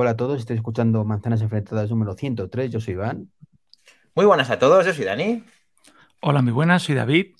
[0.00, 2.70] Hola a todos, estoy escuchando Manzanas Enfrentadas número 103.
[2.70, 3.32] Yo soy Iván.
[4.14, 5.42] Muy buenas a todos, yo soy Dani.
[6.20, 7.34] Hola, muy buenas, soy David.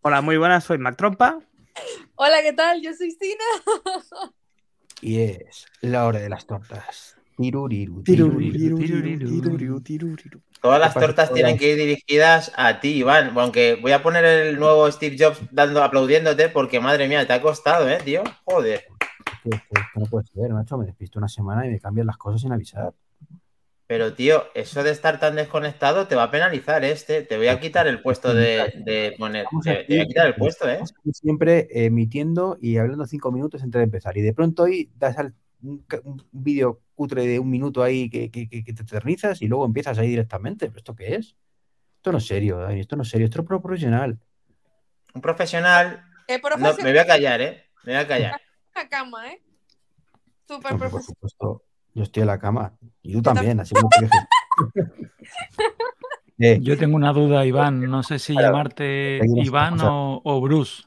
[0.00, 1.38] Hola, muy buenas, soy Mac Trompa.
[2.14, 2.80] Hola, ¿qué tal?
[2.80, 3.44] Yo soy Sina.
[5.02, 7.18] Y es la hora de las tortas.
[7.36, 9.28] Tiruriru, Tiruriru, tiruriru.
[9.28, 10.40] tiruriru, tiruriru.
[10.62, 13.36] Todas las ¿Qué pasa, tortas tienen que ir dirigidas a ti, Iván.
[13.36, 17.42] Aunque voy a poner el nuevo Steve Jobs dando, aplaudiéndote porque, madre mía, te ha
[17.42, 18.22] costado, ¿eh, tío?
[18.44, 18.86] Joder.
[19.42, 19.58] Que- que-
[19.92, 20.78] que no puede ser, macho.
[20.78, 22.92] Me despisto una semana y me cambian las cosas sin avisar.
[23.86, 27.22] Pero, tío, eso de estar tan desconectado te va a penalizar, este.
[27.22, 29.46] Te voy a quitar el puesto de, de poner.
[29.62, 30.80] Te, te voy a quitar el puesto, ¿eh?
[31.12, 34.16] Siempre emitiendo y hablando cinco minutos antes de empezar.
[34.16, 38.30] Y de pronto hoy das al- un, un vídeo cutre de un minuto ahí que,
[38.30, 40.66] que- que- que te eternizas y luego empiezas ahí directamente.
[40.68, 41.36] ¿Pero esto qué es?
[41.96, 42.80] Esto no es serio, Dani.
[42.80, 43.26] Esto no es serio.
[43.26, 44.18] Esto es pro profesional.
[45.14, 46.04] Un profesional.
[46.26, 47.64] Qué No, profesional me voy a callar, ¿eh?
[47.84, 48.40] Me voy a callar.
[48.82, 49.42] La cama, ¿eh?
[50.46, 51.62] Súper Hombre, por supuesto,
[51.94, 52.76] yo estoy en la cama.
[53.02, 54.10] Y tú también, así quejes.
[56.38, 57.88] Eh, Yo tengo una duda, Iván.
[57.88, 60.82] No sé si llamarte Iván o o, Bruce.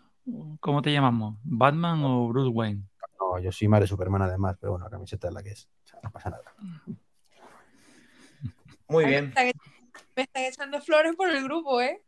[0.60, 1.38] ¿Cómo te llamamos?
[1.44, 2.82] ¿Batman o Bruce Wayne?
[3.18, 5.70] no, yo soy madre Superman además, pero bueno, la camiseta es la que es.
[5.86, 6.44] O sea, no pasa nada.
[8.90, 9.24] Muy Ay, bien.
[9.34, 9.52] Me están,
[10.18, 12.04] me están echando flores por el grupo, ¿eh?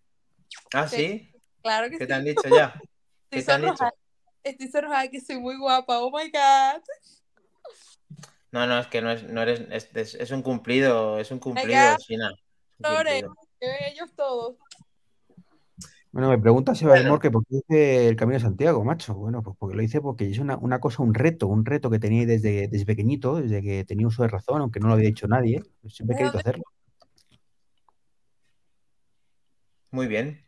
[0.73, 1.31] Ah, sí.
[1.61, 2.07] Claro que ¿Qué sí.
[2.07, 2.73] te han dicho ya?
[3.29, 3.85] ¿Qué Estoy te han dicho?
[4.49, 5.99] Estoy sonrojada que soy muy guapa.
[5.99, 6.81] Oh my God.
[8.51, 11.39] No, no, es que no es, no eres, es, es- es un cumplido, es un
[11.39, 11.95] cumplido,
[12.77, 13.25] Flores.
[13.25, 13.35] cumplido.
[13.59, 14.55] Qué bellos todos.
[16.11, 17.13] Bueno, me pregunta Seba del Bueno.
[17.15, 19.13] Mor que por qué hice el Camino de Santiago, macho.
[19.13, 21.99] Bueno, pues porque lo hice porque es una, una cosa, un reto, un reto que
[21.99, 25.27] tenía desde, desde pequeñito, desde que tenía uso de razón, aunque no lo había dicho
[25.27, 25.61] nadie.
[25.81, 26.63] pues siempre he ¿De querido hacerlo.
[29.91, 30.46] Muy bien.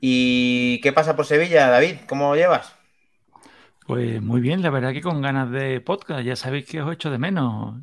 [0.00, 1.96] ¿Y qué pasa por Sevilla, David?
[2.08, 2.74] ¿Cómo lo llevas?
[3.86, 6.22] Pues muy bien, la verdad que con ganas de podcast.
[6.24, 7.80] Ya sabéis que os echo de menos.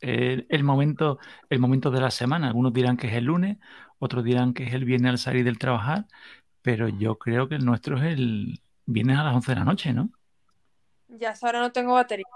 [0.00, 1.18] El, el momento,
[1.50, 2.48] el momento de la semana.
[2.48, 3.58] Algunos dirán que es el lunes,
[3.98, 6.06] otros dirán que es el viernes al salir del trabajar,
[6.62, 9.92] pero yo creo que el nuestro es el viernes a las 11 de la noche,
[9.94, 10.10] ¿no?
[11.08, 12.26] Ya ahora no tengo batería.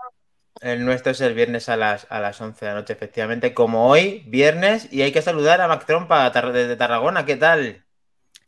[0.61, 3.89] El nuestro es el viernes a las, a las 11 de la noche, efectivamente, como
[3.89, 7.85] hoy, viernes, y hay que saludar a Mac Trompa desde Tarragona, ¿qué tal?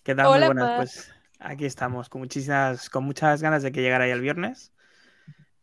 [0.02, 0.26] ¿Qué tal?
[0.26, 4.14] Hola, muy buenas, pues aquí estamos, con muchísimas, con muchas ganas de que llegara ya
[4.14, 4.72] el viernes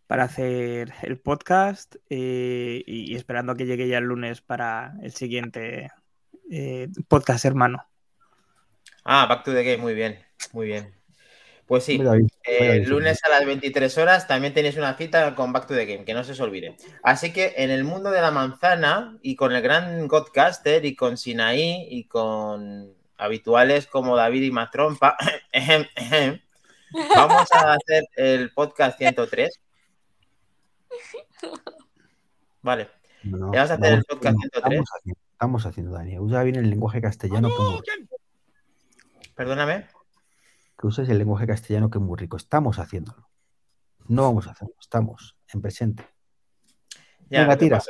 [0.05, 4.93] para hacer el podcast eh, y, y esperando a que llegue ya el lunes para
[5.01, 5.89] el siguiente
[6.51, 7.83] eh, podcast hermano.
[9.03, 10.19] Ah, Back to the Game, muy bien,
[10.53, 10.93] muy bien.
[11.65, 11.99] Pues sí,
[12.43, 16.05] eh, lunes a las 23 horas también tenéis una cita con Back to the Game,
[16.05, 16.77] que no se os olvide.
[17.03, 21.17] Así que en el mundo de la manzana y con el gran Godcaster y con
[21.17, 25.17] Sinaí y con habituales como David y Matrompa,
[27.15, 29.59] vamos a hacer el podcast 103.
[32.61, 32.89] Vale,
[33.23, 34.53] No, vas a hacer el vamos- podcast no, 103.
[34.63, 36.19] Estamos haciendo, estamos haciendo, Dani.
[36.19, 37.49] Usa bien el lenguaje castellano,
[39.35, 39.87] perdóname.
[40.79, 42.37] que uses el lenguaje castellano que es muy rico.
[42.37, 43.29] Estamos haciéndolo.
[44.07, 46.07] No vamos a hacerlo, estamos en presente.
[47.29, 47.77] Ya, Venga, tira.
[47.77, 47.87] es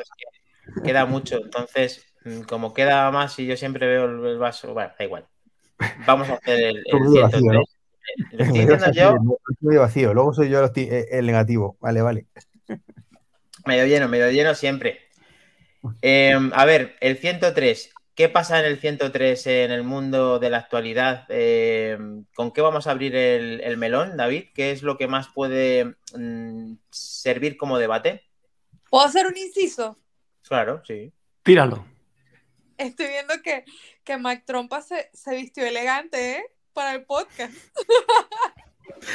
[0.76, 2.06] que queda mucho, entonces,
[2.48, 5.26] como queda más y yo siempre veo el, el vaso, bueno, da igual.
[6.06, 7.78] Vamos a hacer el, el Medio vacío, 103.
[8.32, 9.16] Lo estoy diciendo yo
[9.62, 11.78] Medio vacío, luego soy yo eh, el negativo.
[11.80, 12.26] Vale, vale.
[13.66, 15.02] medio lleno, medio lleno siempre.
[16.02, 17.94] Eh, a ver, el 103.
[18.16, 21.26] ¿Qué pasa en el 103 en el mundo de la actualidad?
[21.30, 22.00] Eh,
[22.36, 24.46] ¿Con qué vamos a abrir el, el melón, David?
[24.56, 28.24] ¿Qué es lo que más puede mm, servir como debate?
[28.90, 29.98] ¿Puedo hacer un inciso?
[30.48, 31.14] Claro, sí.
[31.44, 31.86] Tíralo.
[32.78, 33.66] Estoy viendo que,
[34.04, 36.44] que Mac Trompa se, se vistió elegante, ¿eh?
[36.74, 37.54] Para el podcast.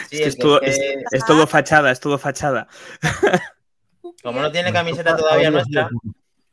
[0.08, 2.68] Sí, Es que el es, todo, que es- esté- es todo fachada, es todo fachada.
[4.22, 5.88] como no tiene camiseta todavía nuestra,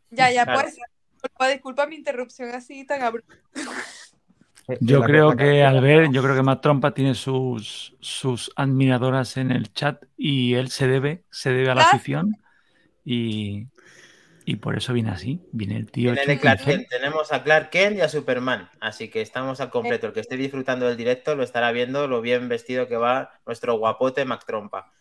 [0.10, 0.60] Ya, ya Claro.
[0.62, 0.84] puede ser.
[1.14, 3.36] Disculpa, disculpa mi interrupción así tan abrupta.
[4.70, 9.36] Eh, Yo creo que al ver, yo creo que Matt Trompa tiene sus, sus admiradoras
[9.38, 12.38] en el chat y él se debe, se debe a la afición
[13.04, 13.68] y,
[14.50, 15.40] y por eso viene así.
[15.52, 16.12] Viene el tío.
[16.12, 16.78] Viene hecho de un Clark pincel.
[16.78, 16.90] Kent.
[16.90, 18.68] Tenemos a Clark Kent y a Superman.
[18.80, 20.08] Así que estamos al completo.
[20.08, 23.78] El que esté disfrutando del directo lo estará viendo lo bien vestido que va nuestro
[23.78, 24.92] guapote Mac Trompa.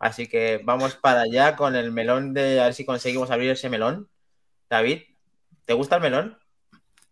[0.00, 3.70] Así que vamos para allá con el melón de a ver si conseguimos abrir ese
[3.70, 4.08] melón.
[4.68, 5.02] David,
[5.64, 6.38] ¿te gusta el melón?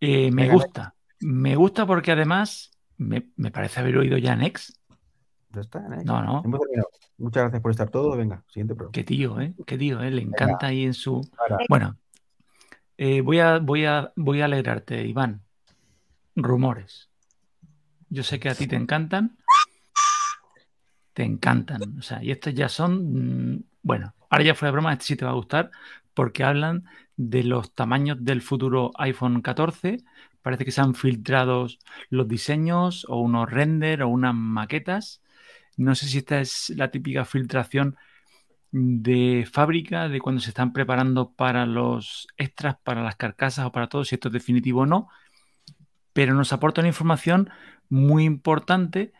[0.00, 0.94] Eh, me Venga, gusta.
[1.20, 4.80] Me gusta porque además me, me parece haber oído ya Nex.
[5.56, 6.04] Ya está, ¿eh?
[6.04, 6.42] No, no.
[6.44, 6.90] Hemos terminado.
[7.16, 8.14] Muchas gracias por estar todo.
[8.14, 8.92] Venga, siguiente programa.
[8.92, 9.54] Qué tío, ¿eh?
[9.64, 10.10] Qué tío, ¿eh?
[10.10, 11.26] Le encanta ahí en su...
[11.70, 11.96] Bueno,
[12.98, 15.40] eh, voy, a, voy, a, voy a alegrarte, Iván.
[16.34, 17.08] Rumores.
[18.10, 19.38] Yo sé que a ti te encantan.
[21.14, 21.98] Te encantan.
[21.98, 25.16] O sea, y estos ya son mm, Bueno, ahora ya fuera de broma, este sí
[25.16, 25.70] te va a gustar
[26.12, 26.84] porque hablan
[27.16, 30.04] de los tamaños del futuro iPhone 14.
[30.42, 31.66] Parece que se han filtrado
[32.10, 35.22] los diseños o unos render o unas maquetas.
[35.76, 37.96] No sé si esta es la típica filtración
[38.72, 43.88] de fábrica, de cuando se están preparando para los extras, para las carcasas o para
[43.88, 45.08] todo, si esto es definitivo o no,
[46.12, 47.50] pero nos aporta una información
[47.88, 49.12] muy importante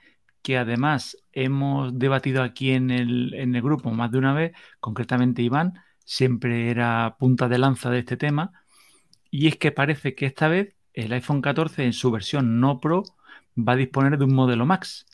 [0.43, 5.43] que además hemos debatido aquí en el, en el grupo más de una vez, concretamente
[5.43, 5.75] Iván,
[6.05, 8.53] siempre era punta de lanza de este tema,
[9.31, 13.03] y es que parece que esta vez el iPhone 14 en su versión no Pro
[13.57, 15.07] va a disponer de un modelo Max.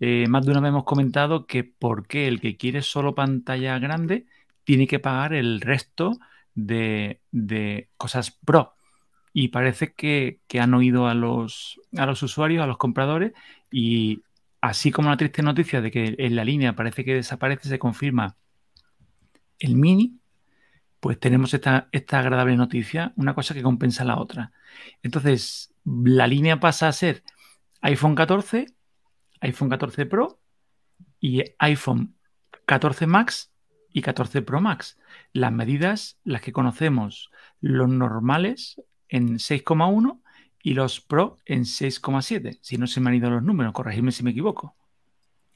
[0.00, 3.78] Eh, más de una vez hemos comentado que por qué el que quiere solo pantalla
[3.78, 4.26] grande
[4.64, 6.18] tiene que pagar el resto
[6.54, 7.20] de,
[7.96, 8.74] cosas Pro.
[9.32, 13.32] Y parece que, han oído a los, a los usuarios, a los compradores,
[13.70, 14.22] y
[14.60, 18.36] así como la triste noticia de que en la línea parece que desaparece, se confirma
[19.58, 20.18] el mini,
[21.00, 24.52] pues tenemos esta, esta agradable noticia, una cosa que compensa la otra.
[25.02, 27.22] Entonces, la línea pasa a ser
[27.82, 28.66] iPhone 14,
[29.40, 30.40] iPhone 14 Pro
[31.20, 32.16] y iPhone
[32.66, 33.52] 14 Max
[33.92, 34.98] y 14 Pro Max.
[35.32, 40.20] Las medidas, las que conocemos, los normales en 6,1
[40.62, 42.58] y los Pro en 6,7.
[42.60, 44.76] Si no se me han ido los números, corregidme si me equivoco.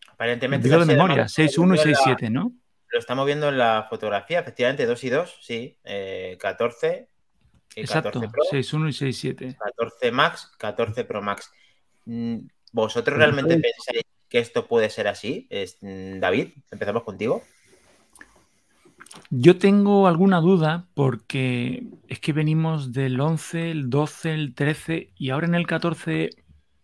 [0.08, 0.68] Aparentemente.
[0.68, 2.52] de memoria, 6,1 y 6,7, ¿no?
[2.88, 5.78] Lo estamos viendo en la fotografía, efectivamente, 2 y 2, sí.
[5.82, 7.08] 14 eh, y 14
[7.76, 8.42] Exacto, Pro.
[8.50, 9.56] 6,1 y 6,7.
[9.58, 11.52] 14 Max, 14 Pro Max.
[12.74, 15.48] ¿Vosotros realmente pensáis que esto puede ser así?
[15.80, 17.40] Mm, David, empezamos contigo.
[19.30, 25.30] Yo tengo alguna duda porque es que venimos del 11, el 12, el 13 y
[25.30, 26.30] ahora en el 14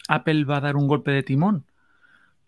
[0.06, 1.66] Apple va a dar un golpe de timón.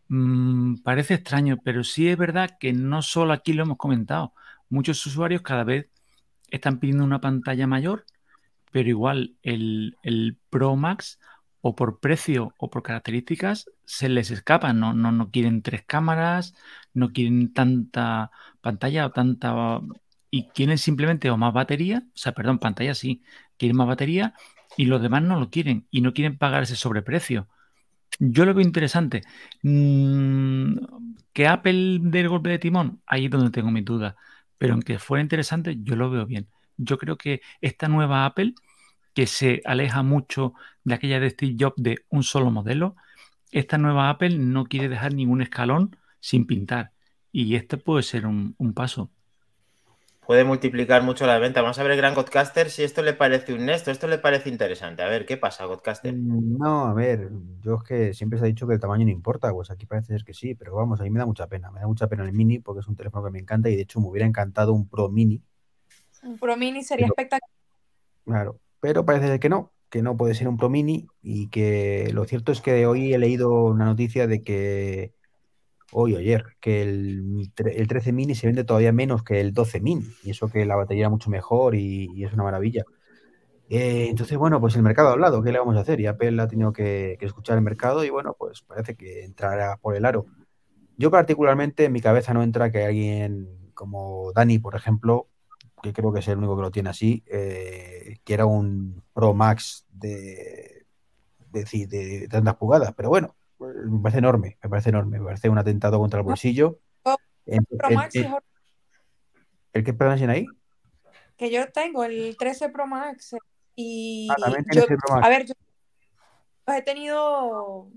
[0.06, 4.34] Mm, parece extraño, pero sí es verdad que no solo aquí lo hemos comentado.
[4.68, 5.88] Muchos usuarios cada vez
[6.48, 8.06] están pidiendo una pantalla mayor,
[8.70, 11.18] pero igual el, el Pro Max
[11.62, 14.78] o por precio o por características se les escapan.
[14.80, 16.54] No, no, no quieren tres cámaras,
[16.92, 18.30] no quieren tanta
[18.60, 19.80] pantalla o tanta.
[20.30, 23.22] Y quieren simplemente o más batería, o sea, perdón, pantalla sí,
[23.58, 24.34] quieren más batería
[24.76, 27.48] y los demás no lo quieren y no quieren pagar ese sobreprecio.
[28.18, 29.22] Yo lo veo interesante.
[29.62, 30.76] Mm,
[31.32, 34.14] que Apple dé el golpe de timón, ahí es donde tengo mis dudas.
[34.58, 36.48] Pero aunque fuera interesante, yo lo veo bien.
[36.76, 38.54] Yo creo que esta nueva Apple
[39.14, 40.54] que se aleja mucho
[40.84, 42.96] de aquella de Steve Jobs de un solo modelo,
[43.52, 46.92] esta nueva Apple no quiere dejar ningún escalón sin pintar.
[47.30, 49.10] Y este puede ser un, paso.
[50.26, 51.60] Puede multiplicar mucho la venta.
[51.60, 55.02] Vamos a ver, Gran Godcaster, si esto le parece un esto, esto le parece interesante.
[55.02, 56.14] A ver, ¿qué pasa, Godcaster?
[56.14, 57.30] Mm, no, a ver,
[57.60, 60.14] yo es que siempre se ha dicho que el tamaño no importa, pues aquí parece
[60.14, 61.70] ser que sí, pero vamos, a mí me da mucha pena.
[61.70, 63.82] Me da mucha pena el Mini porque es un teléfono que me encanta y de
[63.82, 65.42] hecho me hubiera encantado un Pro Mini.
[66.22, 67.50] Un Pro Mini sería espectacular.
[68.24, 72.24] Claro, pero parece que no, que no puede ser un Pro Mini y que lo
[72.24, 75.14] cierto es que hoy he leído una noticia de que
[75.92, 80.04] hoy o ayer, que el, 13 mini se vende todavía menos que el 12 mini,
[80.24, 82.82] y eso que la batería era mucho mejor y, es una maravilla.
[83.68, 86.00] Eh, entonces, bueno, pues el mercado ha hablado, ¿qué le vamos a hacer?
[86.00, 89.76] Y Apple ha tenido que, que, escuchar el mercado y bueno, pues parece que entrará
[89.76, 90.26] por el aro.
[90.96, 95.28] Yo particularmente en mi cabeza no entra que alguien como Dani, por ejemplo,
[95.82, 99.34] que creo que es el único que lo tiene así, eh, que era un Pro
[99.34, 100.86] Max de,
[101.50, 102.94] de, de, tantas pulgadas.
[102.94, 106.78] Pero bueno, me parece enorme, me parece enorme, me parece un atentado contra el bolsillo.
[107.44, 108.28] El, Pro Max el,
[109.72, 110.46] el, perdón ahí?
[111.36, 113.34] Que yo tengo el 13 Pro Max
[113.74, 114.84] y ah, yo,
[115.20, 115.54] a ver, yo
[116.68, 117.88] he tenido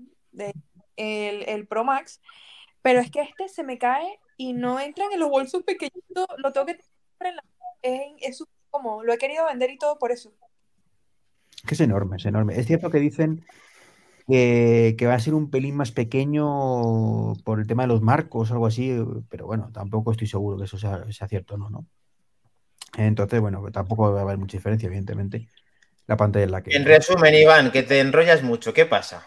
[0.96, 2.20] el, el Pro Max,
[2.82, 6.52] pero es que este se me cae y no entran en los bolsos pequeñitos, lo
[6.52, 7.42] tengo que tener en la
[7.82, 10.32] es, como, lo he querido vender y todo por eso.
[11.66, 12.58] Que es enorme, es enorme.
[12.58, 13.44] Es cierto que dicen
[14.26, 18.54] que, va a ser un pelín más pequeño por el tema de los marcos o
[18.54, 18.96] algo así,
[19.28, 21.86] pero bueno, tampoco estoy seguro que eso sea, cierto no, ¿no?
[22.96, 25.48] Entonces, bueno, tampoco va a haber mucha diferencia, evidentemente.
[26.06, 26.74] La pantalla es la que.
[26.74, 29.26] En resumen, Iván, que te enrollas mucho, ¿qué pasa?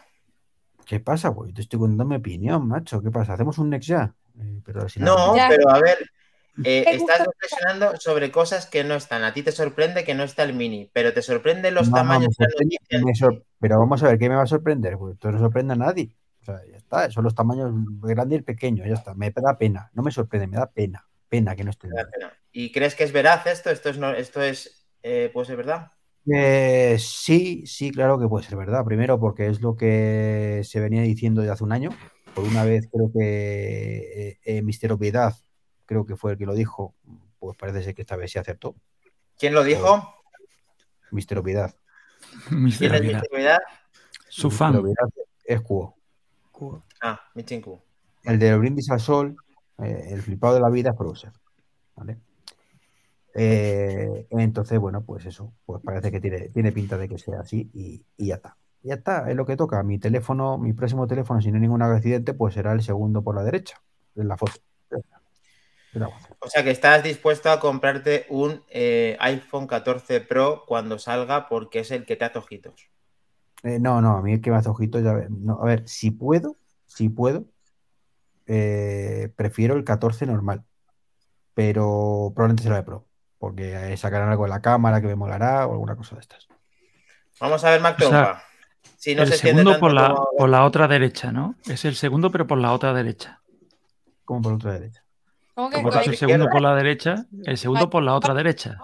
[0.86, 1.54] ¿Qué pasa, güey?
[1.54, 3.02] Te estoy contando mi opinión, macho.
[3.02, 3.34] ¿Qué pasa?
[3.34, 4.16] ¿Hacemos un next ya?
[4.40, 5.98] Eh, pero no, pero a ver,
[6.64, 9.24] eh, estás reflexionando sobre cosas que no están.
[9.24, 12.36] A ti te sorprende que no está el mini, pero te sorprende los tamaños
[13.60, 14.98] Pero vamos a ver, ¿qué me va a sorprender?
[14.98, 16.16] Pues esto no sorprende a nadie.
[16.42, 19.14] O sea, ya está, son los tamaños grande y el pequeño, ya está.
[19.14, 21.06] Me da pena, no me sorprende, me da pena.
[21.28, 21.88] Pena que no esté.
[22.52, 23.70] ¿Y crees que es veraz esto?
[23.70, 25.92] ¿Esto es, esto es eh, puede ser verdad?
[26.32, 28.84] Eh, sí, sí, claro que puede ser verdad.
[28.84, 31.92] Primero porque es lo que se venía diciendo desde hace un año.
[32.34, 35.34] Por una vez creo que Mister Obviedad
[35.90, 36.94] creo que fue el que lo dijo,
[37.40, 38.76] pues parece ser que esta vez se acertó.
[39.40, 40.14] ¿Quién lo dijo?
[41.10, 41.74] Mister Ovidad.
[42.48, 43.60] ¿Quién es Mister Ovidad?
[44.28, 44.80] Su fan.
[45.44, 45.98] Es Cuo.
[47.02, 47.82] Ah, Michin Cuo.
[48.24, 49.36] El de brindis al sol,
[49.80, 51.32] eh, el flipado de la vida es Browser.
[51.96, 52.20] ¿Vale?
[53.34, 57.68] Eh, entonces, bueno, pues eso, pues parece que tiene, tiene pinta de que sea así
[57.74, 58.58] y, y, ya está.
[58.84, 59.82] Ya está, es lo que toca.
[59.82, 63.34] Mi teléfono, mi próximo teléfono, si no hay ningún accidente, pues será el segundo por
[63.34, 63.82] la derecha,
[64.16, 64.60] en la foto.
[66.40, 71.80] O sea que estás dispuesto a comprarte un eh, iPhone 14 Pro cuando salga porque
[71.80, 72.90] es el que te hace ojitos.
[73.64, 76.12] Eh, no, no, a mí el que me hace ojitos, ya no, a ver, si
[76.12, 76.56] puedo,
[76.86, 77.46] si puedo,
[78.48, 80.64] eh, prefiero el 14 normal,
[81.54, 83.06] pero probablemente será de Pro,
[83.38, 86.48] porque sacarán algo de la cámara que me molará o alguna cosa de estas.
[87.40, 87.98] Vamos a ver, Mac
[88.98, 91.56] si no el segundo por la, por la otra derecha, ¿no?
[91.66, 93.42] Es el segundo, pero por la otra derecha.
[94.26, 95.04] ¿Cómo por la otra derecha?
[95.68, 98.80] El segundo por la derecha, el segundo por la otra derecha.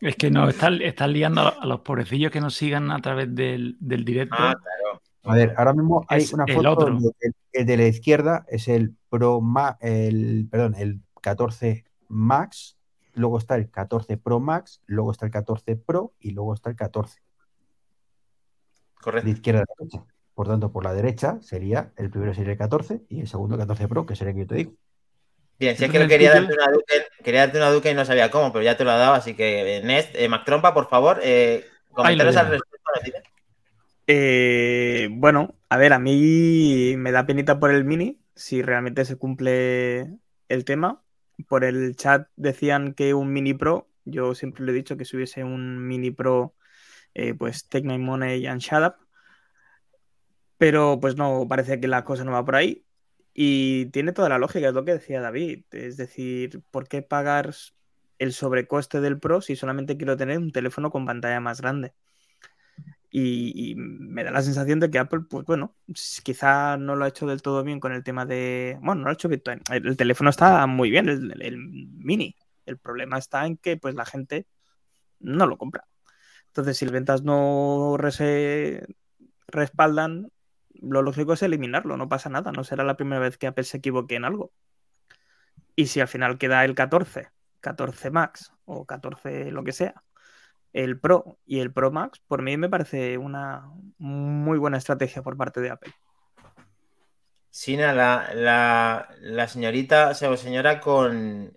[0.00, 0.78] Es que no, están,
[1.12, 4.36] liando a los pobrecillos que nos sigan a través del, directo.
[4.38, 4.56] Ah,
[5.24, 6.88] a ver, ahora mismo hay una foto.
[6.88, 12.76] El, el, de la izquierda es el Pro Max, el, perdón, el 14 Max,
[13.14, 16.76] luego está el 14 Pro Max, luego está el 14 Pro y luego está el
[16.76, 17.20] 14.
[19.00, 19.26] Correcto.
[19.26, 20.04] De izquierda a derecha.
[20.34, 23.88] Por tanto, por la derecha sería el primero sería el 14 y el segundo 14
[23.88, 24.72] Pro, que sería el que yo te digo.
[25.58, 28.32] Bien, si es que quería darte, una Duque, quería darte una Duque y no sabía
[28.32, 30.88] cómo, pero ya te lo ha dado, así que eh, Nest, eh, Mac Trompa, por
[30.88, 32.90] favor, eh, comentarios al respecto.
[34.08, 39.16] Eh, bueno, a ver, a mí me da penita por el mini, si realmente se
[39.16, 41.04] cumple el tema.
[41.46, 45.16] Por el chat decían que un mini pro, yo siempre le he dicho que si
[45.16, 46.56] hubiese un mini pro,
[47.38, 49.01] pues Take My Money and Shut Up,
[50.62, 52.86] pero pues no, parece que la cosa no va por ahí.
[53.34, 55.64] Y tiene toda la lógica, es lo que decía David.
[55.72, 57.52] Es decir, ¿por qué pagar
[58.20, 61.94] el sobrecoste del Pro si solamente quiero tener un teléfono con pantalla más grande?
[63.10, 65.74] Y, me da la sensación de que Apple, pues bueno,
[66.22, 68.78] quizá no lo ha hecho del todo bien con el tema de.
[68.82, 69.42] Bueno, no lo ha hecho bien.
[69.68, 72.36] El, teléfono está muy bien, el, mini.
[72.66, 74.46] El problema está en que pues la gente
[75.18, 75.88] no lo compra.
[76.46, 77.96] Entonces, si las ventas no
[79.48, 80.30] respaldan
[80.80, 83.78] lo lógico es eliminarlo, no pasa nada, no será la primera vez que Apple se
[83.78, 84.52] equivoque en algo.
[85.76, 87.28] Y si al final queda el 14,
[87.60, 90.02] 14 Max o 14 lo que sea,
[90.72, 95.36] el Pro y el Pro Max, por mí me parece una muy buena estrategia por
[95.36, 95.92] parte de Apple.
[97.50, 101.56] Sina, la, la, la señorita, o sea, señora con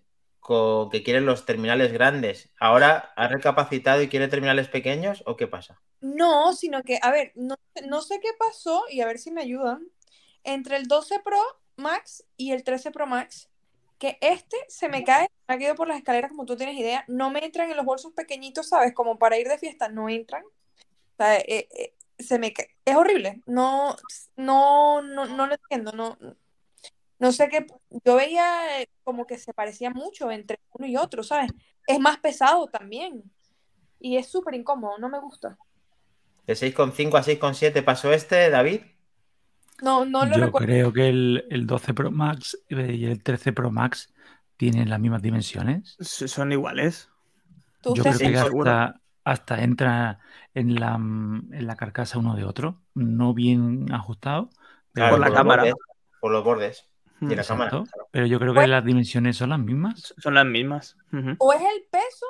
[0.91, 2.49] que quieren los terminales grandes.
[2.59, 5.81] ¿Ahora ha recapacitado y quiere terminales pequeños o qué pasa?
[6.01, 7.57] No, sino que, a ver, no,
[8.01, 9.87] sé qué pasó y a ver si me ayudan.
[10.43, 11.41] Entre el 12 Pro
[11.77, 13.49] Max y el 13 Pro Max,
[13.97, 17.31] que este se me cae, ha caído por las escaleras como tú tienes idea, no
[17.31, 18.93] me entran en los bolsos pequeñitos, ¿sabes?
[18.93, 20.43] Como para ir de fiesta, no entran.
[21.17, 22.69] O eh, eh, se me cae.
[22.85, 23.41] Es horrible.
[23.47, 23.95] No,
[24.35, 25.91] no, no, no lo entiendo.
[25.91, 26.17] No,
[27.19, 27.65] no sé qué,
[28.03, 31.51] yo veía eh, como que se parecía mucho entre uno y otro, ¿sabes?
[31.87, 33.23] Es más pesado también.
[33.99, 35.57] Y es súper incómodo, no me gusta.
[36.45, 38.81] De 6,5 a 6,7 pasó este, David.
[39.81, 44.13] No, no lo Yo creo que el, 12 Pro Max y el 13 Pro Max
[44.57, 45.97] tienen las mismas dimensiones.
[45.99, 47.09] Son iguales.
[47.83, 50.19] Yo creo que hasta, hasta, entra
[50.53, 54.49] en la, en la carcasa uno de otro, no bien ajustado.
[54.93, 55.73] por la cámara.
[56.19, 56.87] por los bordes.
[58.11, 60.13] Pero yo creo que las dimensiones son las mismas.
[60.17, 60.97] Son las mismas.
[61.37, 62.25] O es el peso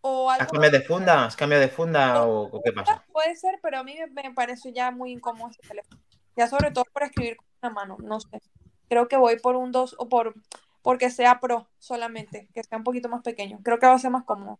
[0.00, 0.42] o algo.
[0.42, 1.24] ¿Has cambiado de funda?
[1.26, 3.04] ¿Has cambiado de funda o, qué pasa?
[3.12, 6.00] Puede ser, pero a mí me parece ya muy incómodo ese teléfono.
[6.36, 8.40] Ya sobre todo por escribir con una mano, no sé.
[8.88, 10.34] Creo que voy por un 2 o por
[10.82, 13.60] porque sea pro solamente, que sea un poquito más pequeño.
[13.62, 14.58] Creo que va a ser más cómodo.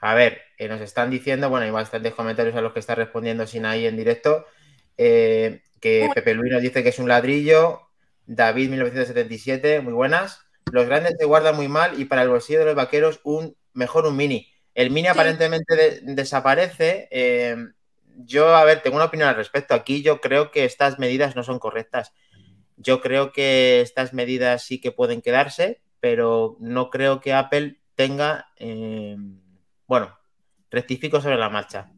[0.00, 3.46] A ver, eh, nos están diciendo, bueno, hay bastantes comentarios a los que está respondiendo
[3.46, 4.44] sin ahí en directo,
[4.98, 7.91] eh, que Pepe Luis nos dice que es un ladrillo,
[8.34, 10.40] David 1977, muy buenas.
[10.70, 14.06] Los grandes se guardan muy mal y para el bolsillo de los vaqueros un mejor
[14.06, 14.50] un mini.
[14.74, 17.08] El mini aparentemente desaparece.
[17.10, 17.56] Eh,
[18.16, 19.74] yo, a ver, tengo una opinión al respecto.
[19.74, 22.14] Aquí yo creo que estas medidas no son correctas.
[22.76, 28.46] Yo creo que estas medidas sí que pueden quedarse, pero no creo que Apple tenga,
[28.56, 29.16] eh,
[29.86, 30.18] bueno,
[30.70, 31.92] rectifico sobre la marcha.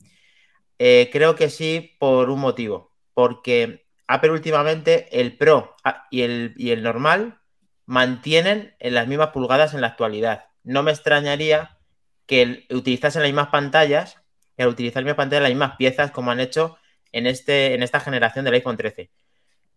[0.81, 6.55] Eh, creo que sí por un motivo, porque Apple últimamente, el Pro ah, y el,
[6.59, 7.41] el normal
[7.87, 10.47] mantienen en las mismas pulgadas en la actualidad.
[10.63, 11.79] No me extrañaría
[12.27, 14.23] que utilizasen las mismas pantallas,
[14.57, 16.77] que utilizar las mismas pantallas, las mismas piezas como han hecho
[17.13, 19.11] en, este, en esta generación del iPhone 13.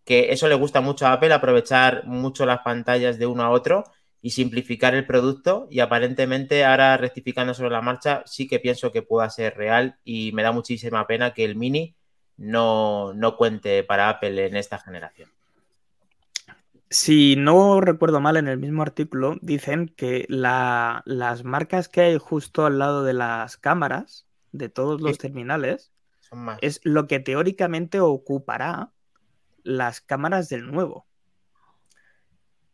[0.04, 3.84] que eso le gusta mucho a Apple, aprovechar mucho las pantallas de uno a otro
[4.22, 9.02] y simplificar el producto y aparentemente ahora rectificando sobre la marcha sí que pienso que
[9.02, 11.96] pueda ser real y me da muchísima pena que el mini
[12.38, 15.28] no, no cuente para Apple en esta generación.
[16.90, 22.64] Si no recuerdo mal, en el mismo artículo dicen que las marcas que hay justo
[22.64, 25.92] al lado de las cámaras de todos los terminales
[26.62, 28.90] es lo que teóricamente ocupará
[29.62, 31.06] las cámaras del nuevo.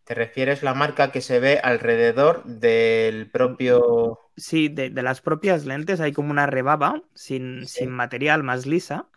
[0.05, 4.21] ¿Te refieres la marca que se ve alrededor del propio...
[4.37, 9.09] Sí, de, las propias lentes hay como una rebaba sin, sin material más lisa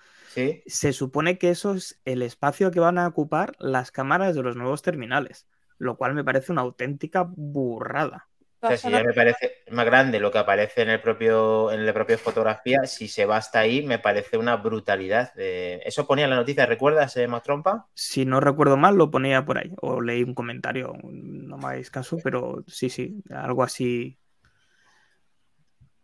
[0.65, 4.55] se supone que eso es el espacio que van a ocupar las cámaras de los
[4.55, 8.27] nuevos terminales, lo cual me parece una auténtica burrada.
[8.60, 11.86] O sea, si ya me parece más grande lo que aparece en el propio, en
[11.86, 15.31] la propia fotografía, si se va hasta ahí, me parece una brutalidad.
[15.38, 17.88] Eso ponía en la noticia, ¿recuerdas, eh, Trompa?
[17.93, 19.72] Si no recuerdo mal, lo ponía por ahí.
[19.81, 24.17] O leí un comentario, no me hagáis caso, pero sí, sí, algo así.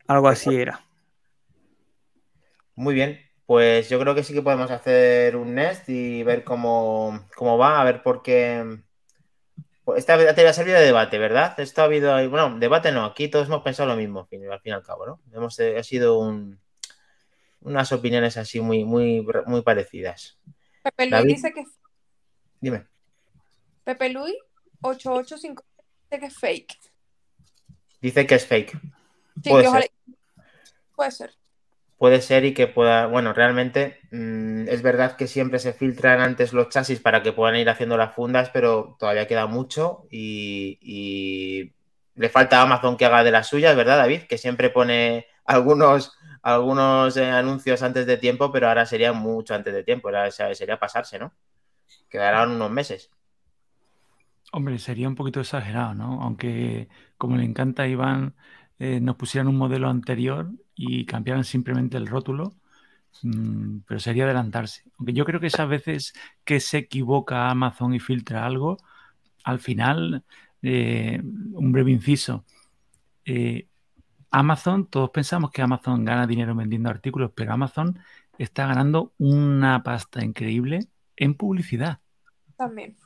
[0.06, 0.86] Algo así era.
[2.76, 3.20] Muy bien.
[3.46, 7.84] Pues yo creo que sí que podemos hacer un Nest y ver cómo, va, a
[7.84, 8.80] ver por qué.
[9.84, 11.60] Pues esta te ha servido de debate, ¿verdad?
[11.60, 12.14] Esto ha habido.
[12.30, 15.22] Bueno, debate no, aquí todos hemos pensado lo mismo, al fin y al cabo, ¿no?
[15.34, 16.20] Hemos, eh, ha sido
[17.60, 20.40] unas opiniones así muy, muy, muy parecidas.
[20.82, 21.66] Pepe Luis dice que.
[22.62, 22.88] Dime.
[23.84, 24.36] Pepe Luis
[24.82, 25.66] 885
[26.04, 26.78] dice que es fake.
[28.02, 28.72] Dice que es fake.
[29.44, 29.92] Sí, puede ser.
[30.96, 31.43] Puede ser
[31.98, 36.54] puede ser y que pueda, bueno, realmente mm, es verdad que siempre se filtran antes
[36.54, 41.72] los chasis para que puedan ir haciendo las fundas, pero todavía queda mucho y,
[42.16, 44.24] le falta a Amazon que haga de las suyas, ¿verdad, David?
[44.30, 49.74] Que siempre pone algunos, algunos eh, anuncios antes de tiempo, pero ahora sería mucho antes
[49.74, 51.34] de tiempo, sería pasarse, ¿no?
[52.10, 53.10] Quedarán unos meses.
[54.52, 56.22] Hombre, sería un poquito exagerado, ¿no?
[56.22, 58.36] Aunque como le encanta a Iván,
[58.78, 62.54] eh, nos pusieran un modelo anterior y cambiaran simplemente el rótulo,
[63.24, 64.84] mm, pero sería adelantarse.
[64.98, 68.78] Aunque yo creo que esas veces que se equivoca Amazon y filtra algo,
[69.44, 70.24] al final,
[70.62, 72.46] eh, un breve inciso.
[73.26, 73.68] Eh,
[74.32, 78.00] Amazon, todos pensamos que Amazon gana dinero vendiendo artículos, pero Amazon
[78.38, 82.00] está ganando una pasta increíble en publicidad.
[82.58, 82.98] También.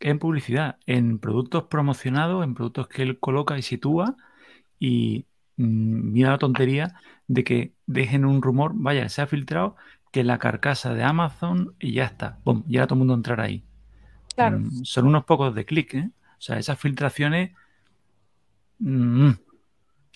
[0.00, 4.16] En publicidad, en productos promocionados, en productos que él coloca y sitúa,
[4.78, 6.94] y Mm, mira la tontería
[7.26, 9.76] de que dejen un rumor, vaya, se ha filtrado
[10.10, 12.64] que la carcasa de Amazon y ya está, ¡pum!
[12.66, 13.64] Ya todo el mundo entrar ahí.
[14.34, 14.58] Claro.
[14.58, 16.10] Mm, son unos pocos de clic, ¿eh?
[16.38, 17.52] O sea, esas filtraciones.
[18.78, 19.30] Mm,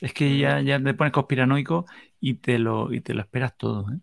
[0.00, 1.86] es que ya, ya te pones conspiranoico
[2.20, 3.98] y te lo, y te lo esperas todo, ¿eh?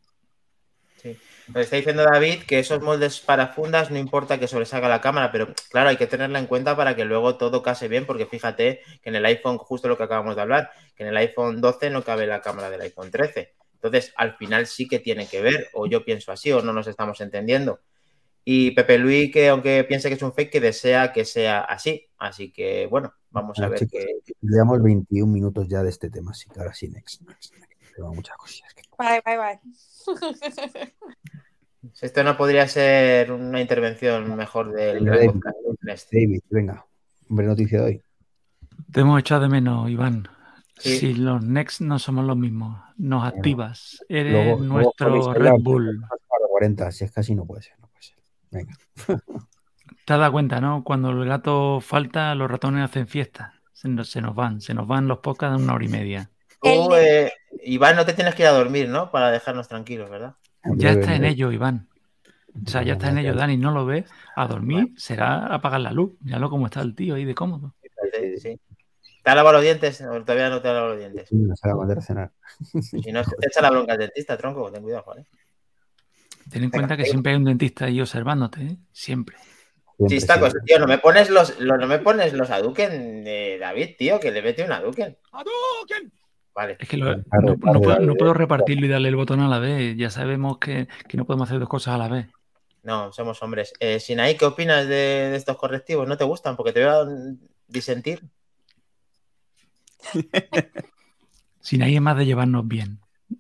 [1.48, 5.32] Nos está diciendo David que esos moldes para fundas no importa que sobresalga la cámara,
[5.32, 8.82] pero claro, hay que tenerla en cuenta para que luego todo case bien, porque fíjate
[9.02, 11.90] que en el iPhone, justo lo que acabamos de hablar, que en el iPhone 12
[11.90, 13.54] no cabe la cámara del iPhone 13.
[13.74, 16.88] Entonces, al final sí que tiene que ver, o yo pienso así, o no nos
[16.88, 17.82] estamos entendiendo.
[18.46, 22.08] Y Pepe Luis, que aunque piense que es un fake, que desea que sea así.
[22.18, 24.06] Así que, bueno, vamos a ver que...
[24.42, 27.22] Llevamos 21 minutos ya de este tema, así que ahora sí, next.
[27.96, 28.62] Tengo muchas cosas.
[28.98, 29.60] Bye, bye, bye.
[32.02, 35.32] Esto no podría ser una intervención mejor del David,
[36.50, 36.86] venga,
[37.30, 38.02] hombre, noticia de hoy.
[38.92, 40.28] Te hemos echado de menos, Iván.
[40.78, 44.04] Si los Next no somos los mismos, nos activas.
[44.10, 46.06] Eres nuestro Red Bull.
[46.50, 48.18] 40, si es casi no puede ser, no puede ser.
[48.52, 48.78] Venga.
[50.06, 50.84] Te has dado cuenta, ¿no?
[50.84, 53.54] Cuando el gato falta, los ratones hacen fiesta.
[53.72, 56.30] Se nos, se nos van, se nos van los podcasts de una hora y media.
[56.64, 57.32] Eh,
[57.64, 59.12] Iván, no te tienes que ir a dormir, ¿no?
[59.12, 60.36] Para dejarnos tranquilos, ¿verdad?
[60.76, 61.88] Ya está en ello, Iván.
[62.66, 64.06] O sea, ya está en ello, Dani, no lo ve.
[64.36, 66.14] A dormir será apagar la luz.
[66.22, 67.74] Ya lo como está el tío ahí de cómodo.
[68.14, 68.60] Sí, sí.
[69.24, 69.98] ¿Te ha lavado los dientes?
[69.98, 71.32] todavía no te ha lavado los dientes.
[71.32, 72.32] no se va a cenar.
[72.82, 75.26] Si no, te echa la bronca al dentista, tronco, ten cuidado, ¿vale?
[76.50, 78.78] Ten en cuenta que siempre hay un dentista ahí observándote, ¿eh?
[78.92, 79.38] Siempre.
[80.08, 83.92] Sí, está cosa, tío, no me pones los, no me pones los Aduken de David,
[83.98, 85.18] tío, que le mete un Aduken.
[85.32, 86.12] ¡Aduken!
[86.80, 87.24] Es que no,
[87.58, 89.98] puedo, repartirlo y darle el botón a la vez.
[89.98, 92.28] Ya sabemos que, no podemos hacer dos cosas a la vez.
[92.84, 93.74] No, somos hombres.
[93.80, 96.08] Eh, Sinaí, ¿qué opinas de, estos correctivos?
[96.08, 96.56] ¿No te gustan?
[96.56, 97.08] Porque te veo a
[97.68, 98.24] disentir.
[101.60, 103.00] Sinaí es más de llevarnos bien.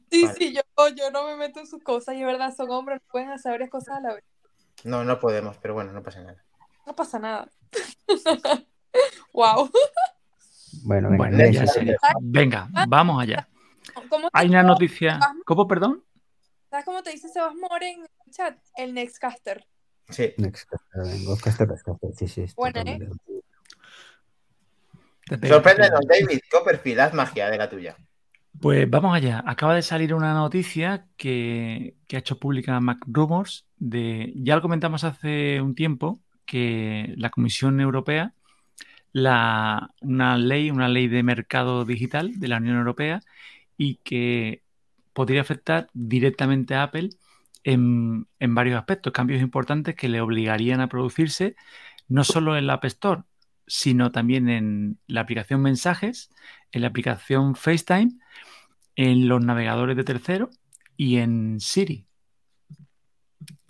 [0.09, 0.61] Sí, sí, yo,
[0.95, 3.51] yo, no me meto en sus cosas y es verdad, son hombres, no pueden hacer
[3.51, 4.23] varias cosas a la vez.
[4.83, 6.43] No, no podemos, pero bueno, no pasa nada.
[6.87, 7.47] No pasa nada.
[9.33, 9.69] wow.
[10.83, 11.65] Bueno, venga,
[12.21, 13.47] venga vamos allá.
[14.33, 15.19] Hay una noticia.
[15.45, 16.03] ¿Cómo, perdón?
[16.69, 18.57] ¿Sabes cómo te dice Sebas More en el chat?
[18.75, 19.65] El Nextcaster.
[20.09, 20.33] Sí.
[22.15, 22.45] Sí, sí.
[22.55, 22.99] Bueno, ¿eh?
[25.47, 27.95] Sorpréndenos, David Copperfield, haz magia de la tuya.
[28.59, 29.43] Pues vamos allá.
[29.45, 35.61] Acaba de salir una noticia que, ha hecho pública MacRumors de, ya lo comentamos hace
[35.61, 38.33] un tiempo, que la Comisión Europea,
[39.13, 43.21] la, una ley, una ley de mercado digital de la Unión Europea
[43.77, 44.63] y que
[45.13, 47.11] podría afectar directamente a Apple
[47.63, 51.55] en, en varios aspectos, cambios importantes que le obligarían a producirse
[52.07, 53.21] no solo en la App Store,
[53.67, 56.29] sino también en la aplicación Mensajes,
[56.71, 58.11] en la aplicación FaceTime,
[58.95, 60.49] en los navegadores de tercero
[60.97, 62.05] y en Siri.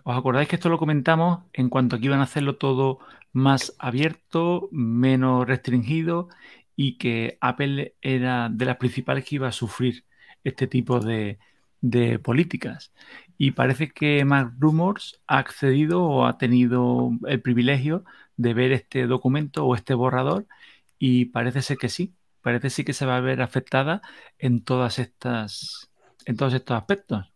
[0.04, 3.00] ¿Os acordáis que esto lo comentamos en cuanto que iban a hacerlo todo
[3.34, 6.30] más abierto, menos restringido
[6.76, 10.06] y que Apple era de las principales que iba a sufrir
[10.44, 11.40] este tipo de,
[12.24, 12.94] políticas?
[13.38, 18.06] Y parece que Mark Rumors ha accedido o ha tenido el privilegio
[18.38, 20.46] de ver este documento o este borrador
[20.98, 24.02] y parece ser que sí, parece sí que se va a ver afectada
[24.38, 25.92] en todas estas,
[26.26, 27.34] en todos estos aspectos.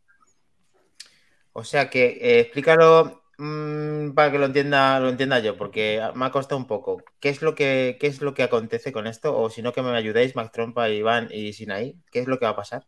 [1.53, 6.25] O sea que eh, explícalo mm, para que lo entienda, lo entienda yo, porque me
[6.25, 7.03] ha costado un poco.
[7.19, 9.37] ¿Qué es lo que, qué es lo que acontece con esto?
[9.37, 12.45] O si no, que me ayudéis, Max Trompa, Iván y Sinaí, ¿qué es lo que
[12.45, 12.85] va a pasar?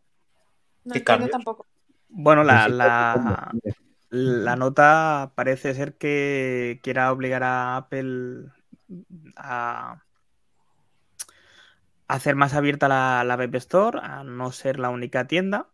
[0.84, 1.66] No entiendo tampoco.
[2.08, 3.52] Bueno, la, la,
[4.10, 8.46] la nota parece ser que quiera obligar a Apple
[9.36, 10.02] a
[12.08, 15.68] hacer más abierta la, la Web Store, a no ser la única tienda,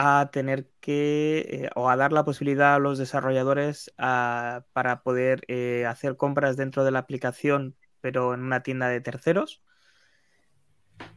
[0.00, 5.86] a tener que, eh, o a dar la posibilidad a los desarrolladores para poder eh,
[5.86, 9.60] hacer compras dentro de la aplicación, pero en una tienda de terceros,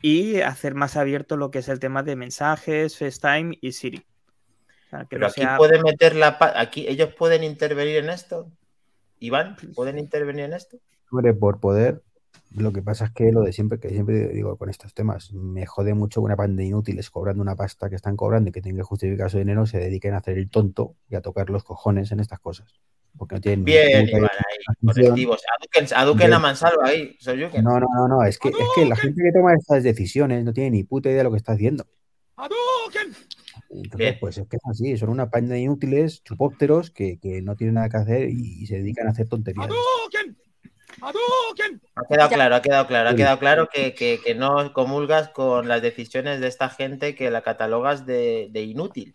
[0.02, 4.04] y hacer más abierto lo que es el tema de mensajes, FaceTime y Siri.
[5.10, 8.52] Pero aquí pueden meter la aquí ellos pueden intervenir en esto.
[9.20, 10.80] Iván, pues ¿pueden intervenir en esto?
[11.40, 12.02] por poder.
[12.54, 15.66] Lo que pasa es que lo de siempre, que siempre digo con estos temas, me
[15.66, 18.78] jode mucho una panda de inútiles cobrando una pasta que están cobrando y que tienen
[18.78, 22.12] que justificar su dinero, se dediquen a hacer el tonto y a tocar los cojones
[22.12, 22.82] en estas cosas.
[23.18, 25.42] Porque no tienen Bien, Iván, ahí, correctivos.
[25.96, 27.18] Aduquen, a Mansalva ahí.
[27.62, 28.24] No, no, no, no.
[28.24, 31.20] Es que, es que la gente que toma estas decisiones no tiene ni puta idea
[31.20, 31.86] de lo que está haciendo.
[33.70, 37.76] Entonces, pues es que es así, son una paña de inútiles, chupópteros, que, no tienen
[37.76, 39.70] nada que hacer y, se dedican a hacer tonterías.
[41.02, 46.40] Ha quedado claro, ha quedado claro, ha quedado claro que, no comulgas con las decisiones
[46.40, 49.14] de esta gente que la catalogas de, inútil.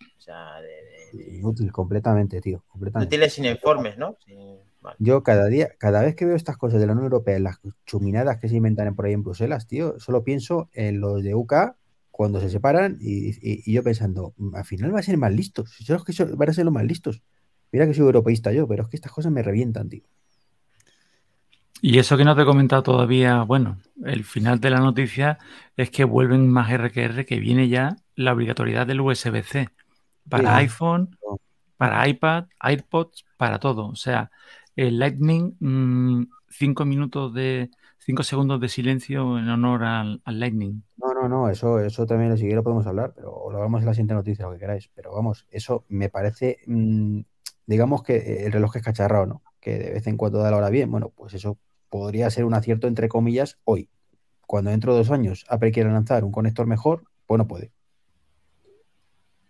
[1.13, 2.65] Inútil, completamente, tío.
[2.69, 3.15] Completamente.
[3.15, 4.17] Inútiles sin informes, ¿no?
[4.99, 8.39] Yo cada día, cada vez que veo estas cosas de la Unión Europea, las chuminadas
[8.39, 11.55] que se inventan por ahí en Bruselas, tío, solo pienso en los de UK
[12.11, 15.77] cuando se separan y, yo pensando, mm, al final van a ser más listos.
[15.81, 17.23] Son que van a ser los más listos.
[17.73, 20.05] Mira que soy europeísta yo, pero es que estas cosas me revientan, tío.
[21.83, 25.39] Y eso que no te he comentado todavía, bueno, el final de la noticia
[25.77, 29.69] es que vuelven más RQR, que viene ya la obligatoriedad del USB-C
[30.29, 31.17] para iPhone,
[31.77, 33.89] para iPad, iPods, para todo.
[33.89, 34.31] O sea,
[34.75, 40.83] el Lightning, mm, cinco minutos de, cinco segundos de silencio en honor al, Lightning.
[40.97, 43.95] No, no, no, eso, eso también si lo podemos hablar, pero lo vamos en la
[43.95, 44.91] siguiente noticia, lo que queráis.
[44.95, 47.21] Pero vamos, eso me parece, mm,
[47.67, 49.43] digamos que el reloj es cacharrado, ¿no?
[49.67, 50.93] Que de vez en cuando da la hora bien.
[50.93, 53.91] Bueno, pues eso podría ser un acierto entre comillas hoy.
[54.47, 57.73] Cuando dentro de dos años Apple quiera lanzar un conector mejor, pues no puede.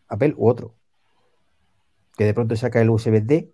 [0.09, 0.75] Apple u otro.
[2.17, 3.53] Que de pronto saca el USB-D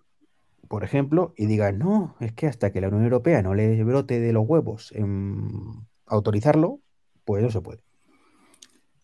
[0.72, 4.20] por ejemplo, y diga, no, es que hasta que la Unión Europea no le brote
[4.20, 6.80] de los huevos en autorizarlo,
[7.26, 7.82] pues no se puede.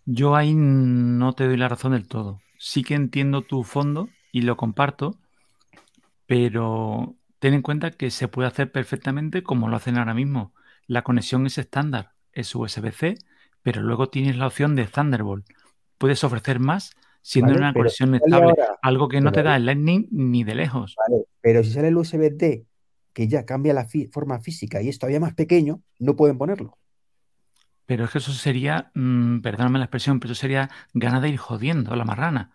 [0.07, 2.41] Yo ahí no te doy la razón del todo.
[2.59, 5.19] Sí que entiendo tu fondo y lo comparto,
[6.27, 10.55] pero ten en cuenta que se puede hacer perfectamente como lo hacen ahora mismo.
[10.87, 13.17] La conexión es estándar, es USB-C,
[13.63, 15.47] pero luego tienes la opción de Thunderbolt.
[15.99, 20.45] Puedes ofrecer más siendo una conexión estable, algo que no te da el Lightning ni
[20.45, 20.97] de lejos.
[21.41, 22.65] pero si sale el USB-D,
[23.13, 26.79] que ya cambia la forma física y es todavía más pequeño, no pueden ponerlo.
[27.85, 31.37] Pero es que eso sería, mmm, perdóname la expresión, pero eso sería ganas de ir
[31.39, 32.53] jodiendo a la marrana.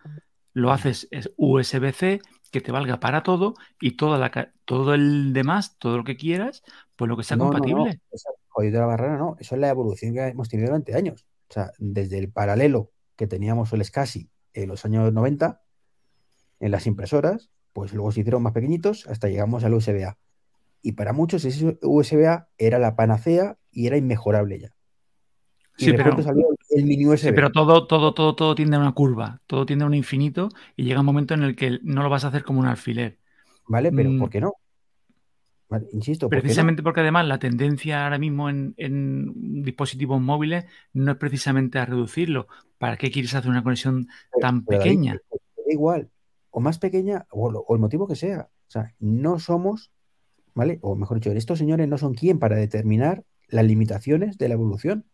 [0.53, 2.21] Lo haces es USB-C,
[2.53, 6.61] que te valga para todo y toda la, todo el demás, todo lo que quieras,
[6.95, 7.99] pues lo que sea compatible.
[8.11, 11.25] No, jodido la marrana no, eso es la evolución que hemos tenido durante años.
[11.49, 15.61] O sea, desde el paralelo que teníamos el SCSI en los años 90
[16.59, 20.19] en las impresoras, pues luego se hicieron más pequeñitos hasta llegamos al USB-A.
[20.83, 24.75] Y para muchos ese USB-A era la panacea y era inmejorable ya.
[25.77, 26.15] Sí, pero,
[26.69, 27.33] el mini USB.
[27.33, 30.83] pero todo, todo, todo, todo tiende a una curva, todo tiende a un infinito y
[30.83, 33.19] llega un momento en el que no lo vas a hacer como un alfiler.
[33.67, 33.91] ¿Vale?
[33.91, 34.31] Pero ¿por mm.
[34.31, 34.53] qué no?
[35.91, 36.29] Insisto.
[36.29, 38.73] Precisamente porque además la tendencia ahora mismo en,
[39.63, 42.47] dispositivos móviles no es precisamente a reducirlo.
[42.77, 44.07] ¿Para qué quieres hacer una conexión
[44.39, 45.19] tan pequeña?
[45.33, 46.09] da igual,
[46.49, 48.49] o más pequeña, o, el motivo que sea.
[48.67, 49.91] O sea, no somos,
[50.53, 50.79] ¿vale?
[50.81, 55.05] O mejor dicho, estos señores no son quien para determinar las limitaciones de la evolución.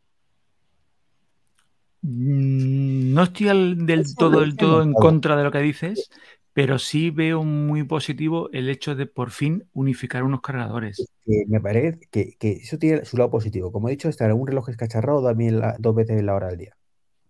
[2.02, 6.10] Mm, no estoy del todo, del todo en contra de lo que dices,
[6.54, 11.06] pero sí veo muy positivo el hecho de por fin unificar unos cargadores.
[11.26, 13.72] me parece que, eso tiene su lado positivo.
[13.72, 16.76] Como he dicho, estar un reloj escacharrado también dos veces la hora al día.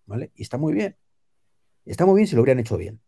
[0.06, 0.32] ¿Vale?
[0.34, 0.96] Y está muy bien.
[1.84, 3.00] Está muy bien si lo hubieran hecho bien.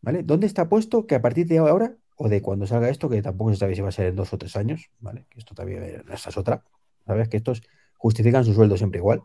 [0.00, 0.22] ¿Vale?
[0.22, 3.52] ¿Dónde está puesto que a partir de ahora, o de cuando salga esto, que tampoco
[3.52, 5.26] se sabe si va a ser en dos o tres años, ¿vale?
[5.30, 6.64] Que esto también esa es otra.
[7.06, 7.28] ¿Sabes?
[7.28, 7.62] Que estos
[7.96, 9.22] justifican su sueldo siempre igual.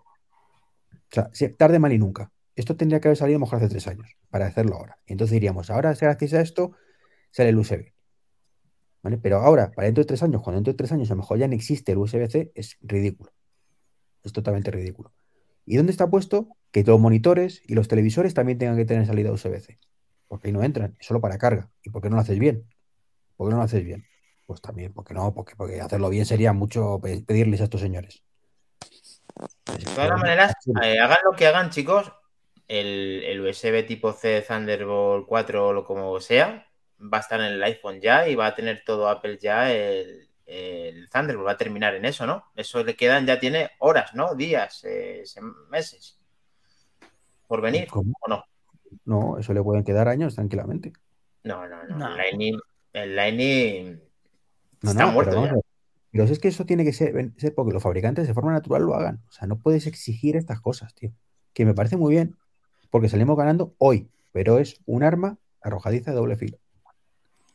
[1.12, 2.32] O sea, tarde mal y nunca.
[2.56, 4.98] Esto tendría que haber salido mejor hace tres años para hacerlo ahora.
[5.06, 6.72] Y entonces diríamos, ahora gracias a esto
[7.32, 7.94] sale el USB.
[9.04, 9.18] ¿Vale?
[9.20, 11.38] Pero ahora, para dentro de tres años, cuando dentro de tres años a lo mejor
[11.38, 13.32] ya no existe el USB-C, es ridículo.
[14.24, 15.14] Es totalmente ridículo.
[15.66, 16.50] ¿Y dónde está puesto?
[16.72, 19.80] Que los monitores y los televisores también tengan que tener salida USB-C.
[20.28, 21.70] Porque ahí no entran, es solo para carga.
[21.84, 22.66] ¿Y por qué no lo haces bien?
[23.36, 24.06] ¿Por qué no lo haces bien?
[24.46, 28.24] Pues también, porque no, porque, porque hacerlo bien sería mucho pedirles a estos señores.
[29.78, 32.12] De todas maneras, eh, hagan lo que hagan, chicos,
[32.68, 36.68] el, USB tipo C Thunderbolt 4 o lo como sea,
[37.02, 40.30] va a estar en el iPhone ya y va a tener todo Apple ya el,
[41.12, 42.46] Thunderbolt, va a terminar en eso, ¿no?
[42.56, 44.36] Eso le quedan, ya tiene horas, ¿no?
[44.36, 45.24] Días, eh,
[45.70, 46.18] meses
[47.48, 48.44] por venir, ¿o no?
[49.06, 50.94] No, eso le pueden quedar años tranquilamente.
[51.44, 52.08] No, no, no.
[52.08, 52.60] El Lightning,
[52.94, 54.02] el Lightning
[54.82, 55.54] está muerto ya.
[56.18, 58.96] Pero es que eso tiene que ser, ser, porque los fabricantes de forma natural lo
[58.96, 59.22] hagan.
[59.30, 61.12] O sea, no puedes exigir estas cosas, tío.
[61.54, 62.36] Que me parece muy bien,
[62.90, 66.58] porque salimos ganando hoy, pero es un arma arrojadiza de doble filo.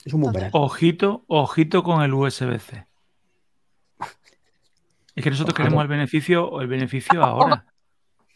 [0.05, 2.87] Es un Ojito, ojito con el USB-C.
[5.17, 7.67] Es que nosotros queremos el beneficio, el beneficio ahora.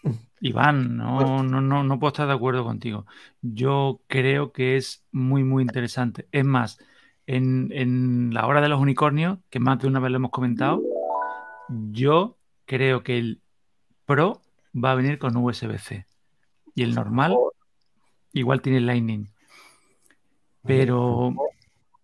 [0.41, 3.07] Iván, no, no, no, no puedo estar de acuerdo contigo.
[3.43, 6.27] Yo creo que es muy, muy interesante.
[6.33, 6.79] Es más,
[7.27, 10.83] en, en la hora de los unicornios, que más de una vez lo hemos comentado,
[11.69, 13.41] yo creo que el
[14.05, 14.41] Pro
[14.73, 16.07] va a venir con USB-C.
[16.75, 17.37] Y el normal
[18.33, 19.29] igual tiene Lightning.
[20.63, 21.35] Pero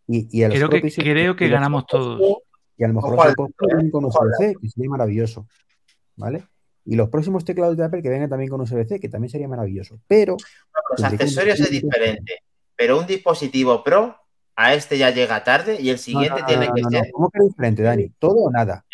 [0.07, 2.21] y, creo, que, creo que ganamos todos.
[2.77, 5.47] Y a lo mejor los con USB-C, que sería maravilloso.
[6.17, 6.45] ¿Vale?
[6.85, 10.01] Y los próximos teclados de Apple que vengan también con USB-C, que también sería maravilloso.
[10.07, 10.37] Pero.
[10.91, 12.41] Los accesorios es diferente.
[12.75, 14.17] Pero un dispositivo Pro
[14.55, 17.11] a este ya llega tarde y el siguiente tiene que ser.
[17.13, 18.09] ¿Cómo que es diferente, Dani?
[18.19, 18.85] ¿Todo o nada?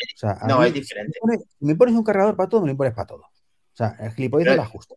[0.46, 1.18] no, es diferente.
[1.58, 3.22] Si me, pones, un cargador para todo, me lo pones para todo.
[3.22, 4.94] O sea, el gilipollas lo ajusta.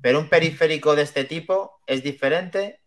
[0.00, 2.80] Pero un periférico de este tipo es diferente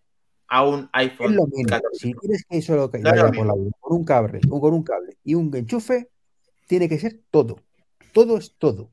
[0.47, 1.32] a un iPhone.
[1.32, 1.80] Es lo mismo.
[1.93, 5.36] Si quieres que eso lo que por la con un cable, con un cable y
[5.36, 6.10] un enchufe,
[6.67, 7.60] tiene que ser todo.
[8.13, 8.91] Todo es todo.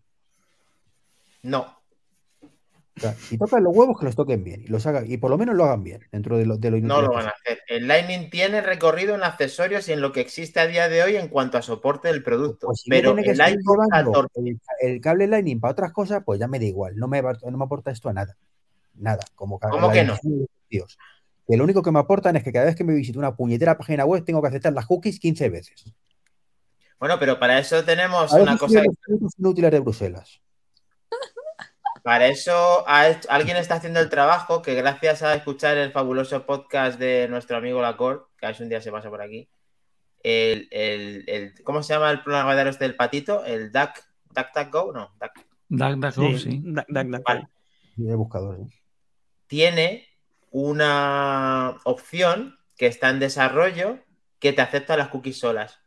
[1.42, 1.81] No.
[3.18, 5.54] Si tocan los huevos, que los toquen bien y los hagan, y por lo menos
[5.54, 7.60] lo hagan bien dentro de lo, de No lo van a hacer.
[7.66, 11.16] El Lightning tiene recorrido en accesorios y en lo que existe a día de hoy
[11.16, 12.66] en cuanto a soporte del producto.
[12.66, 16.96] Pues pero el, el, cable Lightning para otras cosas, pues ya me da igual.
[16.96, 18.36] No me, no me aporta esto a nada.
[18.94, 19.20] Nada.
[19.34, 20.16] Como ¿Cómo que no?
[20.68, 20.98] Dios.
[21.48, 23.76] Que lo único que me aportan es que cada vez que me visito una puñetera
[23.76, 25.92] página web tengo que aceptar las cookies 15 veces.
[26.98, 28.82] Bueno, pero para eso tenemos una cosa.
[29.38, 30.40] Inútiles de Bruselas.
[32.02, 37.28] Para eso alguien está haciendo el trabajo que gracias a escuchar el fabuloso podcast de
[37.28, 39.48] nuestro amigo Lacor, que a veces un día se pasa por aquí,
[40.22, 43.44] el, ¿cómo se llama el programador este del patito?
[43.44, 43.90] El Duck,
[44.34, 45.32] Duck, Go, no, Duck.
[45.68, 46.60] Duck, Duck, Go, sí.
[46.64, 47.22] Duck, Duck, Duck.
[47.24, 47.48] Vale.
[47.96, 48.58] buscador.
[49.46, 50.08] Tiene
[50.50, 53.98] una opción que está en desarrollo
[54.38, 55.81] que te acepta las cookies solas.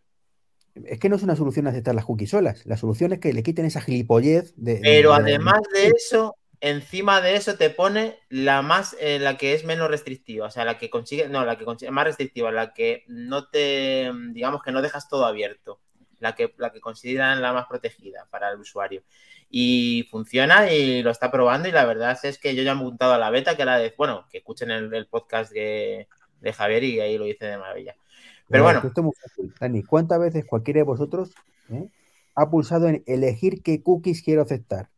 [0.84, 2.66] Es que no es una solución aceptar las cookies solas.
[2.66, 4.80] La solución es que le quiten esa gilipollez de.
[4.84, 9.64] Pero además de eso, encima de eso te pone la más, eh, la que es
[9.64, 13.04] menos restrictiva, o sea, la que consigue, no, la que consigue más restrictiva, la que
[13.08, 15.80] no te, digamos que no dejas todo abierto,
[16.20, 19.04] la que, la que consideran la más protegida para el usuario.
[19.50, 22.84] Y funciona y lo está probando y la verdad es que yo ya me he
[22.84, 26.08] apuntado a la beta, que era de, bueno, que escuchen el, podcast de,
[26.42, 27.96] de Javier y ahí lo dice de maravilla.
[28.50, 28.82] Pero bueno.
[29.60, 31.34] Dani, ¿cuántas veces cualquiera de vosotros
[31.70, 31.90] eh,
[32.36, 34.90] ha pulsado en elegir qué cookies quiero aceptar?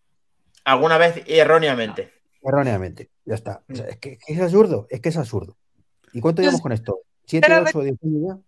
[0.65, 2.12] Alguna vez erróneamente.
[2.43, 3.63] Erróneamente, ya está.
[3.67, 5.57] es, que, es, absurdo, es que es absurdo.
[6.13, 6.99] ¿Y cuánto llevamos con esto?
[7.25, 8.39] ¿Siete, ocho, diez años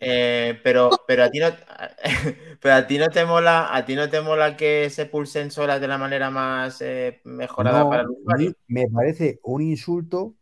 [0.00, 1.48] eh, pero, pero a ti no,
[2.60, 5.80] pero a ti no te mola, a ti no te mola que se pulsen solas
[5.80, 8.52] de la manera más eh, mejorada para el usuario.
[8.66, 10.34] Me parece un insulto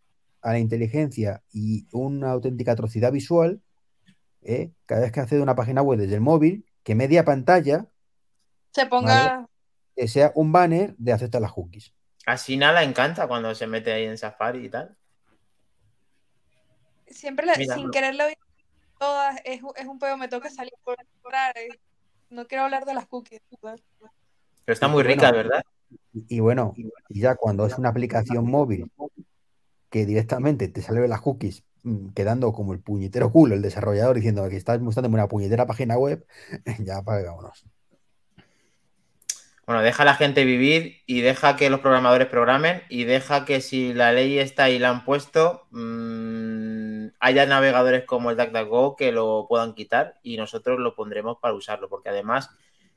[0.45, 3.63] a la inteligencia y una auténtica atrocidad visual,
[4.43, 4.73] ¿eh?
[4.87, 7.87] cada vez que accede a una página web desde el móvil, que media pantalla
[8.71, 9.49] se ponga.
[9.97, 11.95] Que sea un banner de aceptar las cookies.
[12.27, 14.97] Así nada encanta cuando se mete ahí en Safari y tal.
[17.07, 18.25] Siempre sin quererlo
[18.99, 20.97] todas, es, es, un pedo, me toca salir por
[21.55, 21.69] eh,
[22.31, 23.41] No quiero hablar de las cookies.
[23.61, 23.79] Pero
[24.67, 25.63] está muy rica, ¿verdad?
[26.29, 26.75] Y, bueno,
[27.09, 28.91] y ya cuando es una aplicación móvil
[29.95, 34.49] que directamente te sale las cookies mm, quedando como el puñetero culo el desarrollador diciendo
[34.49, 36.27] que estás mostrando una puñetera página web,
[36.81, 37.65] ya pagámonos.
[39.67, 43.95] Bueno, deja la gente vivir y deja que los programadores programen y deja que si
[43.95, 49.47] la ley está y la han puesto, mmm, haya navegadores como el DuckDuckGo que lo
[49.49, 52.51] puedan quitar y nosotros lo pondremos para usarlo, porque además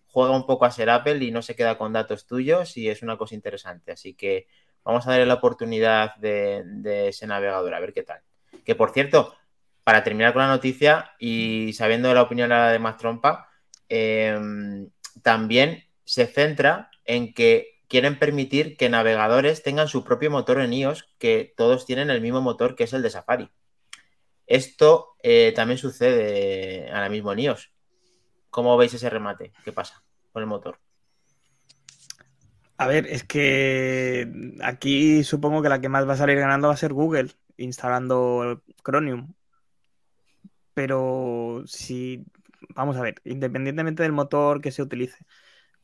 [0.07, 3.03] juega un poco a ser Apple y no se queda con datos tuyos y es
[3.03, 3.91] una cosa interesante.
[3.91, 4.47] Así que
[4.87, 8.21] vamos a darle la oportunidad de, ese navegador, a ver qué tal.
[8.63, 9.35] Que por cierto,
[9.83, 13.49] para terminar con la noticia y sabiendo la opinión de más trompa,
[13.89, 14.89] em,
[15.21, 21.05] también se centra en que quieren permitir que navegadores tengan su propio motor en iOS,
[21.17, 23.49] que todos tienen el mismo motor que es el de Safari.
[24.45, 27.71] Esto eh, también sucede ahora mismo en iOS.
[28.49, 29.51] ¿Cómo veis ese remate?
[29.65, 30.79] ¿Qué pasa con el motor?
[32.77, 34.31] A ver, es que
[34.63, 38.61] aquí supongo que la que más va a salir ganando va a ser Google, instalando
[38.83, 39.33] Chromium.
[40.73, 42.23] Pero si,
[42.75, 45.25] vamos a ver, independientemente del motor que se utilice,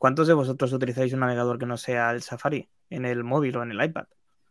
[0.04, 3.62] ¿Cuántos de vosotros utilizáis un navegador que no sea el Safari en el móvil o
[3.62, 4.04] en el iPad?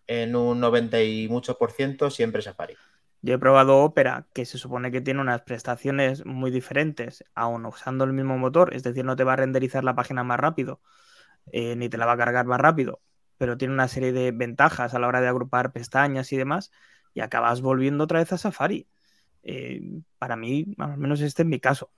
[0.07, 2.73] En un 90 y mucho por ciento siempre Safari.
[3.21, 8.03] Yo he probado Opera, que se supone que tiene unas prestaciones muy diferentes, aún usando
[8.03, 10.81] el mismo motor, es decir, no te va a renderizar la página más rápido,
[11.51, 13.01] eh, ni te la va a cargar más rápido,
[13.37, 16.71] pero tiene una serie de ventajas a la hora de agrupar pestañas y demás,
[17.13, 18.87] y acabas volviendo otra vez a Safari.
[19.43, 19.81] Eh,
[20.17, 21.91] para mí, al menos este es mi caso.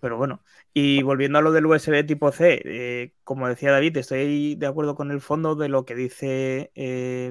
[0.00, 0.42] Pero bueno,
[0.74, 4.96] y volviendo a lo del USB tipo C, eh, como decía David, estoy de acuerdo
[4.96, 6.72] con el fondo de lo que dice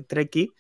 [0.08, 0.54] Treki,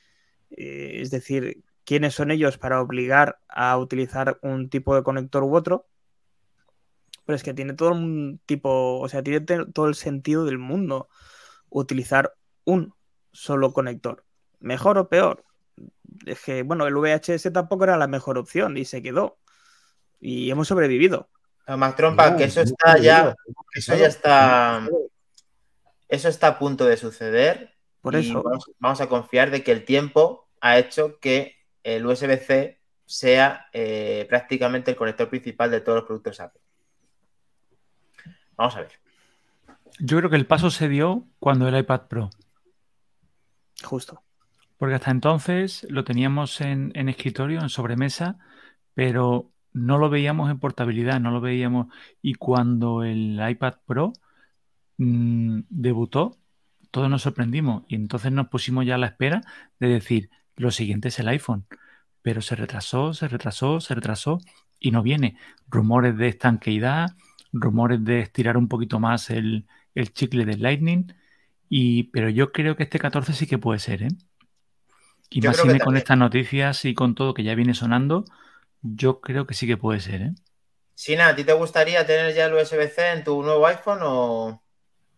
[0.49, 5.87] es decir, quiénes son ellos para obligar a utilizar un tipo de conector u otro.
[7.25, 11.07] Pero es que tiene todo un tipo, o sea, tiene todo el sentido del mundo
[11.69, 12.93] utilizar un
[13.31, 14.25] solo conector.
[14.59, 15.43] ¿Mejor o peor?
[16.25, 19.37] Es que, bueno, el VHS tampoco era la mejor opción y se quedó.
[20.19, 21.29] Y hemos sobrevivido.
[21.67, 23.35] Más trompa, que eso está ya,
[23.73, 24.87] eso ya está,
[26.09, 27.73] eso está a punto de suceder.
[28.01, 28.43] Por eso.
[28.79, 34.91] Vamos, a confiar de que el tiempo ha hecho que el USB-C sea eh, prácticamente
[34.91, 36.61] el conector principal de todos los productos Apple.
[38.61, 38.91] Vamos a ver.
[39.97, 42.29] Yo creo que el paso se dio cuando el iPad Pro.
[43.81, 44.21] Justo.
[44.77, 48.37] Porque hasta entonces lo teníamos en, en escritorio, en sobremesa,
[48.93, 51.87] pero no lo veíamos en portabilidad, no lo veíamos.
[52.21, 54.13] Y cuando el iPad Pro
[54.97, 56.37] mm, debutó,
[56.91, 59.41] todos nos sorprendimos y entonces nos pusimos ya a la espera
[59.79, 61.65] de decir, lo siguiente es el iPhone.
[62.21, 64.37] Pero se retrasó, se retrasó, se retrasó
[64.79, 65.35] y no viene.
[65.67, 67.15] Rumores de estanqueidad,
[67.51, 69.65] rumores de estirar un poquito más el,
[70.13, 71.13] chicle de Lightning.
[71.69, 74.09] Y, pero yo creo que este 14 sí que puede ser, ¿eh?
[75.29, 78.25] Y más si me con estas noticias y con todo que ya viene sonando,
[78.81, 80.31] yo creo que sí que puede ser, ¿eh?
[80.93, 84.61] Sina, ¿a ti te gustaría tener ya el USB-C en tu nuevo iPhone o...?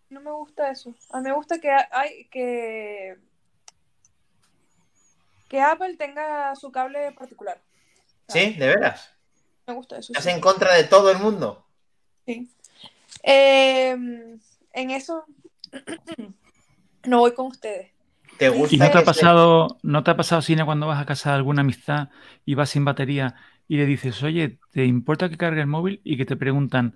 [0.09, 0.93] No me gusta eso.
[1.09, 3.17] A mí me gusta que hay que
[5.53, 7.61] que Apple tenga su cable particular.
[8.27, 8.53] ¿Sí?
[8.53, 9.13] ¿De veras?
[9.67, 10.11] Me gusta eso.
[10.11, 11.62] ¿Estás en contra de todo el mundo?
[12.25, 12.49] Sí.
[13.21, 14.39] Em,
[14.73, 15.25] en eso
[17.05, 17.91] no voy con ustedes.
[18.37, 21.05] ¿Te gusta ¿Y no te ha pasado, no te ha pasado, Sina, cuando vas a
[21.05, 22.09] casa de alguna amistad
[22.45, 23.35] y vas sin batería
[23.67, 26.01] y le dices, oye, ¿te importa que cargue el móvil?
[26.03, 26.95] Y que te preguntan,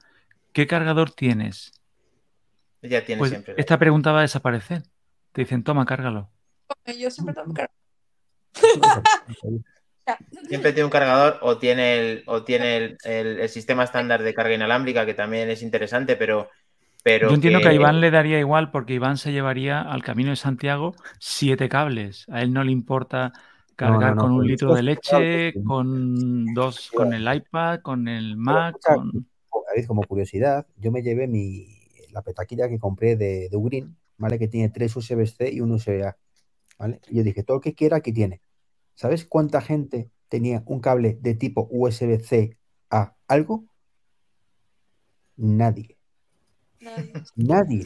[0.52, 1.72] ¿qué cargador tienes?
[2.82, 3.54] Ya tiene pues siempre.
[3.58, 4.84] Esta pregunta va a desaparecer.
[5.32, 6.30] Te dicen, toma, cárgalo.
[6.98, 7.76] Yo siempre tengo cargador.
[10.48, 15.06] Siempre tiene un cargador o tiene el, o tiene el, sistema estándar de carga inalámbrica,
[15.06, 16.50] que también es interesante, pero,
[17.04, 17.70] pero Yo entiendo que...
[17.70, 22.26] a Iván le daría igual porque Iván se llevaría al camino de Santiago siete cables.
[22.30, 23.34] A él no le importa
[23.78, 28.76] Cargar con un litro de leche, con dos, con el iPad, con el Mac.
[28.84, 29.28] Con...
[29.86, 31.68] Como curiosidad, yo me llevé mi,
[32.12, 34.40] la petaquilla que compré de, de Ugreen, ¿vale?
[34.40, 36.18] Que tiene tres USB-C y un USB-A,
[36.80, 37.00] ¿vale?
[37.10, 38.42] Y yo dije, todo lo que quiera, aquí tiene.
[38.98, 42.58] ¿Sabes cuánta gente tenía un cable de tipo USB-C
[42.90, 43.64] a algo?
[45.36, 45.98] Nadie.
[47.36, 47.86] Nadie.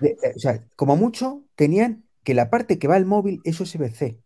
[0.00, 4.20] Eh, o sea, como mucho, tenían que la parte que va al móvil es USB-C.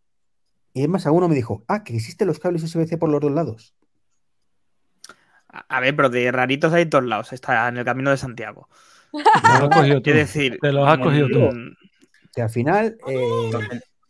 [0.74, 3.32] Y además, a uno me dijo, ah, que existen los cables USB-C por los dos
[3.32, 3.74] lados.
[5.48, 7.32] A ver, pero de raritos hay todos lados.
[7.32, 8.68] Está en el camino de Santiago.
[9.12, 10.10] Te los has cogido tú.
[10.10, 11.40] decir, Te los has cogido tú.
[11.40, 11.74] mm,
[12.34, 13.50] Que al final, eh,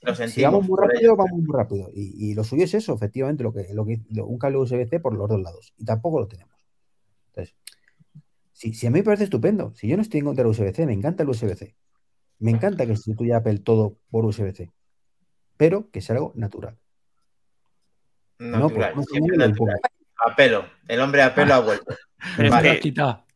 [0.01, 1.91] Lo si vamos muy rápido, vamos muy rápido.
[1.93, 5.01] Y, y lo suyo es eso, efectivamente, lo que, lo que, lo- un cable USB-C
[5.01, 5.75] por los dos lados.
[5.77, 6.55] Y tampoco lo tenemos.
[7.29, 7.57] Entonces,
[8.53, 10.87] si, si a mí me parece estupendo, si yo no estoy en contra del USB-C,
[10.87, 11.75] me encanta el USB-C.
[12.41, 14.71] Me encanta que sustituya Apple todo por USB-C.
[15.57, 16.79] Pero que sea algo natural.
[18.39, 19.81] No, Natural, pues, no siempre como el natural.
[20.25, 20.65] A pelo.
[20.87, 21.95] El hombre a pelo ha vuelto.
[22.37, 22.81] Pero Vale.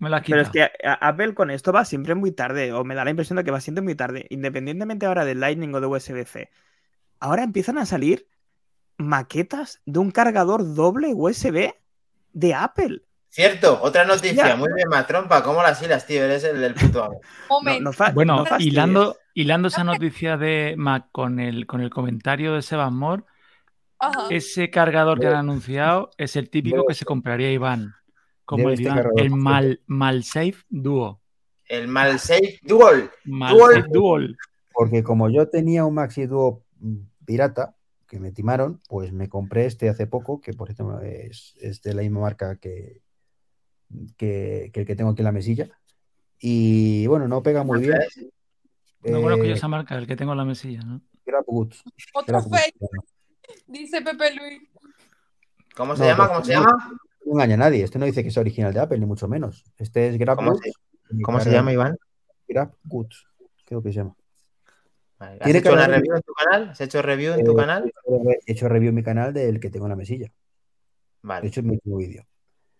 [0.02, 3.04] Me la Pero es que Apple con esto va siempre muy tarde, o me da
[3.04, 6.50] la impresión de que va siempre muy tarde, independientemente ahora de Lightning o de USB-C.
[7.20, 8.26] Ahora empiezan a salir
[8.96, 11.72] maquetas de un cargador doble USB
[12.32, 13.02] de Apple.
[13.28, 14.56] Cierto, otra noticia.
[14.56, 15.40] Muy bien, más trompa.
[15.44, 16.24] ¿Cómo las hilas, tío?
[16.24, 17.20] Eres el del puto amo.
[17.62, 22.54] No, no Bueno, no hilando, hilando esa noticia de Mac con el, con el comentario
[22.54, 23.24] de Sebas Mor,
[24.00, 24.26] Ajá.
[24.30, 27.94] ese cargador que han anunciado es el típico que se compraría Iván.
[28.44, 31.20] Como el Iván, cargador, el por Mal, Malsafe Duo.
[31.66, 33.10] El Malsafe Dual.
[33.24, 34.36] Malsafe Dual.
[34.72, 37.76] Porque como yo tenía un Maxi Duo mm, pirata
[38.06, 41.94] que me timaron, pues me compré este hace poco, que por ejemplo es, es de
[41.94, 43.00] la misma marca que,
[44.18, 45.70] que, que el que tengo aquí en la mesilla.
[46.38, 47.96] Y bueno, no pega muy bien.
[49.04, 51.00] No conozco yo Eh, esa marca, el que tengo en la mesilla, ¿no?
[52.14, 52.76] Otro fake,
[53.66, 54.60] dice Pepe Luis.
[55.74, 56.26] ¿Cómo se No, llama?
[56.26, 57.00] pues, ¿Cómo se llama?
[57.24, 57.84] No engaña a nadie.
[57.84, 59.64] Este no dice que sea original de Apple, ni mucho menos.
[59.78, 60.70] Este es Grab ¿Cómo se-
[61.10, 61.96] y ¿Cómo se carga- llama, Iván?
[62.48, 63.26] Grab Goods,
[63.64, 64.14] creo que se llama.
[65.18, 66.68] Vale, ¿Has Tiene hecho una review en tu canal?
[66.70, 67.92] ¿Has hecho review en tu Eh, canal?
[68.46, 70.32] He hecho review en mi canal del que tengo en la mesilla.
[71.22, 71.46] Vale.
[71.46, 72.24] hecho, es mi último vídeo.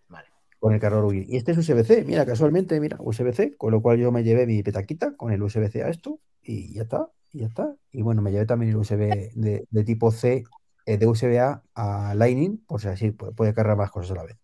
[0.09, 0.27] Vale.
[0.59, 1.27] Con el cargador USB.
[1.29, 4.63] Y este es USB-C, mira, casualmente, mira, USB-C, con lo cual yo me llevé mi
[4.65, 7.73] petaquita con el USB-C a esto y ya está, y ya está.
[7.93, 10.43] Y bueno, me llevé también el USB de, de tipo C,
[10.87, 14.37] de USB-A a Lightning, por si así puede, puede cargar más cosas a la vez.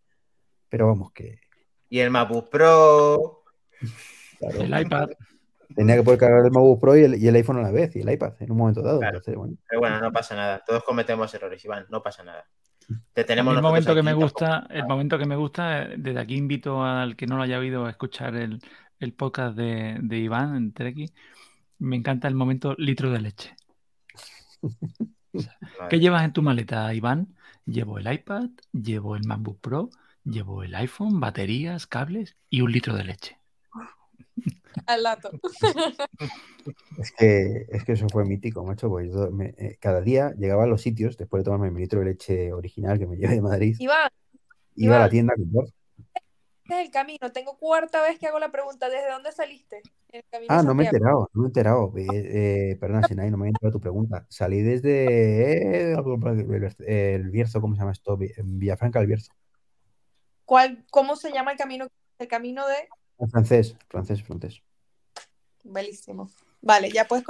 [0.69, 1.41] Pero vamos, que
[1.89, 3.43] Y el MacBook Pro.
[4.39, 5.09] claro, El iPad.
[5.75, 7.95] tenía que poder cargar el MacBook Pro y el, y el iPhone a la vez,
[7.97, 8.99] y el iPad en un momento dado.
[9.01, 9.17] Claro.
[9.19, 10.63] Entonces, bueno, Pero bueno, no pasa nada.
[10.67, 11.87] Todos cometemos errores, Iván.
[11.91, 12.45] No pasa nada.
[13.13, 16.37] Te tenemos el momento que me gusta, el momento que me gusta, eh, desde aquí
[16.37, 18.61] invito al que no lo haya oído a escuchar el,
[18.99, 21.13] el podcast de, de Iván en Treki.
[21.81, 23.55] Me encanta el momento litro de leche.
[25.47, 25.57] Vale.
[25.91, 27.35] ¿Qué llevas en tu maleta, Iván?
[27.67, 29.91] Llevo el iPad, llevo el MacBook Pro,
[30.25, 33.39] llevo el iPhone, baterías, cables y un litro de leche.
[34.87, 35.31] Al lato.
[36.99, 40.65] es que, es que eso fue mítico, macho, pues yo me- eh, cada día llegaba
[40.65, 43.43] a los sitios, después de tomarme mi litro de leche original que me llevé de
[43.43, 44.09] Madrid, Iván,
[44.77, 45.67] iba a la tienda a comprar.
[46.75, 47.31] Es el camino.
[47.33, 48.89] Tengo cuarta vez que hago la pregunta.
[48.89, 49.83] ¿Desde dónde saliste?
[50.11, 51.93] En el camino Ah, no me he enterado, no me he enterado.
[51.97, 52.07] Eh,
[52.73, 54.27] eh, perdona, Sinai, no me he enterado tu pregunta.
[54.29, 58.17] Salí desde eh, el Bierzo, ¿cómo se llama esto?
[58.17, 59.33] Villafranca del Bierzo.
[60.45, 61.87] ¿Cuál, ¿Cómo se llama el camino?
[62.19, 62.75] El camino de...
[63.19, 64.63] En francés, francés, francés.
[65.65, 66.31] Belísimo.
[66.63, 67.25] Vale, ya puedes...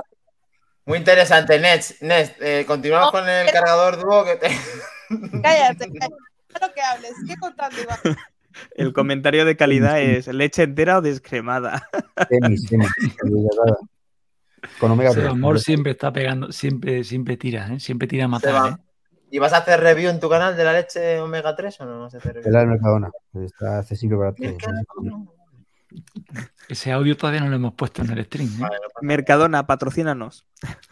[0.84, 2.01] Muy interesante, Nets.
[2.01, 4.49] Nets, eh, continuamos No, con el pero- cargador dúo que te.
[5.43, 6.14] Cállate, cállate.
[6.49, 7.12] Deja lo que hables.
[7.20, 7.99] Sigue contando, Iván.
[8.74, 10.11] El comentario de calidad Sí, sí.
[10.16, 11.88] es leche entera o descremada.
[12.28, 13.76] Semi, semi-hidratada.
[14.80, 15.32] Con omega Ese 3.
[15.32, 17.80] amor siempre está pegando, siempre, siempre tira, ¿eh?
[17.80, 18.68] Siempre tira a Se matar, va.
[18.70, 18.76] ¿eh?
[19.30, 22.00] ¿Y vas a hacer review en tu canal de la leche omega 3 o no
[22.00, 22.48] vas a hacer review?
[22.48, 23.11] El del Mercadona.
[23.34, 24.54] Está accesible para todos.
[26.68, 28.68] Ese audio todavía no lo hemos puesto en el stream, ¿eh?
[29.00, 30.46] Mercadona, patrocínanos.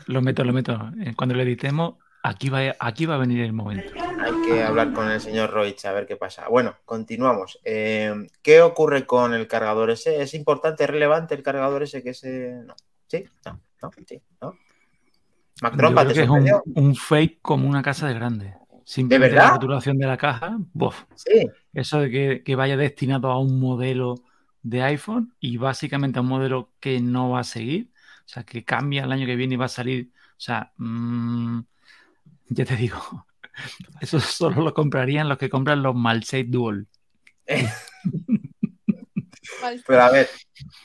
[0.06, 0.90] Lo meto, lo meto.
[1.16, 1.96] Cuando lo editemos,
[2.28, 3.92] aquí va, aquí va a venir el momento.
[4.20, 6.48] Hay que hablar con el señor Roich a ver qué pasa.
[6.48, 7.60] Bueno, continuamos.
[7.64, 10.22] Eh, ¿Qué ocurre con el cargador ese?
[10.22, 12.62] ¿Es importante, es relevante el cargador ese que ese.
[12.64, 12.74] No.
[13.06, 13.24] ¿Sí?
[13.44, 14.54] No, no, sí, no.
[15.62, 16.28] Mac Yo creo ¿te que es
[16.74, 18.54] un, fake como una casa de grande.
[18.84, 19.48] Simplemente verdad?
[19.48, 21.04] la rotulación de la caja, bof.
[21.14, 21.48] Sí.
[21.72, 24.16] Eso de que, que vaya destinado a un modelo
[24.62, 27.90] de iPhone y básicamente a un modelo que no va a seguir.
[28.26, 30.10] O sea, que cambia el año que viene y va a salir.
[30.32, 31.60] O sea, mm,
[32.48, 32.98] ya te digo,
[34.00, 36.86] eso solo lo comprarían los que compran los Malsafe Dual.
[39.86, 40.28] Pero a ver,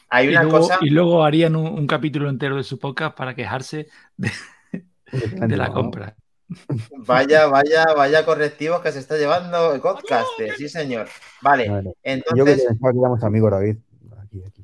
[0.10, 0.78] hay Y una luego, cosa.
[0.82, 3.88] y luego harían un, un capítulo entero de su podcast para quejarse
[4.18, 4.32] de,
[5.48, 6.16] de la compra.
[7.08, 10.28] Vaya, vaya, vaya correctivos que se está llevando el podcast.
[10.58, 11.08] Sí, señor.
[11.42, 12.66] Vale, Yo que entonces.
[12.68, 13.78] pensaba que amigos, David.
[14.22, 14.64] Aquí, aquí.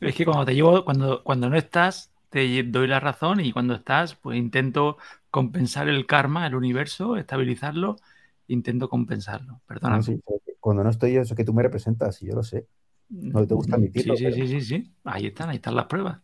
[0.00, 3.74] Es que cuando te llevo, cuando, cuando no estás, te doy la razón y cuando
[3.74, 4.98] estás, pues intento
[5.30, 7.96] compensar el karma, el universo, estabilizarlo,
[8.48, 9.60] intento compensarlo.
[9.66, 9.96] Perdona.
[9.96, 10.20] No, sí,
[10.60, 12.66] cuando no estoy yo, eso que tú me representas, y yo lo sé.
[13.08, 14.92] No te gusta admitirlo, Sí, sí, pero- sí, sí, sí.
[15.04, 16.18] Ahí están, ahí están las pruebas.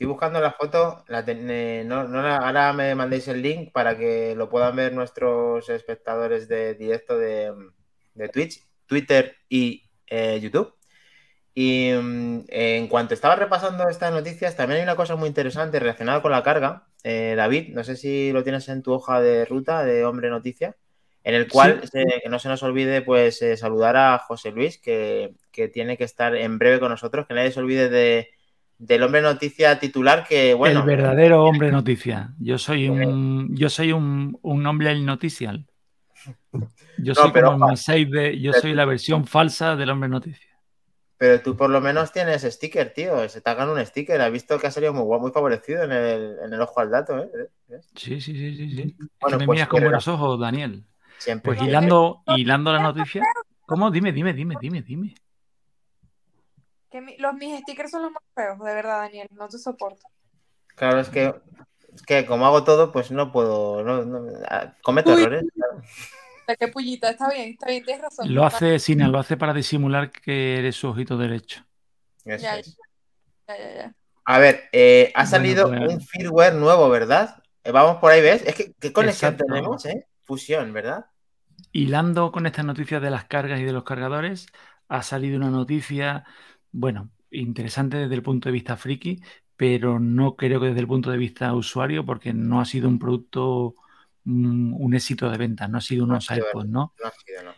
[0.00, 4.94] Estoy buscando la foto, eh, ahora me mandéis el link para que lo puedan ver
[4.94, 7.52] nuestros espectadores de directo de,
[8.32, 10.72] Twitch, Twitter y eh, YouTube.
[11.54, 16.22] Y mm, en cuanto estaba repasando estas noticias, también hay una cosa muy interesante relacionada
[16.22, 16.84] con la carga.
[17.02, 20.76] Eh, David, no sé si lo tienes en tu hoja de ruta de Hombre Noticia,
[21.24, 25.68] en el cual que no se nos olvide pues saludar a José Luis, que, que,
[25.68, 28.30] tiene que estar en breve con nosotros, que nadie se olvide de,
[28.80, 30.80] del hombre noticia titular que, bueno.
[30.80, 32.32] El verdadero hombre noticia.
[32.38, 35.66] Yo soy un, yo soy un, un hombre noticial.
[36.96, 40.49] Yo soy como el de, yo soy la versión falsa del hombre noticia.
[41.20, 43.28] Pero tú por lo menos tienes sticker, tío.
[43.28, 44.18] Se te hagan un sticker.
[44.22, 47.18] Has visto que ha salido muy muy favorecido en el, en el ojo al dato,
[47.18, 47.28] ¿eh?
[47.94, 48.74] Sí, sí, sí, sí.
[48.74, 48.96] sí.
[49.20, 50.82] Bueno, me pues miras con buenos ojos, Daniel.
[51.18, 51.52] Siempre.
[51.52, 53.22] Pues hilando, hilando la noticia.
[53.66, 53.90] ¿Cómo?
[53.90, 55.14] Dime, dime, dime, dime, dime.
[56.90, 59.28] Que los, mis stickers son los más feos, de verdad, Daniel.
[59.32, 60.08] No te soporto.
[60.74, 61.34] Claro, es que,
[61.94, 63.84] es que como hago todo, pues no puedo.
[63.84, 65.44] No, ah, cometo errores.
[66.56, 68.34] Qué pullita, está bien, está bien, tienes razón.
[68.34, 71.64] Lo hace, Sina, lo hace para disimular que eres su ojito derecho.
[72.24, 72.60] Ya, ya,
[73.48, 73.94] ya,
[74.24, 77.42] A ver, eh, ha salido pues, un firmware nuevo, ¿verdad?
[77.64, 78.42] Eh, vamos por ahí, ¿ves?
[78.46, 80.06] Es que qué conexión tenemos, ¿eh?
[80.24, 81.06] Fusión, ¿verdad?
[81.72, 84.46] Hilando con estas noticias de las cargas y de los cargadores,
[84.88, 86.24] ha salido una noticia
[86.72, 89.22] bueno, interesante desde el punto de vista friki,
[89.56, 92.98] pero no creo que desde el punto de vista usuario, porque no ha sido un
[92.98, 93.74] producto,
[94.24, 96.36] un, éxito de ventas, no ha sido unos ¿no?
[96.66, 97.54] No ha sido, no.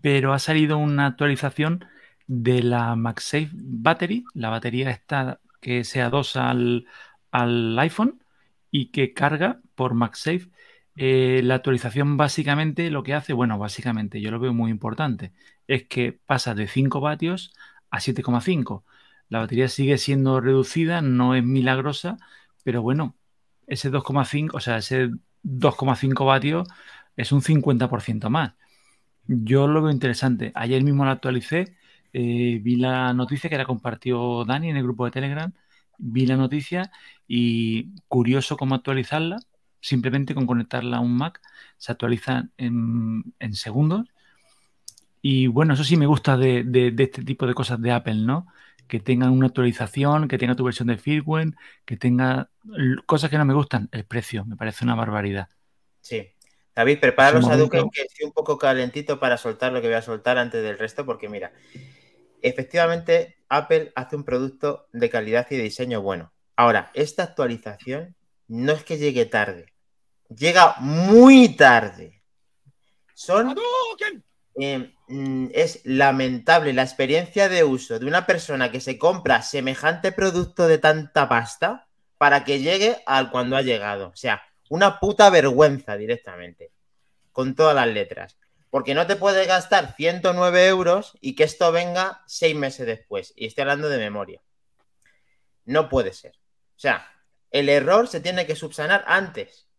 [0.00, 1.84] Pero ha salido una actualización
[2.26, 6.86] de la MagSafe Battery, la batería esta que se adosa al,
[7.30, 8.24] al iPhone
[8.70, 10.50] y que carga por MagSafe.
[10.96, 15.32] Eh, la actualización básicamente lo que hace, bueno, básicamente yo lo veo muy importante,
[15.66, 17.52] es que pasa de 5 vatios
[17.90, 18.84] a 7,5.
[19.28, 22.16] La batería sigue siendo reducida, no es milagrosa,
[22.64, 23.16] pero bueno,
[23.66, 25.10] ese 2,5, o sea, ese
[25.44, 26.68] 2,5 vatios
[27.16, 28.54] es un 50% más.
[29.26, 30.52] Yo lo veo interesante.
[30.54, 31.76] Ayer mismo la actualicé,
[32.12, 35.52] eh, vi la noticia que la compartió Dani en el grupo de Telegram,
[35.98, 36.90] vi la noticia
[37.28, 39.36] y curioso cómo actualizarla,
[39.80, 41.40] simplemente con conectarla a un Mac,
[41.78, 44.06] se actualiza en, en segundos
[45.22, 48.46] y bueno, eso sí me gusta de, este tipo de cosas de Apple, ¿no?
[48.90, 51.52] Que tengan una actualización, que tenga tu versión de firmware,
[51.84, 52.50] que tenga
[53.06, 55.48] cosas que no me gustan, el precio, me parece una barbaridad.
[56.00, 56.28] Sí.
[56.74, 60.02] David, prepara los Aduken que estoy un poco calentito para soltar lo que voy a
[60.02, 61.52] soltar antes del resto, porque mira,
[62.42, 66.32] efectivamente Apple hace un producto de calidad y de diseño bueno.
[66.56, 68.16] Ahora, esta actualización
[68.48, 69.72] no es que llegue tarde,
[70.28, 72.24] llega muy tarde.
[73.14, 73.54] Son
[74.58, 80.12] eh, mm, es lamentable la experiencia de uso de una persona que se compra semejante
[80.12, 81.86] producto de tanta pasta
[82.18, 84.08] para que llegue al cuando ha llegado.
[84.08, 86.72] O sea, una puta vergüenza directamente,
[87.32, 88.38] con todas las letras.
[88.70, 93.32] Porque no te puedes gastar 109 euros y que esto venga seis meses después.
[93.36, 94.40] Y estoy hablando de memoria.
[95.64, 96.32] No puede ser.
[96.76, 97.10] O sea,
[97.50, 99.69] el error se tiene que subsanar antes.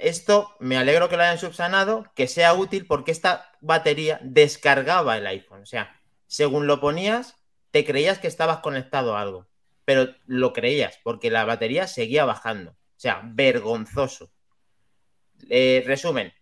[0.00, 5.26] Esto me alegro que lo hayan subsanado, que sea útil porque esta batería descargaba el
[5.26, 5.62] iPhone.
[5.62, 7.36] O sea, según lo ponías,
[7.70, 9.46] te creías que estabas conectado a algo,
[9.84, 12.70] pero lo creías porque la batería seguía bajando.
[12.70, 14.32] O sea, vergonzoso.
[15.50, 16.32] Eh, resumen,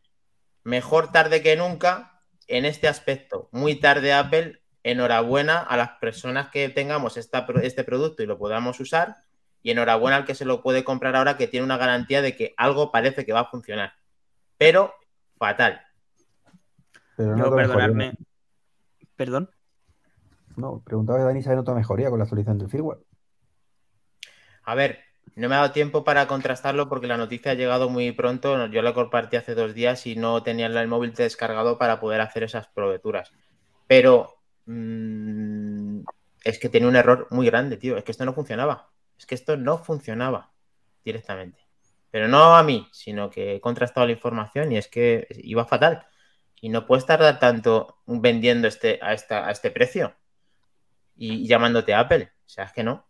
[0.62, 3.48] mejor tarde que nunca en este aspecto.
[3.50, 9.16] Muy tarde Apple, enhorabuena a las personas que tengamos este producto y lo podamos usar
[9.62, 12.54] y enhorabuena al que se lo puede comprar ahora que tiene una garantía de que
[12.56, 13.92] algo parece que va a funcionar.
[14.56, 14.94] Pero
[15.36, 15.80] fatal.
[17.16, 18.14] Pero no, perdonarme.
[19.16, 19.50] ¿Perdón?
[20.56, 23.00] No, preguntaba a Dani si hay nota mejoría con la actualización del firmware.
[24.64, 25.00] A ver,
[25.34, 28.66] no me ha dado tiempo para contrastarlo porque la noticia ha llegado muy pronto.
[28.66, 32.42] Yo la compartí hace dos días y no tenía el móvil descargado para poder hacer
[32.42, 33.32] esas probeturas.
[33.86, 34.36] Pero
[34.66, 36.00] mm,
[36.44, 37.96] es que tiene un error muy grande, tío.
[37.96, 40.52] Es que esto no funcionaba es que esto no funcionaba
[41.04, 41.58] directamente.
[42.10, 46.06] Pero no a mí, sino que he contrastado la información y es que iba fatal.
[46.60, 50.14] Y no puedes tardar tanto vendiendo este, a, esta, a este precio
[51.16, 52.32] y llamándote Apple.
[52.46, 53.06] O sea, es que no.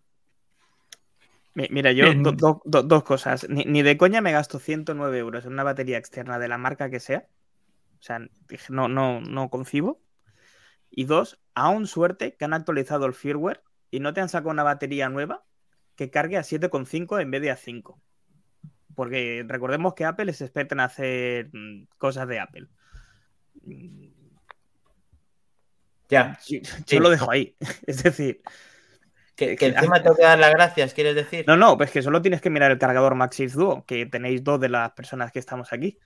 [1.55, 3.49] Mira, yo dos cosas.
[3.49, 7.01] Ni, de coña me gasto 109 euros en una batería externa de la marca que
[7.01, 7.27] sea.
[7.99, 8.21] O sea,
[8.69, 10.01] no, no, no concibo.
[10.91, 14.63] Y dos, aún suerte que han actualizado el firmware y no te han sacado una
[14.63, 15.45] batería nueva
[15.99, 18.01] que cargue a 7,5 en vez de a 5.
[18.95, 22.69] Porque recordemos que Apple es experta en hacer mm, cosas de Apple.
[26.09, 26.39] Ya.
[26.87, 27.57] Yo, lo dejo ahí.
[27.87, 28.41] Es decir,
[29.35, 31.45] Que, encima tengo que dar las gracias, ¿quieres decir?
[31.49, 34.61] No, no, pues que solo tienes que mirar el cargador Maxis Duo, que tenéis dos
[34.61, 35.99] de las personas que estamos aquí.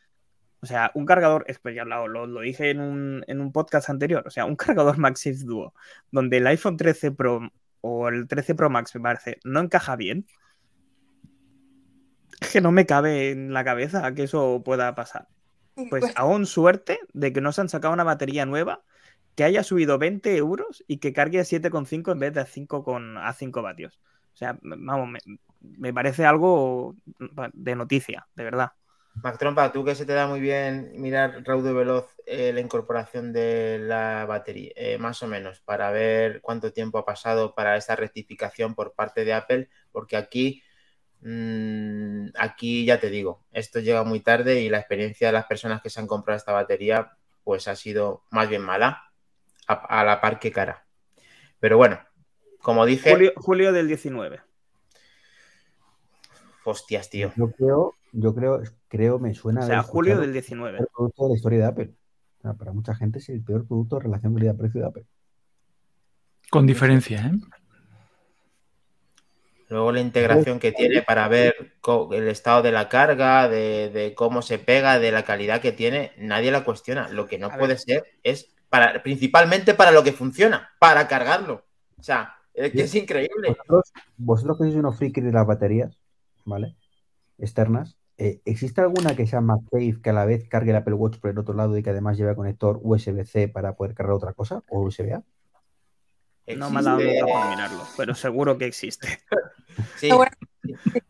[0.60, 4.24] O sea, un cargador, pues ya lo, lo, dije en un, en un, podcast anterior,
[4.26, 5.74] o sea, un cargador Maxis Duo,
[6.10, 7.52] donde el iPhone 13 Pro
[7.82, 10.26] o el 13 Pro Max, me parece, no encaja bien,
[12.40, 15.28] es que no me cabe en la cabeza que eso pueda pasar.
[15.74, 18.82] Pues, pues aún suerte de que no se han sacado una batería nueva
[19.34, 22.84] que haya subido 20 euros y que cargue a 7,5 en vez de a 5,
[22.84, 24.00] con, a 5 vatios.
[24.34, 25.18] O sea, vamos,
[25.60, 26.96] me, parece algo
[27.52, 28.72] de noticia, de verdad.
[29.14, 33.32] Mac Trompa, tú que se te da muy bien mirar raudo veloz eh, la incorporación
[33.32, 37.94] de la batería, eh, más o menos, para ver cuánto tiempo ha pasado para esta
[37.94, 40.62] rectificación por parte de Apple, porque aquí,
[41.20, 45.82] mmm, aquí ya te digo, esto llega muy tarde y la experiencia de las personas
[45.82, 47.12] que se han comprado esta batería,
[47.44, 49.12] pues ha sido más bien mala
[49.66, 50.86] a, la par que cara.
[51.60, 52.00] Pero bueno,
[52.60, 53.32] como dije.
[53.36, 54.40] Julio, del 19.
[56.64, 57.32] Hostias, tío.
[57.36, 59.62] Yo creo, yo creo, creo, me suena.
[59.62, 60.78] O sea, julio del 19.
[60.78, 61.94] El producto de la historia de Apple.
[62.58, 65.06] para mucha gente es el peor producto de relación calidad-precio de Apple.
[66.50, 67.32] Con diferencia, ¿eh?
[69.72, 71.72] Luego la integración que tiene para ver
[72.12, 76.50] el estado de la carga, de, cómo se pega, de la calidad que tiene, nadie
[76.50, 77.08] la cuestiona.
[77.08, 78.54] Lo que no puede ser es
[79.02, 81.64] principalmente para lo que funciona, para cargarlo.
[81.98, 83.56] O sea, es que es increíble.
[84.18, 85.98] Vosotros, que sois unos frikis de las baterías,
[86.44, 86.76] ¿vale?
[87.38, 91.18] Externas, eh, ¿existe alguna que sea MagSafe que a la vez cargue el Apple Watch
[91.18, 94.62] por el otro lado y que además lleve conector USB-C para poder cargar otra cosa
[94.68, 95.22] o USB-A?
[96.56, 99.08] No me ha dado nunca por mirarlo, pero seguro que existe.
[99.96, 100.10] Sí,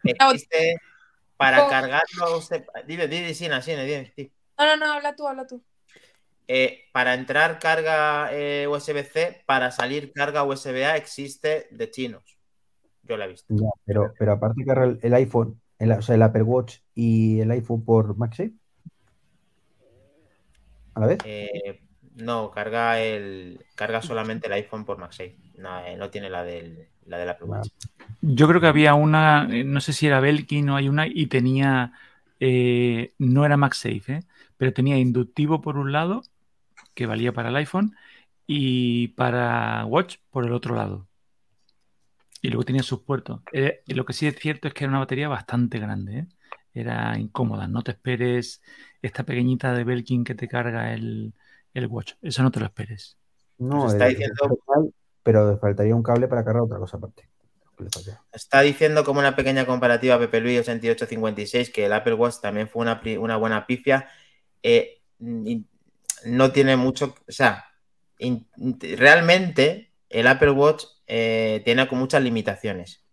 [0.04, 0.80] existe
[1.36, 2.40] para cargarlo.
[2.86, 4.12] Dime, dime, Sina, Sina, dime.
[4.56, 5.62] No, no, no, habla tú, habla tú.
[6.46, 12.38] Eh, para entrar carga eh, USB-C, para salir carga USB-A existe de chinos.
[13.02, 13.52] Yo la he visto.
[13.84, 17.84] pero, pero aparte carga el, iPhone, el, o sea, el Apple Watch y el iPhone
[17.84, 18.52] por MagSafe.
[20.94, 21.18] ¿A la vez?
[21.24, 21.80] Eh,
[22.16, 25.36] no, carga el carga solamente el iPhone por MagSafe.
[25.56, 27.68] No, tiene la del, la del Apple Watch.
[28.20, 31.92] Yo creo que había una, no sé si era Belkin o hay una, y tenía,
[33.18, 34.20] no era MagSafe,
[34.56, 36.22] pero tenía inductivo por un lado
[36.94, 37.96] que valía para el iPhone
[38.46, 41.08] y para Watch por el otro lado.
[42.42, 43.40] Y luego tenía sus puertos.
[43.52, 46.18] Eh, lo que sí es cierto es que era una batería bastante grande.
[46.18, 46.26] ¿eh?
[46.74, 47.68] Era incómoda.
[47.68, 48.60] No te esperes
[49.00, 51.32] esta pequeñita de Belkin que te carga el,
[51.88, 52.14] Watch.
[52.20, 53.16] Eso no te lo esperes.
[53.58, 54.58] No, está diciendo...
[55.22, 57.28] pero faltaría un cable para cargar otra cosa aparte.
[58.32, 62.82] Está diciendo como una pequeña comparativa Pepe Luis 8856 que el Apple Watch también fue
[62.82, 64.08] una, una buena pifia.
[64.62, 67.64] Eh, no tiene mucho, o sea,
[68.96, 70.84] realmente el Apple Watch
[71.14, 73.04] eh, tiene con muchas limitaciones,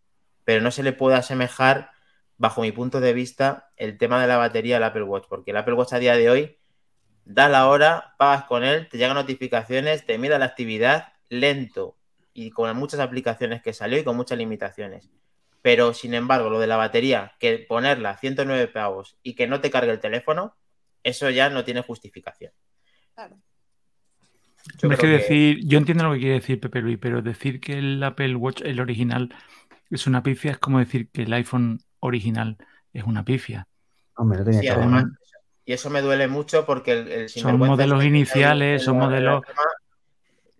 [0.45, 1.91] pero no se le puede asemejar,
[2.37, 5.57] bajo mi punto de vista, el tema de la batería del Apple Watch, porque el
[5.57, 6.57] Apple Watch a día de hoy
[7.25, 11.97] da la hora, pagas con él, te llegan notificaciones, te mira la actividad lento
[12.33, 15.09] y con muchas aplicaciones que salió y con muchas limitaciones.
[15.61, 19.69] Pero sin embargo, lo de la batería, que ponerla 109 pavos y que no te
[19.69, 20.55] cargue el teléfono,
[21.03, 22.53] eso ya no tiene justificación.
[24.82, 28.01] Yo, que decir, yo entiendo lo que quiere decir Pepe Luis, pero decir que el
[28.03, 29.34] Apple Watch, el original,
[29.89, 32.57] es una pifia es como decir que el iPhone original
[32.93, 33.68] es una pifia.
[35.66, 39.41] y eso me duele mucho porque el, son modelos iniciales, son modelos.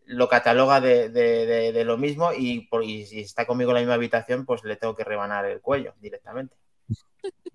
[0.06, 4.45] Lo cataloga de, lo mismo y, por, y si está conmigo en la misma habitación,
[4.45, 6.56] pues le tengo que rebanar el cuello directamente.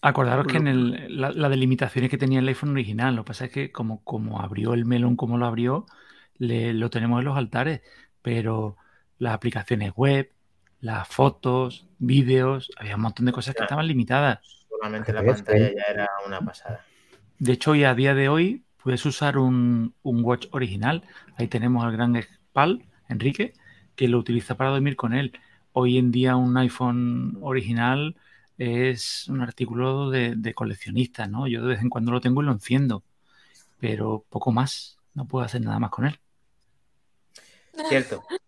[0.05, 3.71] Acordaros que en la, delimitaciones que tenía el iPhone original, lo que pasa es que
[3.71, 5.87] como, como abrió el melón como lo abrió,
[6.37, 7.81] lo tenemos en los altares,
[8.21, 8.77] pero
[9.17, 10.31] las aplicaciones web,
[10.79, 14.41] las fotos, vídeos, había un montón de cosas que estaban limitadas.
[14.69, 16.85] Solamente la pantalla ya era una pasada.
[17.39, 21.01] De hecho, hoy a día de hoy puedes usar un, un watch original.
[21.35, 23.53] Ahí tenemos al gran Spal, Enrique,
[23.95, 25.31] que lo utiliza para dormir con él.
[25.73, 28.15] Hoy en día un iPhone original
[28.57, 31.47] es un artículo de, coleccionista, ¿no?
[31.47, 33.03] Yo de vez en cuando lo tengo y lo enciendo,
[33.79, 36.19] pero poco más, no puedo hacer nada más con él.
[37.89, 38.23] Cierto.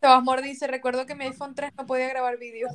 [0.00, 2.68] Tomás dice, recuerdo que mi iPhone 3 no podía grabar vídeo.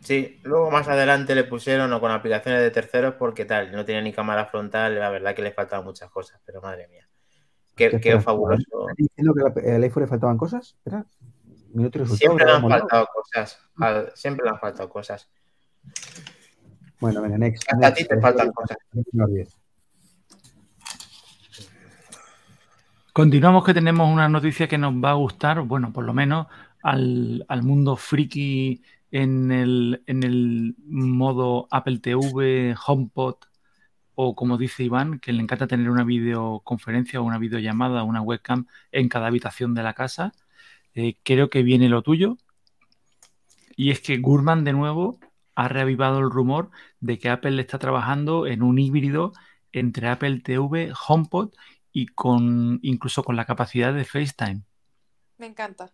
[0.00, 4.02] Sí, luego más adelante le pusieron o con aplicaciones de terceros porque tal, no tenía
[4.02, 7.08] ni cámara frontal, la verdad que le faltaban muchas cosas, pero madre mía.
[7.74, 8.86] Qué, qué fabuloso.
[8.96, 10.76] diciendo que al iPhone le faltaban cosas?
[12.16, 13.58] Siempre le han faltado cosas.
[14.14, 15.28] Siempre le han faltado cosas.
[17.00, 17.64] Bueno, venga, next.
[17.82, 18.78] a ti te faltan cosas.
[23.12, 26.46] Continuamos que tenemos una noticia que nos va a gustar, bueno, por lo menos
[26.82, 33.36] al, mundo friki en el, en el modo Apple TV, HomePod
[34.14, 38.66] o como dice Iván, que le encanta tener una videoconferencia o una videollamada, una webcam
[38.92, 40.32] en cada habitación de la casa.
[40.94, 42.36] Eh, creo que viene lo tuyo.
[43.76, 45.18] Y es que Gurman de nuevo
[45.54, 49.32] ha reavivado el rumor de que Apple está trabajando en un híbrido
[49.72, 51.52] entre Apple TV, HomePod
[51.92, 54.62] y con incluso con la capacidad de FaceTime.
[55.38, 55.92] Me encanta.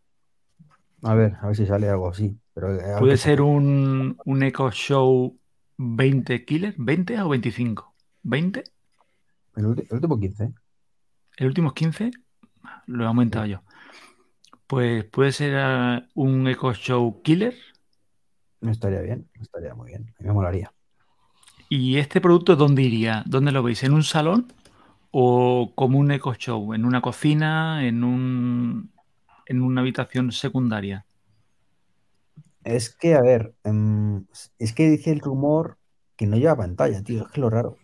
[1.03, 2.39] A ver, a ver si sale algo así.
[2.55, 5.39] Pero eh, Puede ser un, un Echo Show
[5.79, 7.95] 20 killer, 20 o 25.
[8.25, 8.71] ¿20?
[9.57, 10.53] El, último 15.
[11.37, 12.11] ¿El último 15?
[12.87, 13.63] Lo he aumentado yo.
[14.67, 17.55] Pues puede ser uh, un Echo Show Killer.
[18.61, 20.15] No estaría bien, estaría muy bien.
[20.19, 20.73] me molaría.
[21.69, 23.23] ¿Y este producto dónde iría?
[23.27, 23.83] ¿Dónde lo veis?
[23.85, 24.53] ¿En un salón?
[25.11, 28.93] o como un eco show, en una cocina, en un
[29.47, 31.05] en una habitación secundaria.
[32.63, 34.27] Es que, a ver, em,
[34.59, 35.79] es que dice el rumor
[36.17, 37.77] que no lleva pantalla, tío, es que lo raro.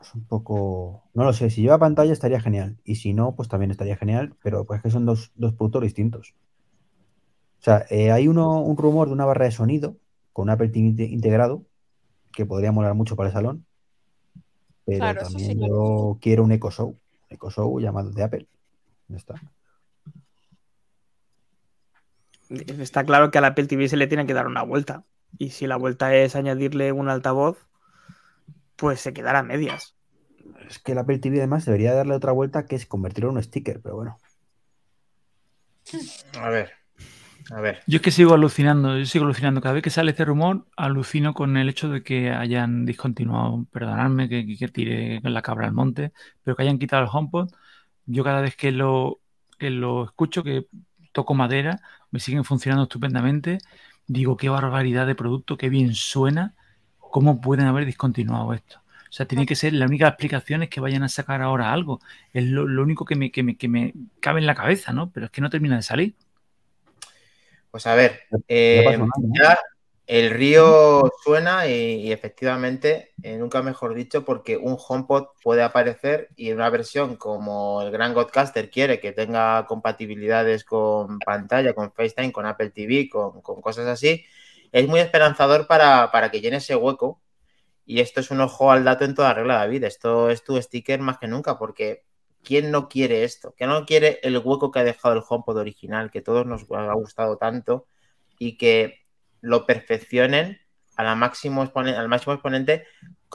[0.00, 1.04] Es un poco.
[1.14, 2.76] No lo sé, si lleva pantalla estaría genial.
[2.84, 6.34] Y si no, pues también estaría genial, pero pues que son dos, productos distintos.
[7.60, 9.96] O sea, eh, hay uno, un rumor de una barra de sonido
[10.32, 11.64] con un Apple TV integrado
[12.32, 13.66] que podría molar mucho para el salón.
[14.84, 16.96] Pero también yo quiero un Echo Show,
[17.28, 18.46] Echo Show llamado de Apple.
[19.14, 19.34] está.
[22.48, 25.04] Está claro que al Apple TV se le tiene que dar una vuelta.
[25.36, 27.58] Y si la vuelta es añadirle un altavoz,
[28.76, 29.94] pues se quedará a medias.
[30.66, 33.42] Es que el Apple TV además debería darle otra vuelta que es convertirlo en un
[33.42, 34.18] sticker, pero bueno.
[36.40, 36.77] A ver.
[37.86, 39.60] Yo es que sigo alucinando, yo sigo alucinando.
[39.60, 44.28] Cada vez que sale este rumor, alucino con el hecho de que hayan discontinuado, perdonadme
[44.28, 46.12] que, que tire la cabra al monte,
[46.44, 47.50] pero que hayan quitado el HomePod.
[48.06, 49.20] Yo cada vez que lo,
[49.58, 50.66] que lo escucho, que
[51.12, 51.80] toco madera,
[52.10, 53.58] me siguen funcionando estupendamente.
[54.06, 56.54] Digo, qué barbaridad de producto, qué bien suena.
[56.98, 58.80] ¿Cómo pueden haber discontinuado esto?
[59.10, 62.00] O sea, tiene que ser, la única explicación es que vayan a sacar ahora algo.
[62.32, 65.10] Es lo, único que me, que, me, que me cabe en la cabeza, ¿no?
[65.10, 66.14] Pero es que no termina de salir.
[67.70, 68.98] Pues a ver, eh,
[69.32, 69.58] ya
[70.08, 76.48] el río suena y, efectivamente, eh, nunca mejor dicho, porque un HomePod puede aparecer y
[76.48, 82.32] en una versión como el Gran Godcaster quiere que tenga compatibilidades con pantalla, con FaceTime,
[82.32, 84.24] con Apple TV, con, cosas así,
[84.72, 87.20] es muy esperanzador para, para, que llene ese hueco.
[87.84, 89.84] Y esto es un ojo al dato en toda regla, David.
[89.84, 92.04] Esto es tu sticker más que nunca, porque
[92.48, 93.54] ¿quién no quiere esto?
[93.58, 96.94] ¿Quién no quiere el hueco que ha dejado el HomePod original, que todos nos ha
[96.94, 97.86] gustado tanto
[98.38, 99.04] y que
[99.42, 100.58] lo perfeccionen
[100.96, 102.86] al máximo exponente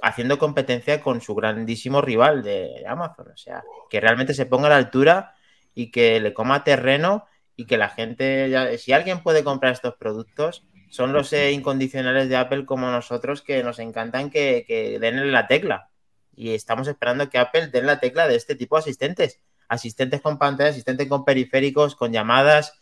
[0.01, 3.27] haciendo competencia con su grandísimo rival de Amazon?
[3.31, 5.35] O sea, que realmente se ponga a la altura
[5.75, 10.65] y que le coma terreno y que la gente, si alguien puede comprar estos productos,
[10.89, 15.45] son los eh, incondicionales de Apple como nosotros que nos encantan que, que denle la
[15.45, 15.91] tecla
[16.35, 19.39] y estamos esperando que Apple den la tecla de este tipo de asistentes.
[19.67, 22.79] Asistentes con pantalla, asistentes con periféricos, con llamadas,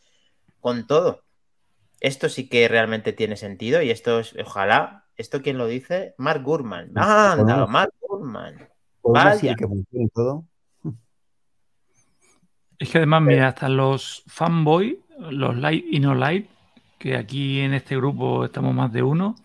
[0.60, 1.24] con todo.
[2.00, 6.16] Esto sí que realmente tiene sentido y esto es, ojalá, ¿esto quién lo dice?
[6.18, 6.92] Mark Gurman.
[6.96, 8.68] Ah, anda, Mark Gurman.
[9.04, 9.56] Vaya.
[9.56, 9.68] Que
[10.14, 10.46] todo.
[12.80, 16.50] Es que además, mira, hasta los fanboy, los light y no light,
[16.98, 19.36] que aquí en este grupo estamos más de uno,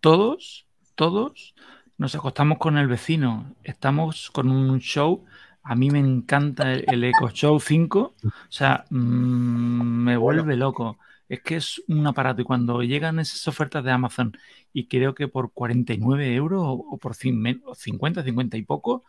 [0.00, 1.54] todos, todos
[1.98, 5.24] nos acostamos con el vecino, estamos con un show.
[5.62, 10.98] A mí me encanta el, Eco Show 5, o sea, mm, me vuelve loco.
[11.28, 14.36] Es que es un aparato y cuando llegan esas ofertas de Amazon
[14.72, 19.04] y creo que por 49 euros o, por 50, 50 y poco,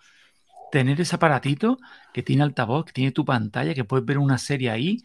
[0.71, 1.79] tener ese aparatito
[2.13, 5.03] que tiene altavoz, que tiene tu pantalla, que puedes ver una serie ahí,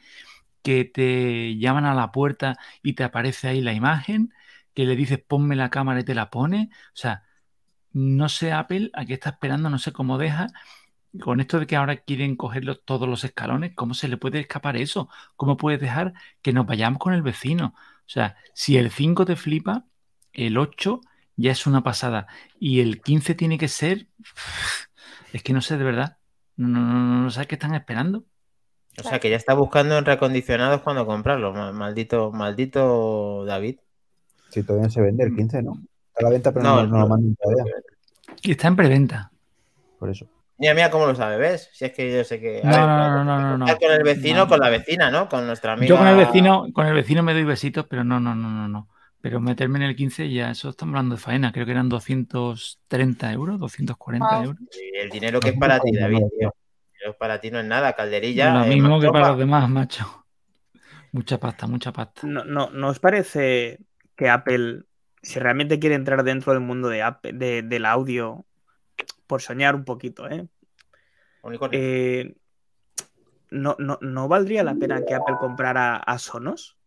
[0.63, 4.35] que te llaman a la puerta y te aparece ahí la imagen,
[4.75, 6.71] que le dices ponme la cámara y te la pone.
[6.95, 7.25] O sea,
[7.93, 10.49] no sé Apple a qué está esperando, no sé cómo deja.
[11.21, 14.77] Con esto de que ahora quieren coger todos los escalones, ¿cómo se le puede escapar
[14.77, 15.09] eso?
[15.37, 17.75] ¿Cómo puedes dejar que nos vayamos con el vecino?
[17.77, 19.87] O sea, si el 5 te flipa,
[20.33, 21.01] el 8
[21.37, 22.29] ya es una pasada.
[22.59, 24.09] Y el 15 tiene que ser.
[25.33, 26.19] Es que no sé de verdad.
[26.57, 28.25] No, no, no, sé qué están esperando.
[28.99, 31.53] O sea, que ya está buscando en recondicionados cuando comprarlo.
[31.73, 33.79] Maldito, maldito David.
[34.49, 35.81] Si todavía se vende el 15, ¿no?
[36.21, 37.75] A la venta, pero no, lo mandan todavía.
[38.43, 39.31] Y está en preventa.
[39.99, 40.27] Por eso.
[40.61, 41.71] Mira, mira cómo lo sabe, ¿ves?
[41.73, 42.61] Si es que yo sé que.
[42.63, 45.29] no, no, no, no, Con el vecino, con la vecina, ¿no?
[45.29, 45.89] Con nuestra amiga.
[45.89, 48.69] Yo con el vecino, con el vecino me doy besitos, pero no, no, no, no,
[48.69, 48.89] no.
[49.23, 51.53] Pero meterme en el 15 ya, eso estamos hablando de faena.
[51.53, 54.57] Creo que eran 230 euros, 240 euros.
[54.95, 56.53] el dinero que es para ti, David, tío.
[57.19, 58.53] para ti no es nada, calderilla.
[58.53, 60.27] Lo mismo que para los demás, macho.
[61.13, 62.27] Mucha pasta, mucha pasta.
[62.27, 63.81] No, no, ¿no os parece
[64.15, 64.83] que Apple,
[65.23, 68.45] si realmente quiere entrar dentro del mundo de, de del audio,
[69.27, 70.47] por soñar un poquito, ¿eh?
[71.73, 72.35] eh
[73.51, 76.79] no, no, valdría la pena que Apple comprara a Sonos?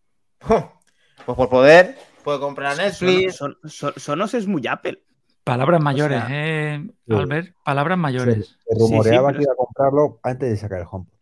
[0.40, 3.42] pues por poder, puede comprar a Netflix.
[3.64, 5.02] Sonos es muy Apple.
[5.44, 7.54] Palabras mayores, ¿eh, Albert?
[7.64, 8.58] Palabras mayores.
[8.66, 11.17] Se, rumoreaba que iba a comprarlo antes de sacar el HomePod.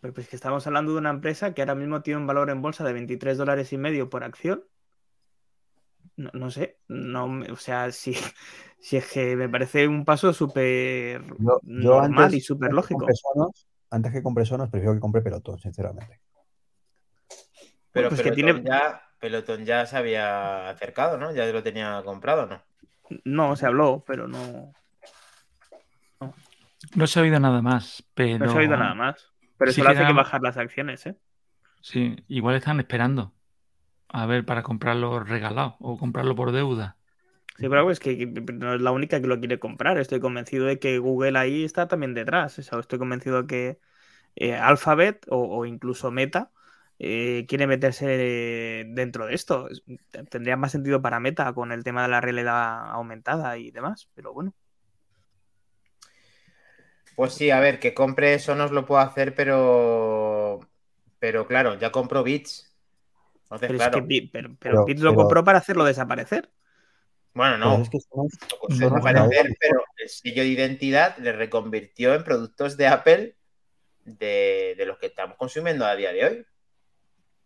[0.00, 2.62] Pero pues que estamos hablando de una empresa que ahora mismo tiene un valor en
[2.62, 4.64] bolsa de 23 dólares y medio por acción.
[6.16, 8.14] No, sé, no, o sea, si,
[8.80, 11.22] si es que me parece un paso súper
[11.62, 13.06] normal y súper lógico.
[13.90, 16.20] antes que compre Sonos, prefiero que compre Pelotón, sinceramente.
[17.92, 21.32] Pero pues Pelotón, ya, Pelotón ya se había acercado, ¿no?
[21.32, 22.62] Ya lo tenía comprado, ¿no?
[23.24, 24.72] No, se habló, pero no.
[26.94, 28.38] No, se ha oído nada más, pero.
[28.38, 29.32] No se ha oído nada más.
[29.58, 31.16] Pero eso hace que bajar las acciones, ¿eh?
[31.80, 33.32] Sí, igual están esperando.
[34.08, 36.96] A ver, para comprarlo regalado o comprarlo por deuda.
[37.58, 39.98] Sí, pero es que no es la única que lo quiere comprar.
[39.98, 42.58] Estoy convencido de que Google ahí está también detrás.
[42.58, 43.80] estoy convencido de que
[44.36, 46.52] eh, Alphabet o, incluso Meta
[47.00, 49.68] eh, quiere meterse dentro de esto.
[50.30, 54.32] Tendría más sentido para Meta con el tema de la realidad aumentada y demás, pero
[54.32, 54.54] bueno.
[57.18, 60.60] Pues sí, a ver, que compre eso no lo puedo hacer, pero.
[61.18, 62.72] Pero claro, ya compro Bits.
[63.50, 66.48] pero, pero, Bits lo compró para hacerlo desaparecer.
[67.34, 67.82] Bueno, no.
[67.90, 73.36] Pues desaparecer, pero el sello de identidad le reconvirtió en productos de Apple
[74.04, 76.46] de, los que estamos consumiendo a día de hoy.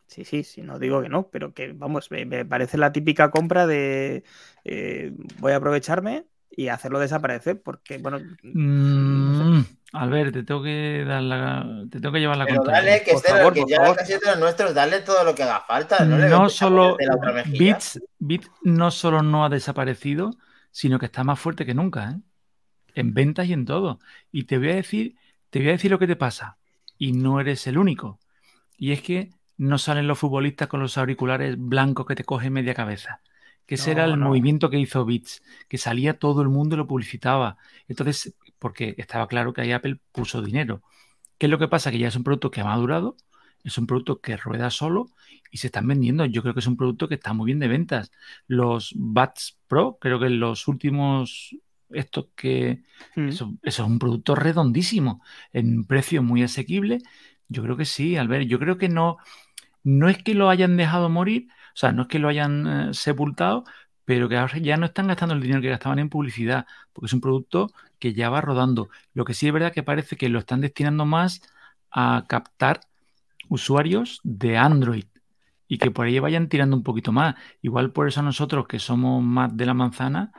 [0.07, 3.67] Sí, sí, sí, no digo que no, pero que vamos, me, parece la típica compra
[3.67, 4.23] de
[4.65, 8.21] eh, voy a aprovecharme y hacerlo desaparecer, porque, bueno.
[8.43, 9.61] Mm,
[9.93, 13.31] Albert, te tengo que dar la, te tengo que llevar la Pero Dale, que, este
[13.31, 16.05] favor, que ya está siendo los nuestros, dale todo lo que haga falta.
[16.05, 16.97] No, no solo
[17.47, 20.31] Bits, Bits no solo no ha desaparecido,
[20.71, 22.21] sino que está más fuerte que nunca, ¿eh?
[22.95, 24.01] En ventas y en todo.
[24.31, 25.17] Y te voy a decir,
[25.49, 26.59] te voy a decir lo que te pasa.
[26.99, 28.19] Y no eres el único.
[28.77, 32.75] Y es que no salen los futbolistas con los auriculares blancos que te cogen media
[32.75, 33.23] cabeza
[33.67, 36.87] que ese era el movimiento que hizo Beats, que salía todo el mundo y lo
[36.87, 37.57] publicitaba.
[37.89, 40.83] Entonces, porque estaba claro que ahí Apple puso dinero.
[41.39, 41.91] ¿Qué es lo que pasa?
[41.91, 43.17] Que ya es un producto que ha madurado,
[43.65, 45.11] es un producto que rueda solo
[45.51, 46.25] y se están vendiendo.
[46.25, 48.11] Yo creo que es un producto que está muy bien de ventas.
[48.47, 51.57] Los Bats Pro, creo que los últimos,
[51.91, 52.83] estos que...
[53.17, 53.29] Mm.
[53.29, 56.99] Eso, es un producto redondísimo, en precio muy asequible.
[57.49, 58.47] Yo creo que sí, Albert.
[58.47, 59.19] Yo creo que no,
[59.85, 62.95] no es que lo hayan dejado morir, o sea, no es que lo hayan eh,
[62.95, 63.65] sepultado,
[64.05, 67.13] pero que ahora ya no están gastando el dinero que gastaban en publicidad, porque es
[67.13, 68.91] un producto que ya va rodando.
[69.15, 71.43] Lo que sí es verdad que parece que lo están destinando más
[71.91, 72.81] a captar
[73.49, 75.05] usuarios de Android
[75.69, 77.35] y que por ahí vayan tirando un poquito más.
[77.63, 80.33] Igual por eso nosotros que somos más de la manzana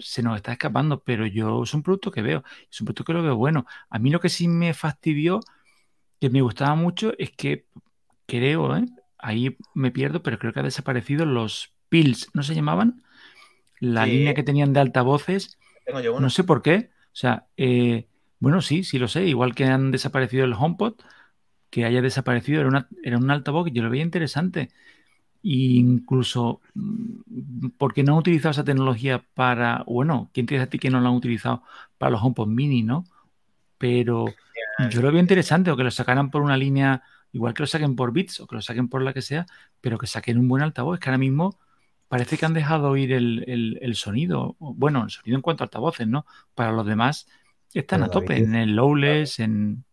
[0.00, 3.12] se nos está escapando, pero yo es un producto que veo, es un producto que
[3.12, 3.66] lo veo bueno.
[3.90, 5.40] A mí lo que sí me fastidió,
[6.20, 7.66] que me gustaba mucho, es que
[8.26, 8.86] creo, ¿eh?
[9.18, 13.02] Ahí me pierdo, pero creo que ha desaparecido los Pills, ¿no se llamaban?
[13.80, 15.58] La línea que tenían de altavoces.
[16.20, 16.90] No sé por qué.
[17.06, 18.06] O sea, eh,
[18.40, 19.26] bueno, sí, sí lo sé.
[19.26, 20.94] Igual que han desaparecido el HomePod,
[21.70, 24.70] que haya desaparecido era, una, era un altavoz que yo lo veía interesante.
[25.42, 30.70] E incluso, mm, porque no han utilizado esa tecnología para, bueno, ¿quién te dice a
[30.70, 31.62] ti que no lo han utilizado
[31.96, 33.04] para los HomePod mini, no?
[33.78, 34.26] Pero
[34.90, 37.02] yo lo veo interesante, o que lo sacaran por una línea
[37.32, 39.46] Igual que lo saquen por bits o que lo saquen por la que sea,
[39.80, 40.94] pero que saquen un buen altavoz.
[40.94, 41.58] Es que ahora mismo
[42.08, 44.56] parece que han dejado oír el, sonido.
[44.58, 46.26] Bueno, el sonido en cuanto a altavoces, ¿no?
[46.54, 47.28] Para los demás
[47.74, 49.84] están a tope, en el lowless, en...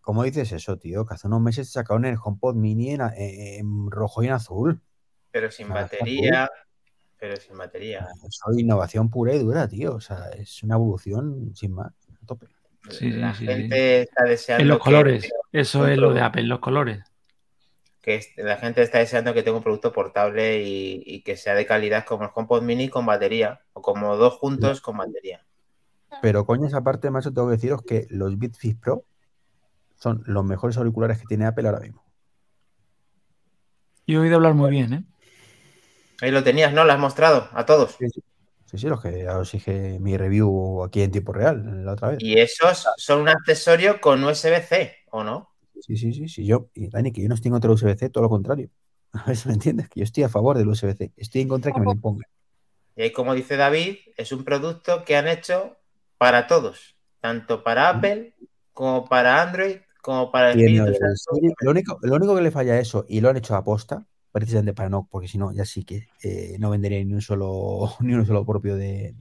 [0.00, 1.06] ¿Cómo dices eso, tío?
[1.06, 4.80] Que hace unos meses sacaron el HomePod Mini en, rojo y en azul.
[5.30, 6.50] Pero sin batería.
[7.18, 8.08] Pero sin batería.
[8.26, 9.94] Eso es innovación pura y dura, tío.
[9.94, 11.92] O sea, es una evolución sin más.
[12.20, 12.48] A tope.
[12.88, 14.62] Sí, la gente está deseando.
[14.62, 17.04] En los colores, eso es lo de Apple, los colores.
[18.00, 22.04] Que la gente está deseando que tenga un producto portable y, que sea de calidad
[22.06, 25.44] como el HomePod Mini con batería, o como dos juntos con batería.
[26.22, 29.04] Pero coño, esa parte, macho, tengo que deciros que los Bitfix Pro
[29.96, 32.02] son los mejores auriculares que tiene Apple ahora mismo.
[34.06, 35.04] Y he oído hablar muy bien, ¿eh?
[36.22, 36.84] Ahí lo tenías, ¿no?
[36.84, 37.96] Lo has mostrado a todos.
[37.98, 38.22] Sí, sí,
[38.72, 42.18] los que os dije mi review aquí en tiempo real la otra vez.
[42.20, 45.50] ¿Y esos son un accesorio con USB-C o no?
[45.80, 46.44] Sí, sí, sí, sí.
[46.44, 48.70] Yo, y Dani, que yo no estoy en contra del USB-C, todo lo contrario.
[49.12, 51.12] A ver si me entiendes, que yo estoy a favor del USB-C.
[51.16, 52.28] Estoy en contra de que me lo impongan.
[52.94, 55.76] Y ahí, como dice David, es un producto que han hecho
[56.18, 56.96] para todos.
[57.20, 58.34] tanto para Apple
[58.72, 60.92] como para Android, como para el Espíritu
[61.60, 64.06] Lo único, lo único que le falla a eso, y lo han hecho a posta,
[64.32, 67.94] precisamente para no, porque si no, ya sí que eh, no vendería ni un solo,
[68.00, 69.14] ni uno solo propio de,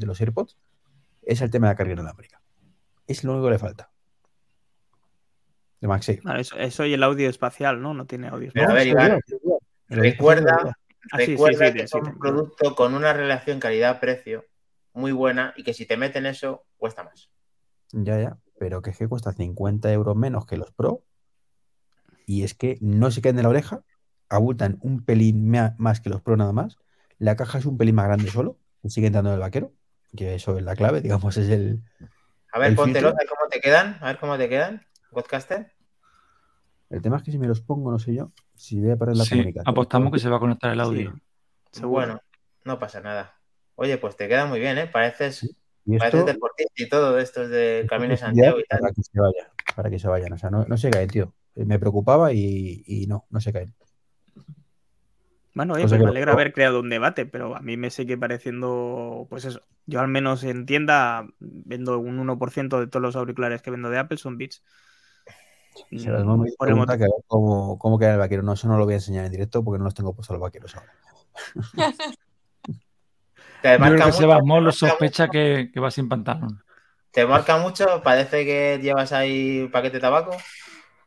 [0.00, 0.56] los AirPods,
[1.22, 2.40] es el tema de la carga inalámbrica.
[3.06, 3.90] Es lo único que le falta.
[5.80, 6.22] De MagSafe.
[6.58, 7.92] eso, y el audio espacial, ¿no?
[7.92, 8.70] No tiene audio espacial.
[8.70, 9.20] a ver, Iván,
[9.88, 10.78] recuerda,
[11.12, 14.46] ah, recuerda que es un producto con una relación calidad-precio
[14.94, 17.28] muy buena y que si te meten eso, cuesta más.
[17.92, 21.04] Ya, ya, pero que es que cuesta 50 euros menos que los Pro
[22.26, 23.84] y es que no se caen de la oreja
[24.34, 26.76] abultan un pelín más que los Pro nada más.
[27.18, 29.72] La caja es un pelín más grande solo, sigue entrando en el vaquero,
[30.16, 31.82] que eso es la clave, digamos, es el.
[32.52, 35.72] A ver, póntelo, a ver cómo te quedan, a ver cómo te quedan, podcaster.
[36.90, 39.16] El tema es que si me los pongo, no sé yo, si voy a perder
[39.16, 39.68] la comunicación.
[39.68, 41.18] Apostamos que se va a conectar el audio.
[41.82, 42.20] Bueno,
[42.64, 43.34] no pasa nada.
[43.76, 44.86] Oye, pues te queda muy bien, ¿eh?
[44.86, 45.56] Pareces,
[45.98, 48.80] pareces deportista y todo de estos de Camino Santiago y tal.
[48.80, 50.32] Para que se vayan, para que se vayan.
[50.32, 51.34] O sea, no, no se caen, tío.
[51.56, 53.74] Me preocupaba y, y no, no se caen.
[55.54, 59.44] Bueno, pues me alegra haber creado un debate, pero a mí me sigue pareciendo, pues
[59.44, 63.88] eso, yo al menos en tienda vendo un 1% de todos los auriculares que vendo
[63.88, 64.64] de Apple son Beats.
[65.96, 68.42] Se las vamos a preguntar que cómo, cómo queda el vaquero.
[68.42, 70.42] No, eso no lo voy a enseñar en directo porque no los tengo puestos los
[70.42, 70.92] vaqueros ahora.
[73.62, 76.62] Te marca Yo creo que lo sospecha que, que va sin pantalón.
[77.10, 78.02] ¿Te marca mucho?
[78.02, 80.32] ¿Parece que llevas ahí paquete de tabaco?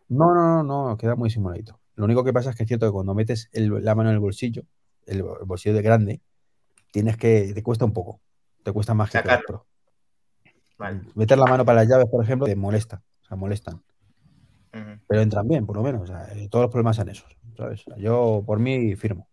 [0.07, 1.79] No, no, no, no, queda muy simuladito.
[1.97, 4.19] Lo único que pasa es que es cierto que cuando metes la mano en el
[4.19, 4.63] bolsillo,
[5.07, 6.21] el, bolsillo de grande,
[6.91, 8.21] tienes que, te cuesta un poco.
[8.63, 9.65] Te cuesta más que Pro.
[11.15, 13.01] Meter la mano para las llaves, por ejemplo, te molesta.
[13.23, 13.83] O sea, molestan.
[15.07, 16.11] Pero entran bien, por lo menos.
[16.11, 17.35] Eh, todos los problemas son esos.
[17.97, 19.27] yo, por mí, firmo.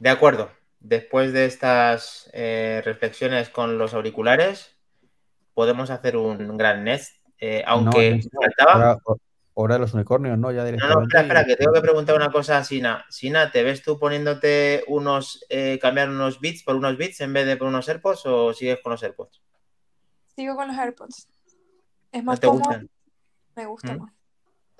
[0.00, 0.50] De acuerdo.
[0.80, 4.76] Después de estas eh, reflexiones con los auriculares,
[5.54, 7.14] podemos hacer un gran Nest.
[7.40, 8.98] Eh, aunque faltaba
[9.60, 10.52] hora de los unicornios, ¿no?
[10.52, 13.04] Ya no, no, espera, espera, que tengo que preguntar una cosa a Sina.
[13.10, 17.44] Sina, ¿te ves tú poniéndote unos, eh, cambiar unos bits por unos bits en vez
[17.44, 19.42] de por unos AirPods o sigues con los AirPods?
[20.36, 21.28] Sigo con los AirPods.
[22.12, 22.82] Es más cómodo.
[23.56, 23.98] Me gusta ¿Mm?
[23.98, 24.12] más.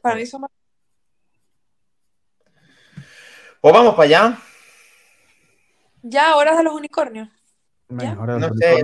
[0.00, 0.50] Para mí son más.
[3.60, 4.38] Pues vamos para allá.
[6.02, 7.28] Ya, horas de los unicornios.
[7.88, 8.00] no
[8.54, 8.80] sé,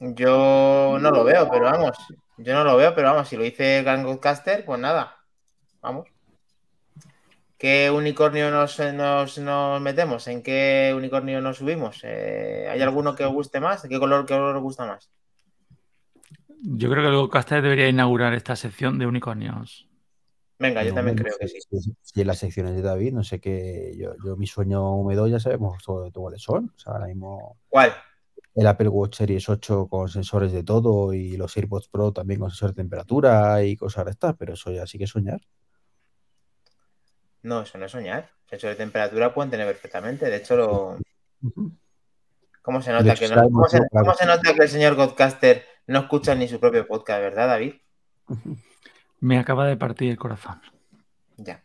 [0.00, 1.96] Yo no lo veo, pero vamos.
[2.36, 5.16] Yo no lo veo, pero vamos, si lo dice Gangcaster, pues nada.
[5.80, 6.08] Vamos.
[7.56, 8.78] ¿Qué unicornio nos,
[9.80, 10.26] metemos?
[10.28, 12.00] ¿En qué unicornio nos subimos?
[12.02, 13.82] Eh, ¿Hay alguno que os guste más?
[13.88, 15.10] ¿Qué color, qué color os gusta más?
[16.60, 19.88] Yo creo que el Goldcaster debería inaugurar esta sección de unicornios.
[20.58, 21.58] Venga, yo también creo que sí.
[22.00, 23.94] Si en las secciones de David, no sé qué.
[23.96, 26.72] Yo, yo mi sueño húmedo ya sabemos todo, cuáles son.
[26.74, 27.58] O sea, ahora mismo.
[27.68, 27.92] ¿Cuál?
[28.54, 32.50] El Apple Watch Series 8 con sensores de todo y los AirPods Pro también con
[32.50, 35.40] sensor de temperatura y cosas de estas, pero eso ya sí que es soñar.
[37.42, 38.30] No, eso no es soñar.
[38.48, 40.26] Sensores de temperatura pueden tener perfectamente.
[40.26, 40.98] De hecho, lo...
[42.62, 46.58] ¿Cómo se nota, que, ¿cómo se, nota que el señor Godcaster no escucha ni su
[46.58, 47.74] propio podcast, verdad, David?
[49.20, 50.62] Me acaba de partir el corazón.
[51.36, 51.62] Ya.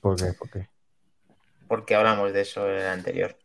[0.00, 0.32] ¿Por qué?
[0.38, 0.68] ¿Por qué?
[1.66, 3.36] Porque hablamos de eso en el anterior.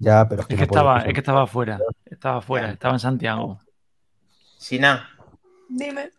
[0.00, 1.78] Ya, pero es que, estaba, es que estaba fuera.
[2.06, 3.60] Estaba fuera, estaba en Santiago.
[4.56, 5.10] Sina.
[5.68, 6.10] Dime.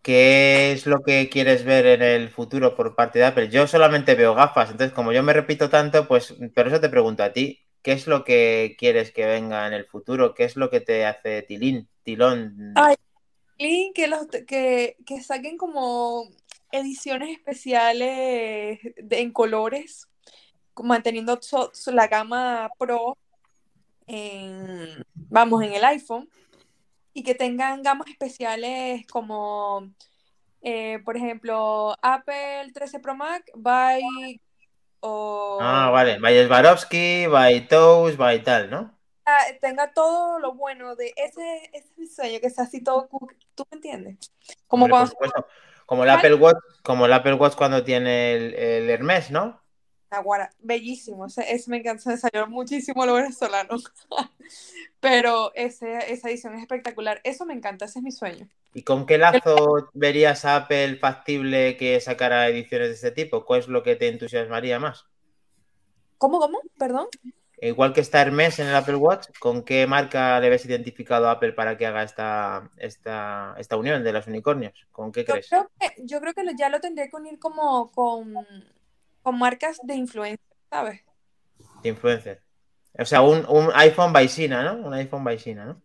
[0.00, 3.48] ¿Qué es lo que quieres ver en el futuro por parte de Apple?
[3.48, 7.24] Yo solamente veo gafas, entonces como yo me repito tanto, pues por eso te pregunto
[7.24, 10.32] a ti, ¿qué es lo que quieres que venga en el futuro?
[10.32, 12.74] ¿Qué es lo que te hace tilín, tilón?
[12.76, 12.94] Ay,
[13.56, 16.28] tilín, que, los, que, que saquen como
[16.70, 18.78] ediciones especiales
[19.10, 20.08] en colores
[20.82, 21.38] manteniendo
[21.86, 23.16] la gama Pro
[24.06, 26.28] en, vamos, en el iPhone
[27.12, 29.90] y que tengan gamas especiales como,
[30.62, 34.02] eh, por ejemplo, Apple 13 Pro Max by
[35.00, 35.58] o...
[35.60, 38.94] Ah, vale, by Swarovski, by Toast, by tal, ¿no?
[39.24, 43.08] Ah, tenga todo lo bueno de ese, ese sueño, que sea así todo,
[43.54, 44.18] ¿tú me entiendes?
[44.68, 44.86] Como
[45.86, 49.62] Como el Apple Watch, como el Apple Watch cuando tiene el, el Hermes, ¿no?
[50.58, 53.76] Bellísimo, ese, me encanta, me salió muchísimo lo venezolano,
[55.00, 58.48] pero ese, esa edición es espectacular, eso me encanta, ese es mi sueño.
[58.74, 63.44] ¿Y con qué lazo verías a Apple factible que sacara ediciones de este tipo?
[63.44, 65.06] ¿Cuál es lo que te entusiasmaría más?
[66.18, 66.60] ¿Cómo, cómo?
[66.78, 67.08] Perdón.
[67.58, 71.32] Igual que está Hermes en el Apple Watch, ¿con qué marca le ves identificado a
[71.32, 74.86] Apple para que haga esta, esta, esta unión de los unicornios?
[74.92, 75.48] ¿Con qué crees?
[76.04, 78.34] yo creo que ya lo tendría que unir como con
[79.26, 81.02] con marcas de influencia, ¿sabes?
[81.82, 82.40] De influencer.
[82.96, 84.86] O sea, un, un iPhone Vaisina, ¿no?
[84.86, 85.82] Un iPhone Vaisina, ¿no?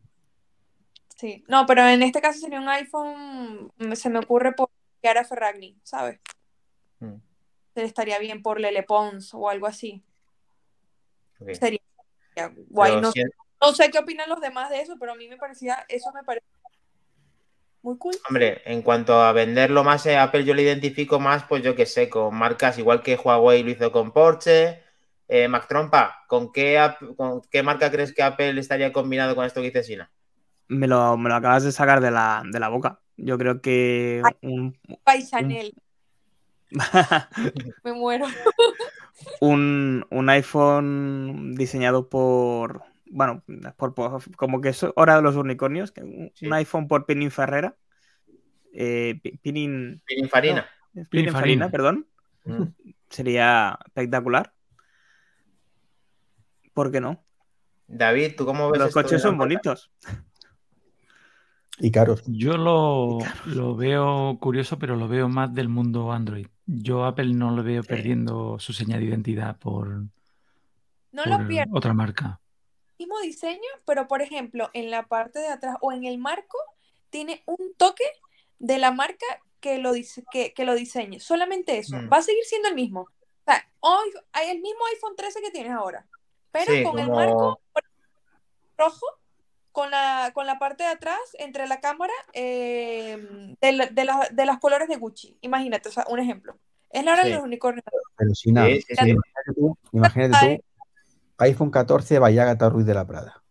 [1.18, 4.70] Sí, no, pero en este caso sería un iPhone, se me ocurre por
[5.02, 6.20] Chiara Ferragni, ¿sabes?
[7.00, 7.16] Mm.
[7.74, 10.04] Estaría bien por Lele Pons o algo así.
[11.52, 11.80] Sería
[12.70, 13.02] guay.
[13.02, 13.12] No,
[13.60, 16.24] no, sé qué opinan los demás de eso, pero a mí me parecía, eso me
[16.24, 16.46] parece
[17.84, 18.16] muy cool.
[18.28, 21.86] Hombre, en cuanto a venderlo más en Apple, yo lo identifico más, pues yo qué
[21.86, 24.84] sé, con marcas igual que Huawei lo hizo con Porsche.
[25.28, 26.78] Eh, Mac Trompa, ¿con qué,
[27.16, 30.12] ¿con qué marca crees que Apple estaría combinado con esto que dice Sina?
[30.68, 33.00] Me lo, me lo acabas de sacar de la, de la boca.
[33.16, 35.74] Yo creo que un, Paisanel.
[37.84, 38.26] me muero.
[39.40, 42.84] un, un, iPhone diseñado por.
[43.14, 43.43] Bueno,
[43.76, 43.93] por,
[44.36, 45.93] como que es hora de los unicornios.
[46.01, 47.76] Un, iPhone por Pininfarrera.
[48.74, 50.66] Eh, Pinin, Pininfarina.
[51.09, 52.07] Pininfarina, perdón.
[52.45, 52.64] Mm.
[53.09, 54.53] Sería espectacular.
[56.74, 57.24] ¿Por qué no?
[57.88, 58.80] David, ¿tú cómo ves?
[58.80, 59.91] Los coches son bonitos.
[61.80, 62.24] Y caros.
[62.28, 66.47] Yo lo, lo, veo curioso, pero lo veo más del mundo Android.
[66.66, 70.05] Yo Apple no lo veo perdiendo su señal de identidad por,
[71.12, 71.39] no lo
[71.72, 72.41] otra marca.
[73.02, 76.58] Mismo diseño, pero por ejemplo, en la parte de atrás o en el marco
[77.10, 78.04] tiene un toque
[78.60, 79.26] de la marca
[79.60, 81.20] que lo, dice, que, lo diseñe.
[81.20, 81.97] Solamente eso.
[81.97, 82.14] Mm.
[82.14, 83.02] Va a seguir siendo el mismo.
[83.02, 86.06] O sea, hoy hay el mismo iPhone 13 que tienes ahora,
[86.52, 87.60] pero con el marco
[88.78, 89.06] rojo
[89.72, 93.89] con la, con la parte de atrás, entre la cámara, eh, de,
[94.32, 95.38] de, los colores de Gucci.
[95.41, 96.56] Imagínate, o sea, un ejemplo.
[96.91, 97.86] Es la hora de los unicornios.
[98.45, 100.64] Nada, imagínate tú, imagínate tú,
[101.42, 103.42] iPhone 14 Vallagata Ruiz de la Prada.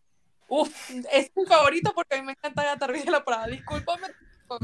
[0.48, 3.46] Uf, es mi favorito porque a mí me encanta Gata Ruiz de la Prada.
[3.46, 4.08] Discúlpame.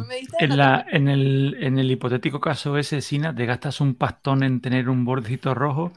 [0.09, 4.43] Me en, la, en, el, en el hipotético caso ese, Sina, te gastas un pastón
[4.43, 5.93] en tener un bordecito rojo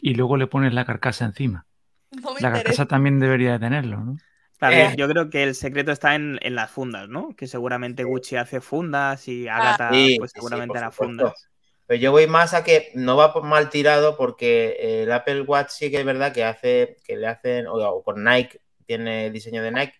[0.00, 1.66] y luego le pones la carcasa encima.
[2.40, 4.16] la carcasa también debería de tenerlo, ¿no?
[4.60, 4.94] Eh.
[4.96, 7.36] yo creo que el secreto está en, las fundas, ¿no?
[7.36, 11.48] Que seguramente Gucci hace fundas y ah, Agatha, pues seguramente hará fundas.
[11.88, 15.90] Pero yo voy más a que no va mal tirado porque el Apple Watch sí
[15.90, 19.94] que es verdad que hace, que le hacen, o, con Nike, tiene diseño de Nike,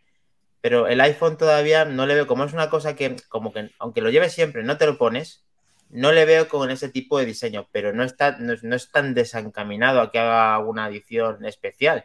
[0.61, 4.03] pero el iPhone todavía no le veo, como es una cosa que, como que, aunque
[4.03, 5.47] lo lleves siempre, no te lo pones,
[5.89, 9.15] no le veo con ese tipo de diseño, pero no está, no, no es tan
[9.15, 12.05] desencaminado a que haga una edición especial.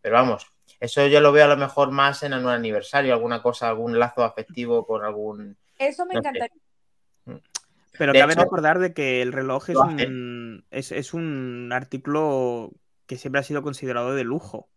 [0.00, 0.46] Pero vamos,
[0.78, 4.22] eso yo lo veo a lo mejor más en un aniversario, alguna cosa, algún lazo
[4.22, 5.56] afectivo con algún.
[5.76, 6.54] Eso me encantaría.
[7.24, 7.38] Mm.
[7.98, 12.72] Pero cabe recordar de que el reloj es un, es, un artículo
[13.06, 14.68] que siempre ha sido considerado de lujo.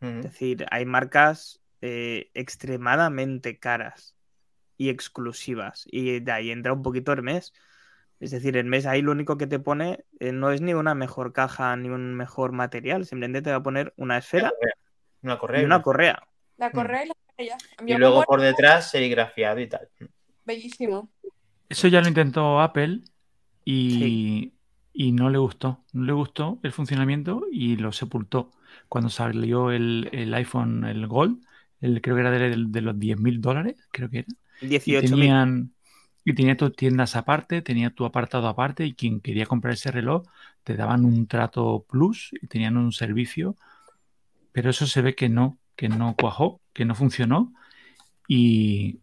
[0.00, 4.16] Es decir, hay marcas eh, extremadamente caras
[4.78, 5.84] y exclusivas.
[5.90, 7.52] Y de ahí entra un poquito Hermes.
[8.18, 11.34] Es decir, Hermes ahí lo único que te pone eh, no es ni una mejor
[11.34, 13.04] caja ni un mejor material.
[13.04, 14.52] Simplemente te va a poner una esfera
[15.22, 15.60] una correa.
[15.60, 16.26] Y una correa.
[16.56, 16.72] La mm.
[16.72, 17.56] correa y la estrella.
[17.86, 19.88] Y luego por detrás serigrafiado y tal.
[20.44, 21.10] Bellísimo.
[21.70, 23.00] Eso ya lo intentó Apple
[23.64, 24.52] y,
[24.92, 25.82] y, no le gustó.
[25.94, 28.50] No le gustó el funcionamiento y lo sepultó.
[28.88, 31.42] Cuando salió el, el iPhone, el Gold,
[31.80, 34.28] el, creo que era de, de los 10 mil dólares, creo que era.
[34.60, 35.72] 18 tenían,
[36.22, 40.26] y tenía tus tiendas aparte, tenía tu apartado aparte y quien quería comprar ese reloj
[40.64, 43.56] te daban un trato plus y tenían un servicio
[44.52, 47.52] pero eso se ve que no, que no cuajó, que no funcionó
[48.28, 49.00] y,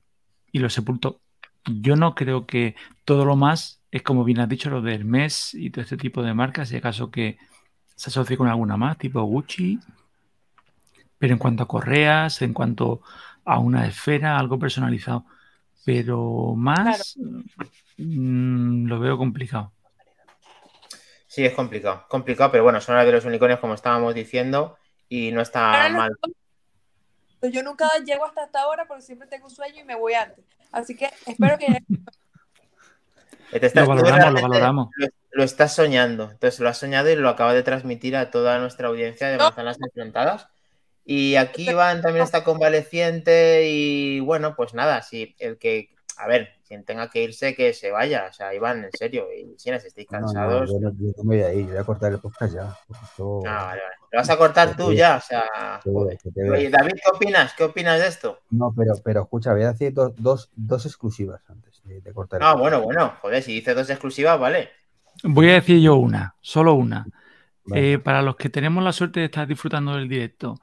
[0.53, 1.21] lo sepultó.
[1.67, 2.75] Yo no creo que
[3.05, 6.21] todo lo más es como bien has dicho, lo del mes y todo este tipo
[6.21, 7.37] de marcas, si acaso que
[7.95, 9.79] se asocie con alguna más, tipo Gucci.
[11.17, 13.01] Pero en cuanto a correas, en cuanto
[13.43, 15.25] a una esfera, algo personalizado.
[15.85, 17.17] Pero más
[17.97, 19.71] mm, lo veo complicado.
[21.27, 22.05] Sí, es complicado.
[22.07, 24.77] Complicado, pero bueno, son las de los unicornios, como estábamos diciendo
[25.09, 26.11] y no está mal.
[27.41, 30.45] Yo nunca llego hasta esta hora porque siempre tengo sueño y me voy antes.
[30.71, 31.67] Así que espero que...
[33.73, 34.89] lo valoramos, lo valoramos.
[35.31, 36.31] Lo, estás soñando.
[36.31, 39.77] Entonces lo has soñado y lo acaba de transmitir a toda nuestra audiencia de manzanas
[39.81, 40.47] enfrentadas.
[41.05, 46.49] Y aquí Iván también está convaleciente y bueno, pues nada, si el que a ver,
[46.67, 48.27] quien tenga que irse, que se vaya.
[48.29, 50.69] O sea, Iván, en serio, y si estéis cansados.
[50.69, 50.91] yo, no,
[51.23, 52.63] me voy a ir, yo voy a cortar el podcast ya.
[52.63, 52.77] Ah,
[53.19, 53.96] vale, vale.
[54.11, 55.17] ¿Lo vas a cortar tú ya?
[55.17, 57.53] O sea, Oye, David, ¿qué opinas?
[57.53, 58.39] ¿Qué opinas de esto?
[58.49, 62.39] No, pero, pero escucha, voy a decir dos, dos, exclusivas antes de, cortar.
[62.41, 64.69] Ah, bueno, bueno, joder, si dices dos exclusivas, vale.
[65.23, 67.05] Voy a decir yo una, solo una.
[67.73, 70.55] Eh, para los que tenemos la suerte de estar disfrutando del directo,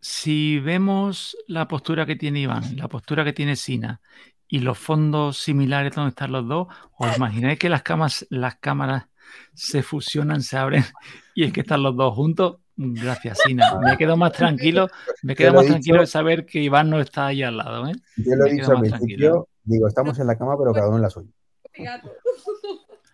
[0.00, 4.00] si vemos la postura que tiene Iván, la postura que tiene Sina
[4.48, 6.66] y los fondos similares donde están los dos,
[6.98, 7.82] ¿os imagináis que las,
[8.28, 9.04] las cámaras
[9.54, 10.84] se fusionan, se abren
[11.34, 12.58] y es que están los dos juntos?
[12.76, 13.78] Gracias, Sina.
[13.80, 14.88] Me quedo más tranquilo,
[15.22, 17.86] me quedo más tranquilo de saber que Iván no está ahí al lado.
[17.86, 17.92] ¿eh?
[18.16, 21.02] Yo lo he dicho al principio, digo, estamos en la cama, pero cada uno en
[21.02, 21.30] la suya.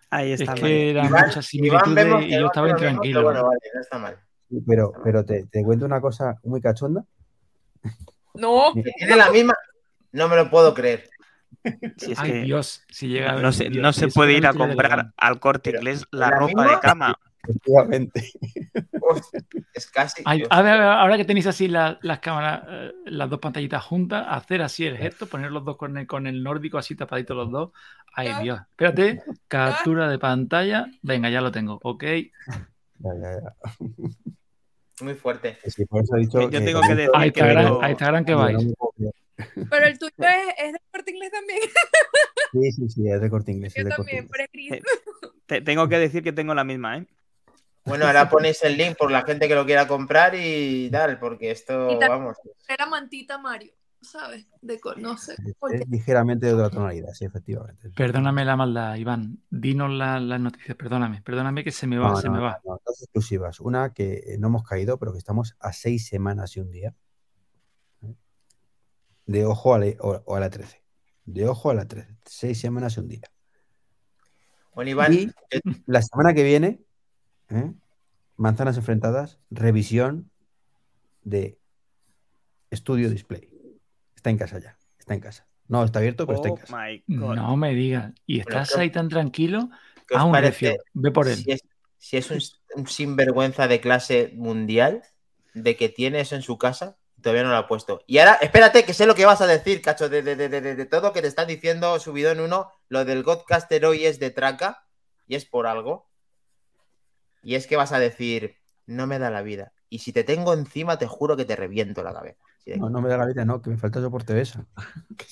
[0.09, 0.53] Ahí está.
[0.53, 3.23] Es que eran muchas similitudes y yo estaba bien tranquilo.
[3.23, 4.17] Bueno, vale, no está mal.
[4.65, 7.03] pero, pero te, te, cuento una cosa muy cachonda.
[8.33, 8.73] No.
[8.73, 9.53] Que tiene la misma.
[10.11, 11.09] No me lo puedo creer.
[11.97, 14.53] Si es Ay, que Dios, si llega no, se, Dios, no se puede ir a
[14.53, 16.71] comprar al corte inglés la, la ropa misma?
[16.71, 17.19] de cama.
[17.43, 18.31] Efectivamente.
[19.73, 20.21] Es casi.
[20.25, 24.25] Ay, a ver, ahora que tenéis así la, las cámaras, eh, las dos pantallitas juntas,
[24.29, 27.51] hacer así el gesto, poner los dos con el, con el nórdico así tapaditos los
[27.51, 27.71] dos.
[28.13, 28.59] Ay, Dios.
[28.69, 30.87] Espérate, captura de pantalla.
[31.01, 31.79] Venga, ya lo tengo.
[31.83, 32.03] Ok.
[32.03, 33.55] Ya, ya, ya.
[35.01, 35.57] Muy fuerte.
[35.65, 38.73] Sí, por eso he dicho yo tengo que decir a Instagram, a Instagram que vais.
[39.69, 41.59] Pero el tuyo es, es de corte inglés también.
[42.51, 43.73] Sí, sí, sí, es de corte inglés.
[43.75, 44.81] Yo de también, corte pero
[45.45, 47.07] te, tengo que decir que tengo la misma, ¿eh?
[47.85, 51.51] Bueno, ahora ponéis el link por la gente que lo quiera comprar y tal, porque
[51.51, 52.37] esto, vamos.
[52.67, 54.45] Era mantita Mario, ¿sabes?
[54.61, 55.33] De no sé.
[55.33, 57.89] Es, es ligeramente de otra tonalidad, sí, efectivamente.
[57.95, 59.39] Perdóname la maldad, Iván.
[59.49, 62.61] Dinos las la noticias, perdóname, perdóname que se me va, no, se no, me va.
[62.63, 63.59] No, dos exclusivas.
[63.59, 66.93] Una que no hemos caído, pero que estamos a seis semanas y un día.
[69.29, 70.81] De ojo a la, o a la 13.
[71.25, 72.17] De ojo a la 13.
[72.25, 73.21] Seis semanas y un día.
[74.73, 75.13] Bueno, Iván.
[75.13, 75.29] Y
[75.85, 76.79] la semana que viene,
[77.49, 77.71] ¿eh?
[78.37, 80.31] manzanas enfrentadas, revisión
[81.21, 81.59] de
[82.71, 83.53] estudio display.
[84.15, 84.79] Está en casa ya.
[84.97, 85.45] Está en casa.
[85.67, 86.75] No está abierto, pero oh está en casa.
[86.75, 87.35] My God.
[87.35, 88.11] No me digas.
[88.25, 89.69] ¿Y estás Bueno, ahí tan tranquilo?
[90.07, 90.83] ¿Qué os A un parece recio.
[90.93, 91.35] Ve por él.
[91.35, 91.61] Si es,
[91.99, 92.39] si es un,
[92.81, 95.03] un sinvergüenza de clase mundial,
[95.53, 98.01] de que tiene eso en su casa, todavía no lo ha puesto.
[98.07, 100.75] Y ahora, espérate, que sé lo que vas a decir, cacho, de, de, de, de,
[100.75, 104.31] de todo que te están diciendo subido en uno, lo del Godcaster hoy es de
[104.31, 104.85] traca,
[105.27, 106.09] y es por algo.
[107.43, 109.73] Y es que vas a decir, no me da la vida.
[109.89, 112.39] Y si te tengo encima, te juro que te reviento la cabeza.
[112.75, 114.65] No, no me da la vida, no, que me falta soporte de esa.
[115.17, 115.25] que,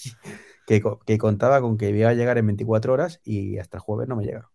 [0.65, 3.81] que, co- que contaba con que iba a llegar en 24 horas y hasta el
[3.81, 4.49] jueves no me llega.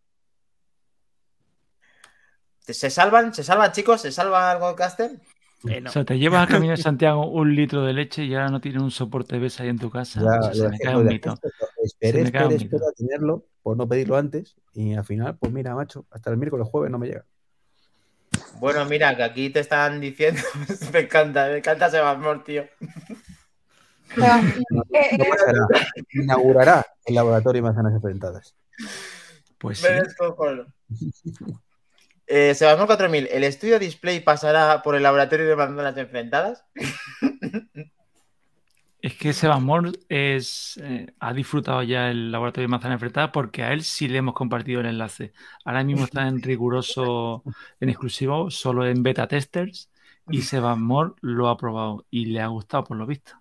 [2.60, 3.34] ¿Se salvan?
[3.34, 4.00] ¿Se salvan, chicos?
[4.02, 5.20] ¿Se salva el Godcaster?
[5.68, 5.90] Eh, no.
[5.90, 8.60] O sea, te llevas al camino de Santiago un litro de leche y ahora no
[8.60, 10.20] tienes un soporte BES ahí en tu casa.
[10.20, 11.34] Ya, O sea, se me cae un mito.
[11.82, 12.76] Esperé, Se me cae un esperé, mito.
[12.76, 16.36] esperé a tenerlo por no pedirlo antes y al final, pues mira, macho, hasta el
[16.36, 17.24] miércoles jueves no me llega.
[18.58, 20.40] Bueno, mira, que aquí te están diciendo.
[20.92, 22.62] me encanta, me encanta Sebasmor, tío.
[22.62, 22.68] Eh,
[24.92, 25.30] eh,
[26.12, 28.54] inaugurará el laboratorio de manzanas enfrentadas.
[29.58, 29.86] Pues sí.
[32.26, 36.64] Eh, Sebasmor 4000, ¿el estudio display pasará por el laboratorio de manzanas enfrentadas?
[39.02, 43.72] Es que Sebamor es, eh, ha disfrutado ya el laboratorio de manzana enfrentada porque a
[43.72, 45.32] él sí le hemos compartido el enlace.
[45.64, 47.42] Ahora mismo está en riguroso,
[47.80, 49.90] en exclusivo, solo en beta testers
[50.30, 53.32] y Sebamor lo ha probado y le ha gustado por lo visto.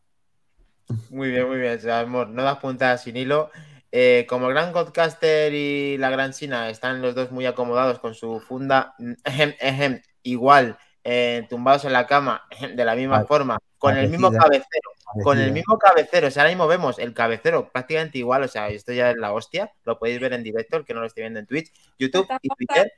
[1.12, 2.30] Muy bien, muy bien, Sebasmor.
[2.30, 3.52] No das puntadas sin hilo.
[3.92, 8.16] Eh, como el gran Godcaster y la gran Sina están los dos muy acomodados con
[8.16, 8.96] su funda
[9.26, 14.08] ejem, ejem, igual, eh, tumbados en la cama, ejem, de la misma forma, con el
[14.10, 14.44] mismo parecida.
[14.44, 14.92] cabecero.
[15.26, 18.70] Con el mismo cabecero, o sea, ahora mismo vemos el cabecero prácticamente igual, o sea,
[18.70, 21.20] esto ya es la hostia, lo podéis ver en directo, el que no lo esté
[21.20, 21.70] viendo en Twitch,
[22.00, 22.94] YouTube y Twitter.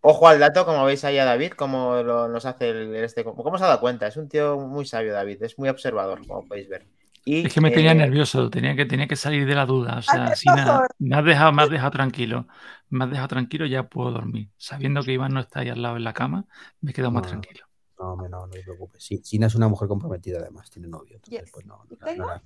[0.00, 3.22] Ojo al dato, como veis ahí a David, cómo lo- nos hace el, el este,
[3.22, 6.44] cómo se ha dado cuenta, es un tío muy sabio David, es muy observador, como
[6.48, 6.86] podéis ver.
[7.28, 9.98] Y, Es que me tenía eh, nervioso, tenía que, tenía que salir de la duda.
[9.98, 10.88] O sea, Sina, favor.
[11.00, 12.46] me has dejado, me has dejado tranquilo.
[12.88, 14.48] Me has dejado tranquilo, ya puedo dormir.
[14.56, 16.44] Sabiendo que Iván no está ahí al lado en la cama,
[16.80, 17.40] me quedo más No, no.
[17.40, 17.66] tranquilo.
[17.98, 19.02] No, no, no te preocupes.
[19.02, 21.16] Sí, Sina es una mujer comprometida además, tiene novio.
[21.16, 21.50] Entonces, Yes.
[21.50, 22.42] pues no, no, Y tengo- no.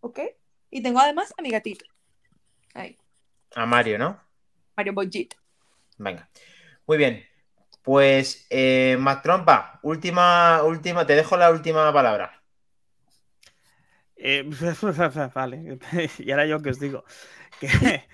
[0.00, 0.20] ¿Ok?
[0.70, 1.84] Y tengo además a mi gatito.
[2.74, 2.96] Ahí,
[3.56, 4.20] a Mario, ¿no?
[4.76, 5.36] Mario Bollito.
[5.98, 6.28] Venga.
[6.86, 7.24] Muy bien.
[7.82, 12.43] Pues, eh, Mac Trompa, última, última, te dejo la última palabra.
[14.26, 14.42] Eh,
[15.34, 15.78] vale,
[16.18, 17.04] y ahora yo que os digo.
[17.60, 17.68] Que,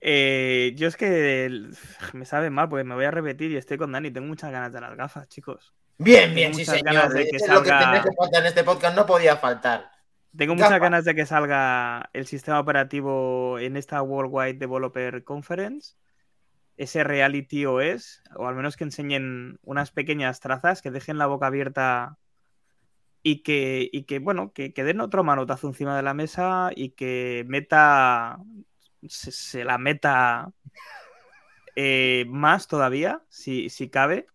[0.00, 1.70] eh, yo es que
[2.12, 4.10] me sabe mal porque me voy a repetir y estoy con Dani.
[4.10, 5.72] Tengo muchas ganas de las gafas, chicos.
[5.96, 7.08] Bien, bien, Tengo sí, señor.
[7.12, 9.92] de que lo que tenía que faltar en este podcast, no podía faltar.
[10.36, 15.94] Tengo muchas ganas de que salga el sistema operativo en esta Worldwide Developer Conference,
[16.76, 21.46] ese Reality OS, o al menos que enseñen unas pequeñas trazas, que dejen la boca
[21.46, 22.18] abierta
[23.24, 26.90] y que, y que bueno, que, que den otro manotazo encima de la mesa y
[26.90, 28.38] que meta,
[29.08, 30.52] se, se la meta
[31.74, 34.26] eh, más todavía, si, si cabe.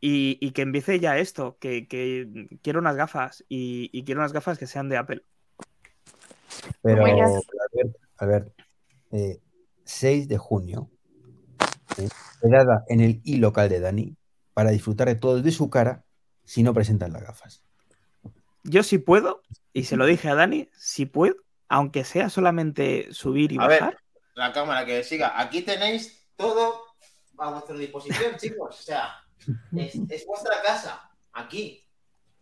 [0.00, 4.32] Y, y que empiece ya esto, que, que quiero unas gafas y, y quiero unas
[4.32, 5.22] gafas que sean de Apple.
[6.82, 8.52] Pero, Albert, Albert,
[9.10, 9.40] eh,
[9.84, 10.88] 6 de junio,
[12.40, 14.16] Quedada en el i local de Dani
[14.54, 16.04] para disfrutar de todo de su cara
[16.44, 17.62] si no presentan las gafas.
[18.64, 21.36] Yo sí puedo, y se lo dije a Dani, si puedo,
[21.68, 23.90] aunque sea solamente subir y a bajar.
[23.90, 23.98] Ver,
[24.34, 25.40] la cámara que siga.
[25.40, 26.82] Aquí tenéis todo
[27.38, 28.80] a vuestra disposición, chicos.
[28.80, 29.14] O sea,
[29.76, 31.10] es, vuestra casa.
[31.32, 31.86] Aquí.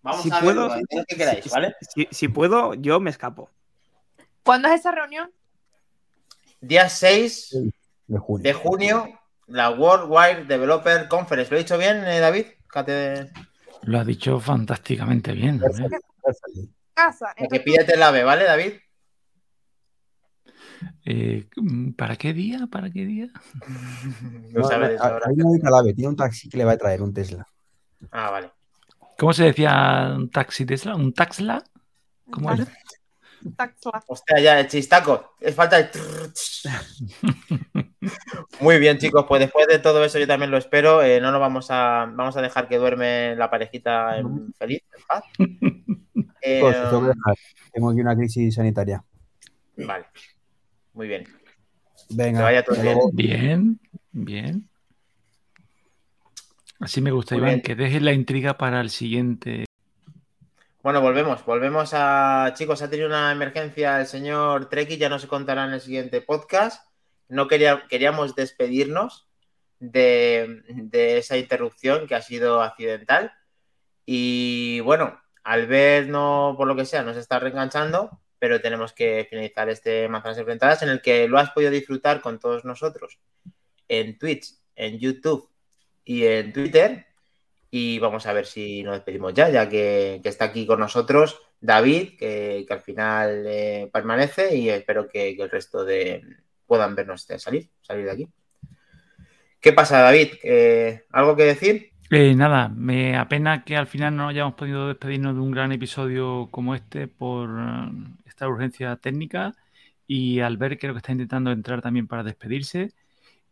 [0.03, 1.75] Vamos si a puedo, lo que queráis, ¿vale?
[2.11, 3.51] Si, puedo, yo me escapo.
[4.43, 5.31] ¿Cuándo es esa reunión?
[6.63, 7.57] Día 6
[8.07, 11.51] de junio, la World Wide Developer Conference.
[11.51, 12.47] ¿Lo he dicho bien, eh, David?
[13.83, 15.61] Lo ha dicho fantásticamente bien.
[16.95, 17.35] Casa.
[17.51, 18.73] Que pídete el ave, ¿vale, David?
[21.05, 21.49] Eh,
[21.97, 22.67] ¿Para qué día?
[22.71, 23.29] ¿Para qué día?
[24.53, 25.27] no, sabes ahora.
[25.95, 27.47] tiene un taxi que le va a traer un Tesla.
[28.11, 28.51] Ah, vale.
[29.19, 30.97] ¿Cómo se decía un taxi Tesla?
[30.97, 31.63] ¿Un Taxla?
[32.31, 32.67] ¿Cómo es?
[33.57, 34.03] Taxla.
[34.07, 35.35] Hostia, ya, el chistaco.
[35.41, 35.91] Es falta el...
[38.61, 39.25] Muy bien, chicos.
[39.29, 41.03] Pues después de todo eso yo también lo espero.
[41.03, 45.05] Eh, no nos vamos a, vamos a dejar que duerme la parejita en feliz, en
[45.07, 45.25] paz.
[46.43, 46.63] Eh,
[47.73, 49.05] tengo aquí una crisis sanitaria.
[49.77, 50.07] Vale.
[50.95, 51.25] Muy bien.
[52.11, 52.43] Venga.
[52.43, 52.99] vaya todo bien.
[53.13, 53.81] Bien,
[54.13, 54.69] bien.
[56.81, 59.67] Así me gusta, Iván, que dejes la intriga para el siguiente.
[60.83, 62.55] Bueno, volvemos, volvemos a.
[62.55, 66.23] Chicos, ha tenido una emergencia el señor Treki, ya no se contará en el siguiente
[66.23, 66.91] podcast.
[67.29, 69.29] No quería, queríamos despedirnos
[69.79, 73.33] de, de esa interrupción que ha sido accidental.
[74.07, 79.27] Y bueno, al ver, no por lo que sea, nos está reenganchando pero tenemos que
[79.29, 83.21] finalizar este Manzanas Enfrentadas en el que lo has podido disfrutar con todos nosotros
[83.87, 85.49] en Twitch, en YouTube
[86.05, 87.07] y en Twitter.
[87.71, 92.17] Y vamos a ver si nos despedimos ya, ya que, está aquí con nosotros David,
[92.19, 96.25] que, al final eh, permanece y espero que, el resto de
[96.67, 98.29] puedan vernos salir, salir de aquí.
[99.61, 100.33] ¿Qué pasa, David?
[100.43, 101.90] Eh, ¿Algo que decir?
[102.13, 106.49] Eh, nada, me apena que al final no hayamos podido despedirnos de un gran episodio
[106.51, 107.49] como este por
[108.49, 109.55] urgencia técnica
[110.07, 112.93] y Albert creo que está intentando entrar también para despedirse.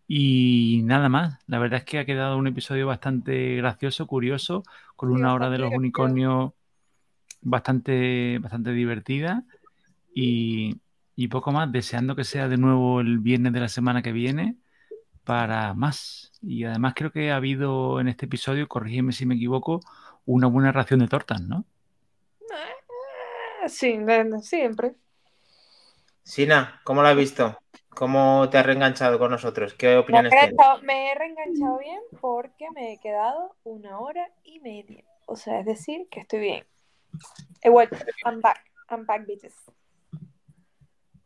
[0.08, 4.64] Y nada más, la verdad es que ha quedado un episodio bastante gracioso, curioso,
[4.96, 6.52] con una hora de los unicornios
[7.42, 9.44] bastante, bastante divertida.
[10.14, 10.80] Y,
[11.16, 14.56] y, poco más, deseando que sea de nuevo el viernes de la semana que viene
[15.28, 16.32] para más.
[16.40, 19.80] Y además creo que ha habido en este episodio, corrígeme si me equivoco,
[20.24, 21.66] una buena ración de tortas, ¿no?
[23.66, 23.98] Sí,
[24.40, 24.94] siempre.
[26.22, 27.58] Sina, ¿cómo lo has visto?
[27.90, 29.74] ¿Cómo te has reenganchado con nosotros?
[29.74, 30.82] ¿Qué opiniones me tienes?
[30.82, 35.04] Me he reenganchado bien porque me he quedado una hora y media.
[35.26, 36.66] O sea, es decir, que estoy bien.
[37.60, 37.98] He vuelto.
[38.24, 38.64] I'm back.
[38.88, 39.54] I'm back, bitches.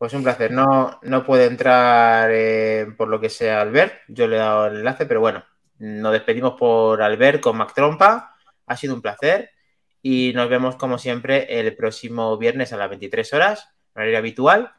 [0.03, 0.51] Pues un placer.
[0.51, 4.01] No, no puede entrar eh, por lo que sea Albert.
[4.09, 5.45] Yo le he dado el enlace, pero bueno,
[5.79, 8.35] nos despedimos por Albert con Mac Trompa.
[8.67, 9.51] Ha sido un placer
[10.03, 14.73] y nos vemos como siempre el próximo viernes a las 23 horas, horario habitual,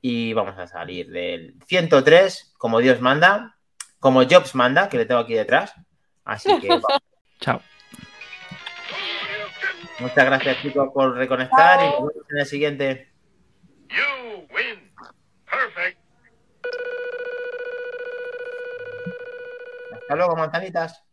[0.00, 3.58] y vamos a salir del 103 como Dios manda,
[4.00, 5.74] como Jobs manda, que le tengo aquí detrás.
[6.24, 6.68] Así que
[7.40, 7.60] Chao.
[9.98, 13.11] Muchas gracias chicos por reconectar y nos vemos en el siguiente.
[19.92, 21.11] Hasta luego, montanitas.